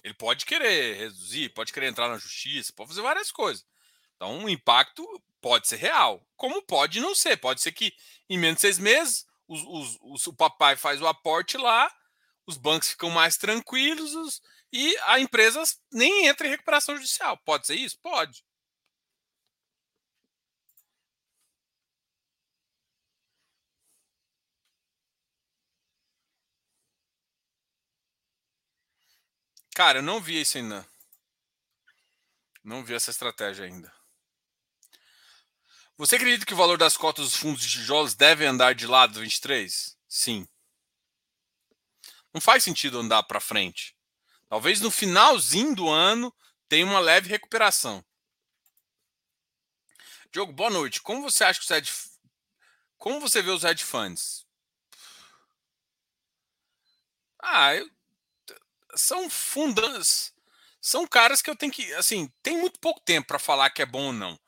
Ele 0.04 0.14
pode 0.14 0.46
querer 0.46 0.98
reduzir, 0.98 1.48
pode 1.54 1.72
querer 1.72 1.88
entrar 1.88 2.10
na 2.10 2.18
justiça, 2.18 2.74
pode 2.76 2.90
fazer 2.90 3.02
várias 3.02 3.32
coisas. 3.32 3.66
Então, 4.18 4.44
o 4.44 4.50
impacto 4.50 5.08
pode 5.40 5.70
ser 5.70 5.78
real, 5.78 6.28
como 6.36 6.62
pode 6.62 7.00
não 7.00 7.16
ser. 7.16 7.38
Pode 7.38 7.62
ser 7.62 7.72
que 7.72 7.94
em 8.30 8.38
menos 8.38 8.56
de 8.56 8.62
seis 8.64 8.78
meses 8.78 9.26
os, 9.48 9.64
os, 9.64 9.98
os, 10.02 10.28
o 10.28 10.34
papai 10.34 10.76
faz 10.76 11.02
o 11.02 11.08
aporte 11.08 11.56
lá, 11.56 11.90
os 12.46 12.58
bancos 12.58 12.90
ficam 12.90 13.10
mais 13.10 13.38
tranquilos 13.38 14.42
e 14.74 14.98
a 15.06 15.22
empresa 15.22 15.64
nem 15.90 16.28
entra 16.28 16.48
em 16.48 16.52
recuperação 16.52 16.98
judicial. 16.98 17.38
Pode 17.46 17.66
ser 17.66 17.76
isso? 17.76 17.98
Pode. 18.02 18.44
Cara, 29.84 29.98
eu 29.98 30.04
não 30.04 30.22
vi 30.22 30.40
isso 30.40 30.60
ainda. 30.60 30.88
Não 32.64 32.86
vi 32.86 32.94
essa 32.94 33.10
estratégia 33.10 33.66
ainda. 33.66 33.92
Você 35.98 36.18
acredita 36.18 36.46
que 36.46 36.54
o 36.54 36.56
valor 36.56 36.78
das 36.78 36.96
cotas 36.96 37.26
dos 37.26 37.36
fundos 37.36 37.64
de 37.64 37.72
tijolos 37.80 38.14
deve 38.14 38.46
andar 38.46 38.76
de 38.76 38.86
lado 38.86 39.20
23? 39.20 39.98
Sim. 40.08 40.48
Não 42.32 42.40
faz 42.40 42.64
sentido 42.64 43.00
andar 43.00 43.24
para 43.24 43.40
frente. 43.40 43.98
Talvez 44.48 44.80
no 44.82 44.92
finalzinho 44.92 45.74
do 45.74 45.90
ano 45.90 46.32
tenha 46.70 46.86
uma 46.86 47.00
leve 47.00 47.28
recuperação. 47.28 48.06
Diogo, 50.32 50.54
boa 50.54 50.70
noite. 50.70 51.02
Como 51.02 51.24
você 51.24 51.44
acha 51.44 51.60
que 51.60 51.66
os 51.66 51.72
hedge... 51.72 51.92
Como 53.00 53.20
você 53.20 53.42
vê 53.42 53.50
os 53.50 53.64
hedge 53.64 53.84
funds? 53.84 54.46
Ah, 57.40 57.74
eu... 57.74 57.90
são 58.96 59.30
fundas, 59.30 60.34
são 60.80 61.08
caras 61.08 61.42
que 61.42 61.50
eu 61.50 61.56
tenho 61.56 61.72
que, 61.72 61.94
assim, 61.94 62.32
tem 62.42 62.58
muito 62.58 62.80
pouco 62.80 63.00
tempo 63.02 63.28
para 63.28 63.40
falar 63.40 63.70
que 63.70 63.82
é 63.82 63.86
bom 63.86 64.08
ou 64.08 64.14
não. 64.14 64.40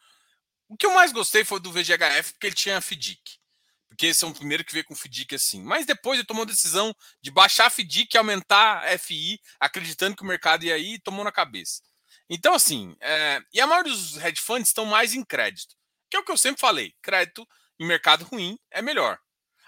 O 0.68 0.76
que 0.76 0.86
eu 0.86 0.94
mais 0.94 1.12
gostei 1.12 1.46
foi 1.46 1.60
do 1.60 1.72
VGHF 1.72 2.34
porque 2.34 2.48
ele 2.48 2.56
tinha 2.56 2.82
FDIC. 2.82 3.40
Porque 3.88 4.08
esse 4.08 4.26
é 4.26 4.28
o 4.28 4.34
primeiro 4.34 4.66
que 4.66 4.74
veio 4.74 4.86
com 4.86 4.96
FDIC 4.96 5.36
assim. 5.36 5.62
Mas 5.62 5.86
depois 5.86 6.18
ele 6.18 6.26
tomou 6.26 6.42
a 6.42 6.48
decisão 6.48 6.96
de 7.22 7.30
baixar 7.30 7.68
a 7.68 7.70
FDIC 7.70 8.16
e 8.16 8.18
aumentar 8.18 8.84
a 8.84 8.98
FI, 8.98 9.40
acreditando 9.60 10.16
que 10.16 10.24
o 10.24 10.26
mercado 10.26 10.64
ia 10.66 10.78
ir 10.78 10.96
e 10.96 11.00
tomou 11.00 11.24
na 11.24 11.32
cabeça. 11.32 11.82
Então, 12.28 12.56
assim, 12.56 12.96
é... 13.00 13.40
e 13.54 13.62
a 13.62 13.68
maioria 13.68 13.92
dos 13.92 14.18
hedge 14.18 14.42
funds 14.42 14.70
estão 14.70 14.86
mais 14.86 15.14
em 15.14 15.24
crédito. 15.24 15.76
Que 16.10 16.18
é 16.18 16.20
o 16.20 16.24
que 16.24 16.32
eu 16.32 16.38
sempre 16.38 16.60
falei: 16.60 16.96
crédito 17.02 17.48
em 17.80 17.86
mercado 17.86 18.26
ruim 18.26 18.58
é 18.72 18.82
melhor. 18.82 19.20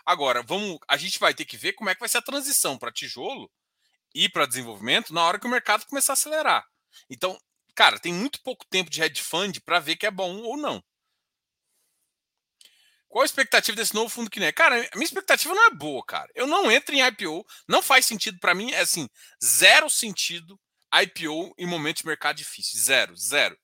Agora, 0.04 0.42
vamos, 0.42 0.80
a 0.88 0.98
gente 0.98 1.20
vai 1.20 1.34
ter 1.34 1.46
que 1.46 1.58
ver 1.58 1.74
como 1.74 1.90
é 1.90 1.94
que 1.94 2.00
vai 2.00 2.10
ser 2.10 2.18
a 2.18 2.24
transição 2.24 2.78
para 2.78 2.92
tijolo 2.92 3.52
e 4.16 4.30
para 4.30 4.46
desenvolvimento 4.46 5.14
na 5.14 5.22
hora 5.22 5.38
que 5.38 5.46
o 5.46 5.50
mercado 5.50 5.86
começar 5.86 6.14
a 6.14 6.16
acelerar. 6.16 6.66
Então, 7.10 7.38
cara, 7.76 8.00
tem 8.00 8.14
muito 8.14 8.42
pouco 8.42 8.66
tempo 8.66 8.90
de 8.90 9.02
hedge 9.02 9.22
fund 9.22 9.60
para 9.60 9.80
ver 9.80 9.98
que 9.98 10.06
é 10.06 10.12
bom 10.12 10.38
ou 10.38 10.56
não. 10.56 10.82
Qual 13.10 13.22
a 13.22 13.26
expectativa 13.26 13.76
desse 13.76 13.94
novo 13.94 14.10
fundo 14.10 14.30
que 14.30 14.40
nem? 14.40 14.52
Cara, 14.54 14.76
a 14.76 14.96
minha 14.96 15.06
expectativa 15.06 15.54
não 15.54 15.68
é 15.68 15.70
boa, 15.70 16.04
cara. 16.06 16.32
Eu 16.34 16.48
não 16.48 16.72
entro 16.72 16.96
em 16.96 17.06
IPO, 17.06 17.46
não 17.68 17.82
faz 17.82 18.06
sentido 18.06 18.40
para 18.40 18.56
mim, 18.56 18.72
é 18.72 18.80
assim, 18.80 19.08
zero 19.44 19.90
sentido 19.90 20.60
IPO 20.94 21.54
em 21.58 21.66
momentos 21.66 22.02
de 22.02 22.08
mercado 22.08 22.38
difícil, 22.38 22.80
zero, 22.80 23.16
zero. 23.16 23.58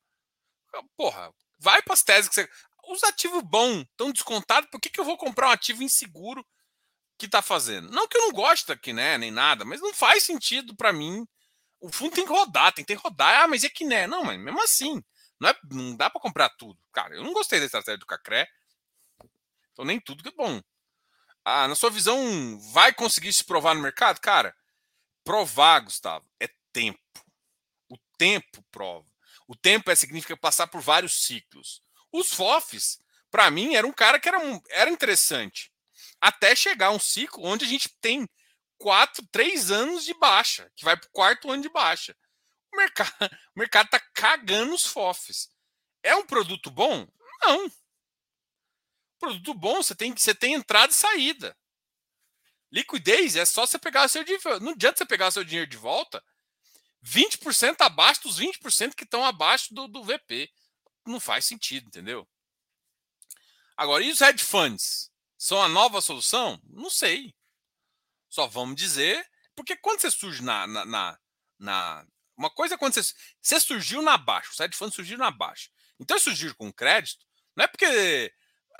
Porra, 0.96 1.34
vai 1.60 1.82
para 1.82 1.94
as 1.94 2.04
teses 2.04 2.30
que 2.30 2.36
você 2.36 2.50
os 2.88 3.04
ativos 3.04 3.44
bons 3.44 3.82
estão 3.82 4.12
descontados, 4.12 4.70
por 4.70 4.80
que, 4.80 4.90
que 4.90 5.00
eu 5.00 5.06
vou 5.06 5.18
comprar 5.18 5.48
um 5.48 5.52
ativo 5.52 5.84
inseguro 5.84 6.46
que 7.22 7.28
está 7.28 7.42
fazendo? 7.42 7.92
Não 7.92 8.08
que 8.08 8.18
eu 8.18 8.22
não 8.22 8.32
gosto 8.32 8.72
aqui, 8.72 8.92
né, 8.92 9.18
nem 9.18 9.30
nada, 9.30 9.64
mas 9.64 9.80
não 9.80 9.94
faz 9.94 10.24
sentido 10.24 10.76
para 10.76 10.92
mim. 10.92 11.28
O 11.80 11.92
fundo 11.92 12.16
tem 12.16 12.26
que 12.26 12.32
rodar, 12.32 12.74
tem 12.74 12.84
que 12.84 12.94
rodar. 12.96 13.44
Ah, 13.44 13.48
mas 13.48 13.64
é 13.64 13.70
que 13.70 13.86
né? 13.86 14.08
Não, 14.08 14.24
mas 14.24 14.40
mesmo 14.40 14.62
assim, 14.62 15.04
não, 15.40 15.50
é, 15.50 15.56
não 15.72 15.96
dá 15.96 16.10
para 16.10 16.22
comprar 16.22 16.50
tudo. 16.50 16.80
Cara, 16.92 17.16
eu 17.16 17.24
não 17.24 17.34
gostei 17.34 17.60
da 17.60 17.66
estratégia 17.66 18.00
do 18.00 18.06
Cacré. 18.06 18.48
Então 19.72 19.86
nem 19.86 20.00
tudo 20.00 20.24
que 20.24 20.30
é 20.30 20.32
bom. 20.32 20.62
Ah, 21.46 21.68
na 21.68 21.76
sua 21.76 21.90
visão, 21.90 22.60
vai 22.74 22.94
conseguir 22.94 23.34
se 23.34 23.44
provar 23.44 23.76
no 23.76 23.82
mercado? 23.82 24.20
Cara, 24.20 24.56
provar, 25.24 25.80
Gustavo, 25.82 26.28
é 26.40 26.50
tempo. 26.74 27.00
O 27.90 27.98
tempo 28.18 28.64
prova. 28.72 29.10
O 29.48 29.56
tempo 29.56 29.92
é, 29.92 29.96
significa 29.96 30.36
passar 30.38 30.68
por 30.68 30.82
vários 30.82 31.24
ciclos. 31.26 31.84
Os 32.12 32.34
FOFs, 32.34 33.00
para 33.30 33.50
mim, 33.52 33.76
era 33.76 33.86
um 33.86 33.94
cara 33.94 34.20
que 34.20 34.28
era, 34.28 34.40
era 34.70 34.90
interessante. 34.90 35.71
Até 36.22 36.56
chegar 36.56 36.92
um 36.92 37.00
ciclo 37.00 37.44
onde 37.44 37.66
a 37.66 37.68
gente 37.68 37.90
tem 38.00 38.30
quatro, 38.78 39.26
três 39.32 39.72
anos 39.72 40.06
de 40.06 40.14
baixa, 40.14 40.72
que 40.76 40.86
vai 40.86 40.96
para 40.96 41.08
o 41.08 41.12
quarto 41.12 41.52
ano 41.52 41.64
de 41.64 41.70
baixa. 41.70 42.16
O 42.72 42.78
mercado, 42.78 43.12
o 43.56 43.60
mercado 43.60 43.90
tá 43.90 44.00
cagando 44.14 44.74
os 44.74 44.86
FOFs. 44.86 45.50
É 46.04 46.16
um 46.16 46.26
produto 46.26 46.70
bom? 46.70 47.08
Não. 47.42 47.72
Produto 49.20 49.54
bom, 49.54 49.84
você 49.84 49.96
tem, 49.96 50.14
você 50.16 50.34
tem 50.34 50.54
entrada 50.54 50.92
e 50.92 50.96
saída. 50.96 51.58
Liquidez 52.72 53.36
é 53.36 53.46
só 53.46 53.66
você 53.66 53.78
pegar 53.78 54.08
seu 54.08 54.24
dinheiro. 54.24 54.60
Não 54.62 54.72
adianta 54.72 55.00
você 55.00 55.06
pegar 55.06 55.32
seu 55.32 55.44
dinheiro 55.44 55.70
de 55.70 55.78
volta 55.78 56.24
20% 57.04 57.82
abaixo 57.82 58.24
dos 58.24 58.40
20% 58.40 58.96
que 58.96 59.04
estão 59.04 59.26
abaixo 59.26 59.74
do, 59.74 59.88
do 59.88 60.04
VP 60.04 60.50
não 61.06 61.20
faz 61.20 61.46
sentido, 61.46 61.88
entendeu? 61.88 62.28
Agora, 63.76 64.04
e 64.04 64.12
os 64.12 64.22
hedge 64.22 64.44
funds? 64.44 65.11
São 65.42 65.60
a 65.60 65.68
nova 65.68 66.02
solução? 66.02 66.62
Não 66.70 66.88
sei. 66.88 67.36
Só 68.30 68.46
vamos 68.46 68.76
dizer. 68.76 69.28
Porque 69.56 69.76
quando 69.76 70.00
você 70.00 70.12
surge 70.12 70.44
na. 70.44 70.68
na, 70.68 70.86
na, 70.86 71.20
na 71.58 72.08
uma 72.38 72.52
coisa 72.52 72.76
é 72.76 72.78
quando 72.78 72.94
você, 72.94 73.12
você 73.42 73.60
surgiu 73.60 74.04
na 74.04 74.20
baixa, 74.20 74.52
os 74.52 74.60
hedge 74.60 74.78
funds 74.78 74.94
surgiram 74.94 75.18
na 75.18 75.32
baixa. 75.32 75.68
Então, 76.00 76.20
surgir 76.20 76.54
com 76.54 76.72
crédito, 76.72 77.26
não 77.56 77.64
é 77.64 77.68
porque. 77.68 78.32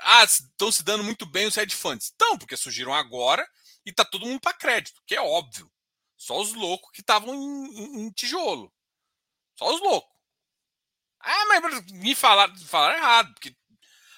Ah, 0.02 0.22
estão 0.22 0.70
se 0.70 0.84
dando 0.84 1.02
muito 1.02 1.26
bem 1.26 1.48
os 1.48 1.56
hedge 1.56 1.74
funds. 1.74 2.06
Estão, 2.06 2.38
porque 2.38 2.56
surgiram 2.56 2.94
agora 2.94 3.44
e 3.84 3.90
está 3.90 4.04
todo 4.04 4.24
mundo 4.24 4.40
para 4.40 4.56
crédito, 4.56 5.02
que 5.04 5.16
é 5.16 5.20
óbvio. 5.20 5.68
Só 6.16 6.40
os 6.40 6.54
loucos 6.54 6.92
que 6.92 7.00
estavam 7.00 7.34
em, 7.34 7.76
em, 7.76 8.06
em 8.06 8.10
tijolo. 8.12 8.72
Só 9.58 9.74
os 9.74 9.80
loucos. 9.80 10.14
Ah, 11.18 11.44
mas 11.46 11.84
me 11.90 12.14
falaram, 12.14 12.56
falaram 12.60 12.98
errado. 12.98 13.34
Porque... 13.34 13.56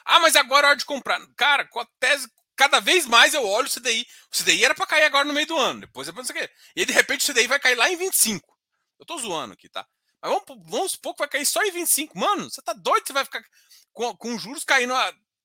Ah, 0.04 0.20
mas 0.20 0.36
agora 0.36 0.66
é 0.66 0.70
hora 0.70 0.78
de 0.78 0.84
comprar. 0.84 1.20
Cara, 1.36 1.66
com 1.66 1.80
a 1.80 1.86
tese, 1.98 2.28
cada 2.56 2.80
vez 2.80 3.06
mais 3.06 3.34
eu 3.34 3.46
olho 3.46 3.66
o 3.66 3.70
CDI. 3.70 4.06
O 4.32 4.36
CDI 4.36 4.64
era 4.64 4.74
para 4.74 4.86
cair 4.86 5.04
agora 5.04 5.24
no 5.24 5.32
meio 5.32 5.46
do 5.46 5.56
ano. 5.56 5.80
Depois, 5.80 6.06
depois 6.06 6.28
não 6.28 6.34
sei 6.34 6.44
o 6.44 6.46
quê. 6.46 6.54
E 6.76 6.80
aí, 6.80 6.86
de 6.86 6.92
repente 6.92 7.28
o 7.28 7.32
CDI 7.32 7.46
vai 7.46 7.58
cair 7.58 7.76
lá 7.76 7.90
em 7.90 7.96
25. 7.96 8.56
Eu 8.98 9.06
tô 9.06 9.18
zoando 9.18 9.54
aqui, 9.54 9.68
tá? 9.68 9.86
Mas 10.20 10.32
vamos, 10.32 10.70
vamos 10.70 10.92
supor 10.92 11.14
que 11.14 11.20
vai 11.20 11.28
cair 11.28 11.46
só 11.46 11.62
em 11.62 11.70
25. 11.70 12.18
Mano, 12.18 12.50
você 12.50 12.62
tá 12.62 12.72
doido? 12.72 13.06
Você 13.06 13.12
vai 13.12 13.24
ficar 13.24 13.42
com, 13.92 14.16
com 14.16 14.38
juros 14.38 14.64
caindo, 14.64 14.94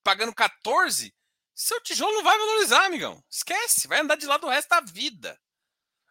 pagando 0.02 0.34
14? 0.34 1.14
Seu 1.54 1.80
tijolo 1.82 2.14
não 2.14 2.22
vai 2.22 2.38
valorizar, 2.38 2.86
amigão. 2.86 3.22
Esquece. 3.30 3.86
Vai 3.86 4.00
andar 4.00 4.16
de 4.16 4.26
lado 4.26 4.46
o 4.46 4.50
resto 4.50 4.68
da 4.68 4.80
vida. 4.80 5.38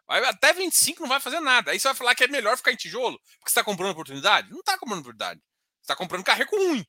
Vai, 0.06 0.24
até 0.24 0.52
25 0.52 1.02
não 1.02 1.08
vai 1.08 1.20
fazer 1.20 1.40
nada. 1.40 1.70
Aí 1.70 1.80
você 1.80 1.88
vai 1.88 1.94
falar 1.96 2.14
que 2.14 2.24
é 2.24 2.28
melhor 2.28 2.56
ficar 2.56 2.72
em 2.72 2.76
tijolo 2.76 3.18
porque 3.38 3.50
você 3.50 3.60
está 3.60 3.64
comprando 3.64 3.90
oportunidade? 3.90 4.50
Não 4.50 4.60
está 4.60 4.76
comprando 4.78 5.00
oportunidade. 5.00 5.40
Você 5.40 5.82
está 5.82 5.96
comprando 5.96 6.24
carrego 6.24 6.56
ruim. 6.56 6.84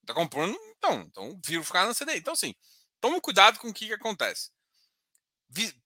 Está 0.00 0.14
comprando. 0.14 0.58
Então, 0.76 1.00
então 1.02 1.40
viro 1.44 1.64
ficar 1.64 1.86
na 1.86 1.94
CDI. 1.94 2.18
Então, 2.18 2.32
assim, 2.32 2.54
tome 3.00 3.20
cuidado 3.20 3.58
com 3.58 3.68
o 3.68 3.74
que, 3.74 3.86
que 3.86 3.92
acontece. 3.92 4.50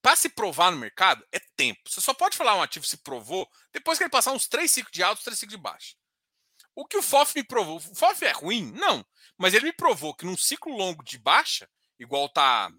Para 0.03 0.17
se 0.17 0.29
provar 0.29 0.71
no 0.71 0.77
mercado, 0.77 1.27
é 1.33 1.41
tempo. 1.57 1.81
Você 1.89 2.01
só 2.01 2.13
pode 2.13 2.37
falar 2.37 2.55
um 2.55 2.63
ativo 2.63 2.85
se 2.85 2.99
provou 2.99 3.49
depois 3.73 3.97
que 3.97 4.05
ele 4.05 4.11
passar 4.11 4.33
uns 4.33 4.47
três 4.47 4.71
ciclos 4.71 4.93
de 4.93 5.03
alto, 5.03 5.25
três 5.25 5.39
ciclos 5.39 5.57
de 5.57 5.63
baixo. 5.63 5.97
O 6.75 6.87
que 6.87 6.97
o 6.97 7.03
FOF 7.03 7.35
me 7.35 7.45
provou? 7.45 7.77
O 7.77 7.95
FOF 7.95 8.25
é 8.25 8.33
ruim? 8.33 8.73
Não. 8.73 9.05
Mas 9.39 9.55
ele 9.55 9.67
me 9.67 9.73
provou 9.73 10.15
que 10.15 10.27
num 10.27 10.37
ciclo 10.37 10.77
longo 10.77 11.03
de 11.03 11.19
baixa, 11.19 11.69
igual 11.99 12.29
tá 12.29 12.71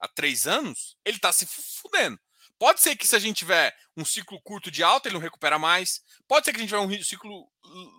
há 0.00 0.08
três 0.08 0.46
anos, 0.46 0.96
ele 1.04 1.16
está 1.16 1.32
se 1.32 1.46
fudendo. 1.46 2.18
Pode 2.58 2.80
ser 2.80 2.96
que 2.96 3.06
se 3.06 3.16
a 3.16 3.18
gente 3.18 3.38
tiver 3.38 3.76
um 3.96 4.04
ciclo 4.04 4.40
curto 4.42 4.70
de 4.70 4.82
alta, 4.82 5.08
ele 5.08 5.14
não 5.14 5.20
recupera 5.20 5.58
mais. 5.58 6.00
Pode 6.26 6.44
ser 6.44 6.52
que 6.52 6.58
a 6.58 6.60
gente 6.60 6.70
tiver 6.70 6.80
um 6.80 7.02
ciclo 7.02 7.50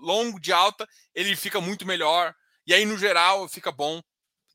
longo 0.01 0.39
de 0.39 0.51
alta, 0.51 0.87
ele 1.13 1.35
fica 1.35 1.61
muito 1.61 1.85
melhor. 1.85 2.33
E 2.65 2.73
aí, 2.73 2.85
no 2.85 2.97
geral, 2.97 3.47
fica 3.47 3.71
bom. 3.71 4.01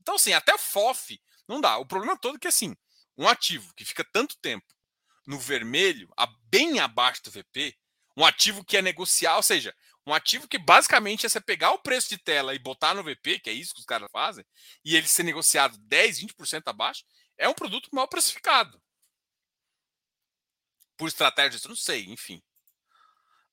Então, 0.01 0.17
assim, 0.17 0.33
até 0.33 0.57
FOF 0.59 1.21
não 1.47 1.61
dá. 1.61 1.79
O 1.79 1.87
problema 1.87 2.17
todo 2.17 2.37
é 2.37 2.39
que, 2.39 2.49
assim, 2.49 2.75
um 3.17 3.29
ativo 3.29 3.73
que 3.75 3.85
fica 3.85 4.05
tanto 4.13 4.37
tempo 4.41 4.67
no 5.27 5.39
vermelho, 5.39 6.09
bem 6.45 6.81
abaixo 6.81 7.23
do 7.23 7.31
VP, 7.31 7.77
um 8.17 8.25
ativo 8.25 8.65
que 8.65 8.77
é 8.77 8.83
negociar, 8.83 9.37
ou 9.37 9.43
seja, 9.43 9.75
um 10.07 10.15
ativo 10.15 10.49
que 10.49 10.59
basicamente 10.59 11.27
é 11.27 11.29
você 11.29 11.41
pegar 11.41 11.71
o 11.73 11.79
preço 11.79 12.09
de 12.09 12.19
tela 12.19 12.55
e 12.55 12.59
botar 12.59 12.95
no 12.95 13.05
VP, 13.05 13.39
que 13.39 13.51
é 13.51 13.53
isso 13.53 13.75
que 13.75 13.81
os 13.81 13.87
caras 13.87 14.09
fazem, 14.11 14.45
e 14.85 14.97
ele 14.97 15.07
ser 15.07 15.23
negociado 15.23 15.79
10, 15.79 16.19
20% 16.21 16.63
abaixo, 16.67 17.05
é 17.39 17.49
um 17.49 17.55
produto 17.55 17.89
mal 17.93 18.09
precificado 18.09 18.81
por 20.97 21.09
estratégia, 21.09 21.61
não 21.69 21.77
sei, 21.77 22.05
enfim. 22.07 22.43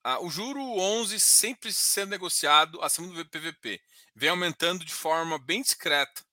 Ah, 0.09 0.21
o 0.21 0.29
juro 0.29 0.61
11 0.79 1.19
sempre 1.19 1.69
sendo 1.73 2.11
negociado 2.11 2.81
acima 2.81 3.09
do 3.13 3.25
PVP, 3.25 3.81
vem 4.15 4.29
aumentando 4.29 4.85
de 4.85 4.93
forma 4.93 5.37
bem 5.37 5.61
discreta. 5.61 6.23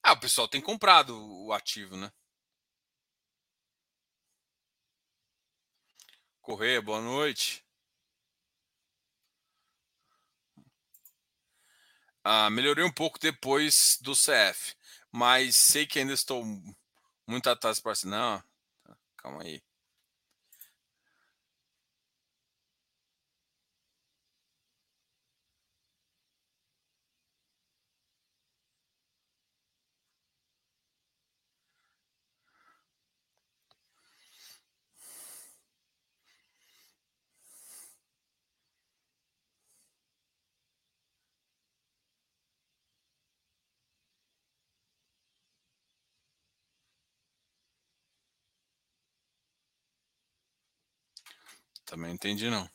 Ah, 0.00 0.12
o 0.12 0.20
pessoal 0.20 0.46
tem 0.46 0.60
comprado 0.60 1.12
o 1.44 1.52
ativo, 1.52 1.96
né? 1.96 2.12
Correia, 6.40 6.80
boa 6.80 7.00
noite. 7.00 7.66
Ah, 12.22 12.48
melhorei 12.48 12.84
um 12.84 12.92
pouco 12.92 13.18
depois 13.18 13.98
do 14.00 14.14
CF, 14.14 14.76
mas 15.10 15.56
sei 15.56 15.84
que 15.84 15.98
ainda 15.98 16.12
estou 16.12 16.44
muito 17.26 17.50
atrás 17.50 17.80
para 17.80 17.94
não. 18.04 18.40
Calma 19.16 19.42
aí. 19.42 19.67
Também 51.88 52.12
entendi, 52.12 52.50
não. 52.50 52.68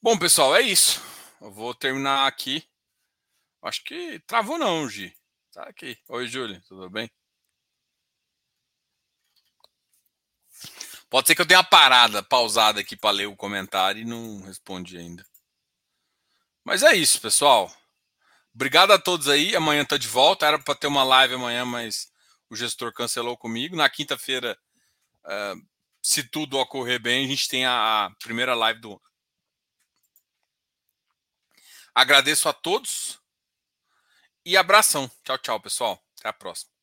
Bom, 0.00 0.18
pessoal, 0.18 0.56
é 0.56 0.62
isso. 0.62 1.00
Eu 1.40 1.50
vou 1.50 1.74
terminar 1.74 2.26
aqui. 2.26 2.66
Acho 3.62 3.84
que 3.84 4.18
travou 4.20 4.56
não, 4.56 4.88
Gi. 4.88 5.14
Tá 5.52 5.64
aqui. 5.64 5.98
Oi, 6.08 6.26
Júlio, 6.26 6.62
tudo 6.68 6.88
bem? 6.88 7.10
Pode 11.16 11.28
ser 11.28 11.34
que 11.34 11.40
eu 11.40 11.46
tenha 11.46 11.60
uma 11.60 11.64
parada, 11.64 12.22
pausada 12.22 12.78
aqui 12.78 12.94
para 12.94 13.10
ler 13.10 13.26
o 13.26 13.34
comentário 13.34 14.02
e 14.02 14.04
não 14.04 14.42
respondi 14.42 14.98
ainda. 14.98 15.24
Mas 16.62 16.82
é 16.82 16.94
isso, 16.94 17.18
pessoal. 17.22 17.74
Obrigado 18.54 18.92
a 18.92 18.98
todos 18.98 19.26
aí. 19.26 19.56
Amanhã 19.56 19.82
tá 19.82 19.96
de 19.96 20.08
volta. 20.08 20.44
Era 20.44 20.58
para 20.58 20.74
ter 20.74 20.86
uma 20.88 21.02
live 21.02 21.32
amanhã, 21.32 21.64
mas 21.64 22.12
o 22.50 22.54
gestor 22.54 22.92
cancelou 22.92 23.34
comigo. 23.34 23.74
Na 23.74 23.88
quinta-feira, 23.88 24.58
uh, 25.24 25.66
se 26.02 26.22
tudo 26.22 26.58
ocorrer 26.58 27.00
bem, 27.00 27.24
a 27.24 27.28
gente 27.28 27.48
tem 27.48 27.64
a 27.64 28.14
primeira 28.22 28.54
live 28.54 28.78
do 28.78 29.02
Agradeço 31.94 32.46
a 32.46 32.52
todos 32.52 33.18
e 34.44 34.54
abração. 34.54 35.10
Tchau, 35.24 35.38
tchau, 35.38 35.60
pessoal. 35.62 35.98
Até 36.18 36.28
a 36.28 36.32
próxima. 36.34 36.75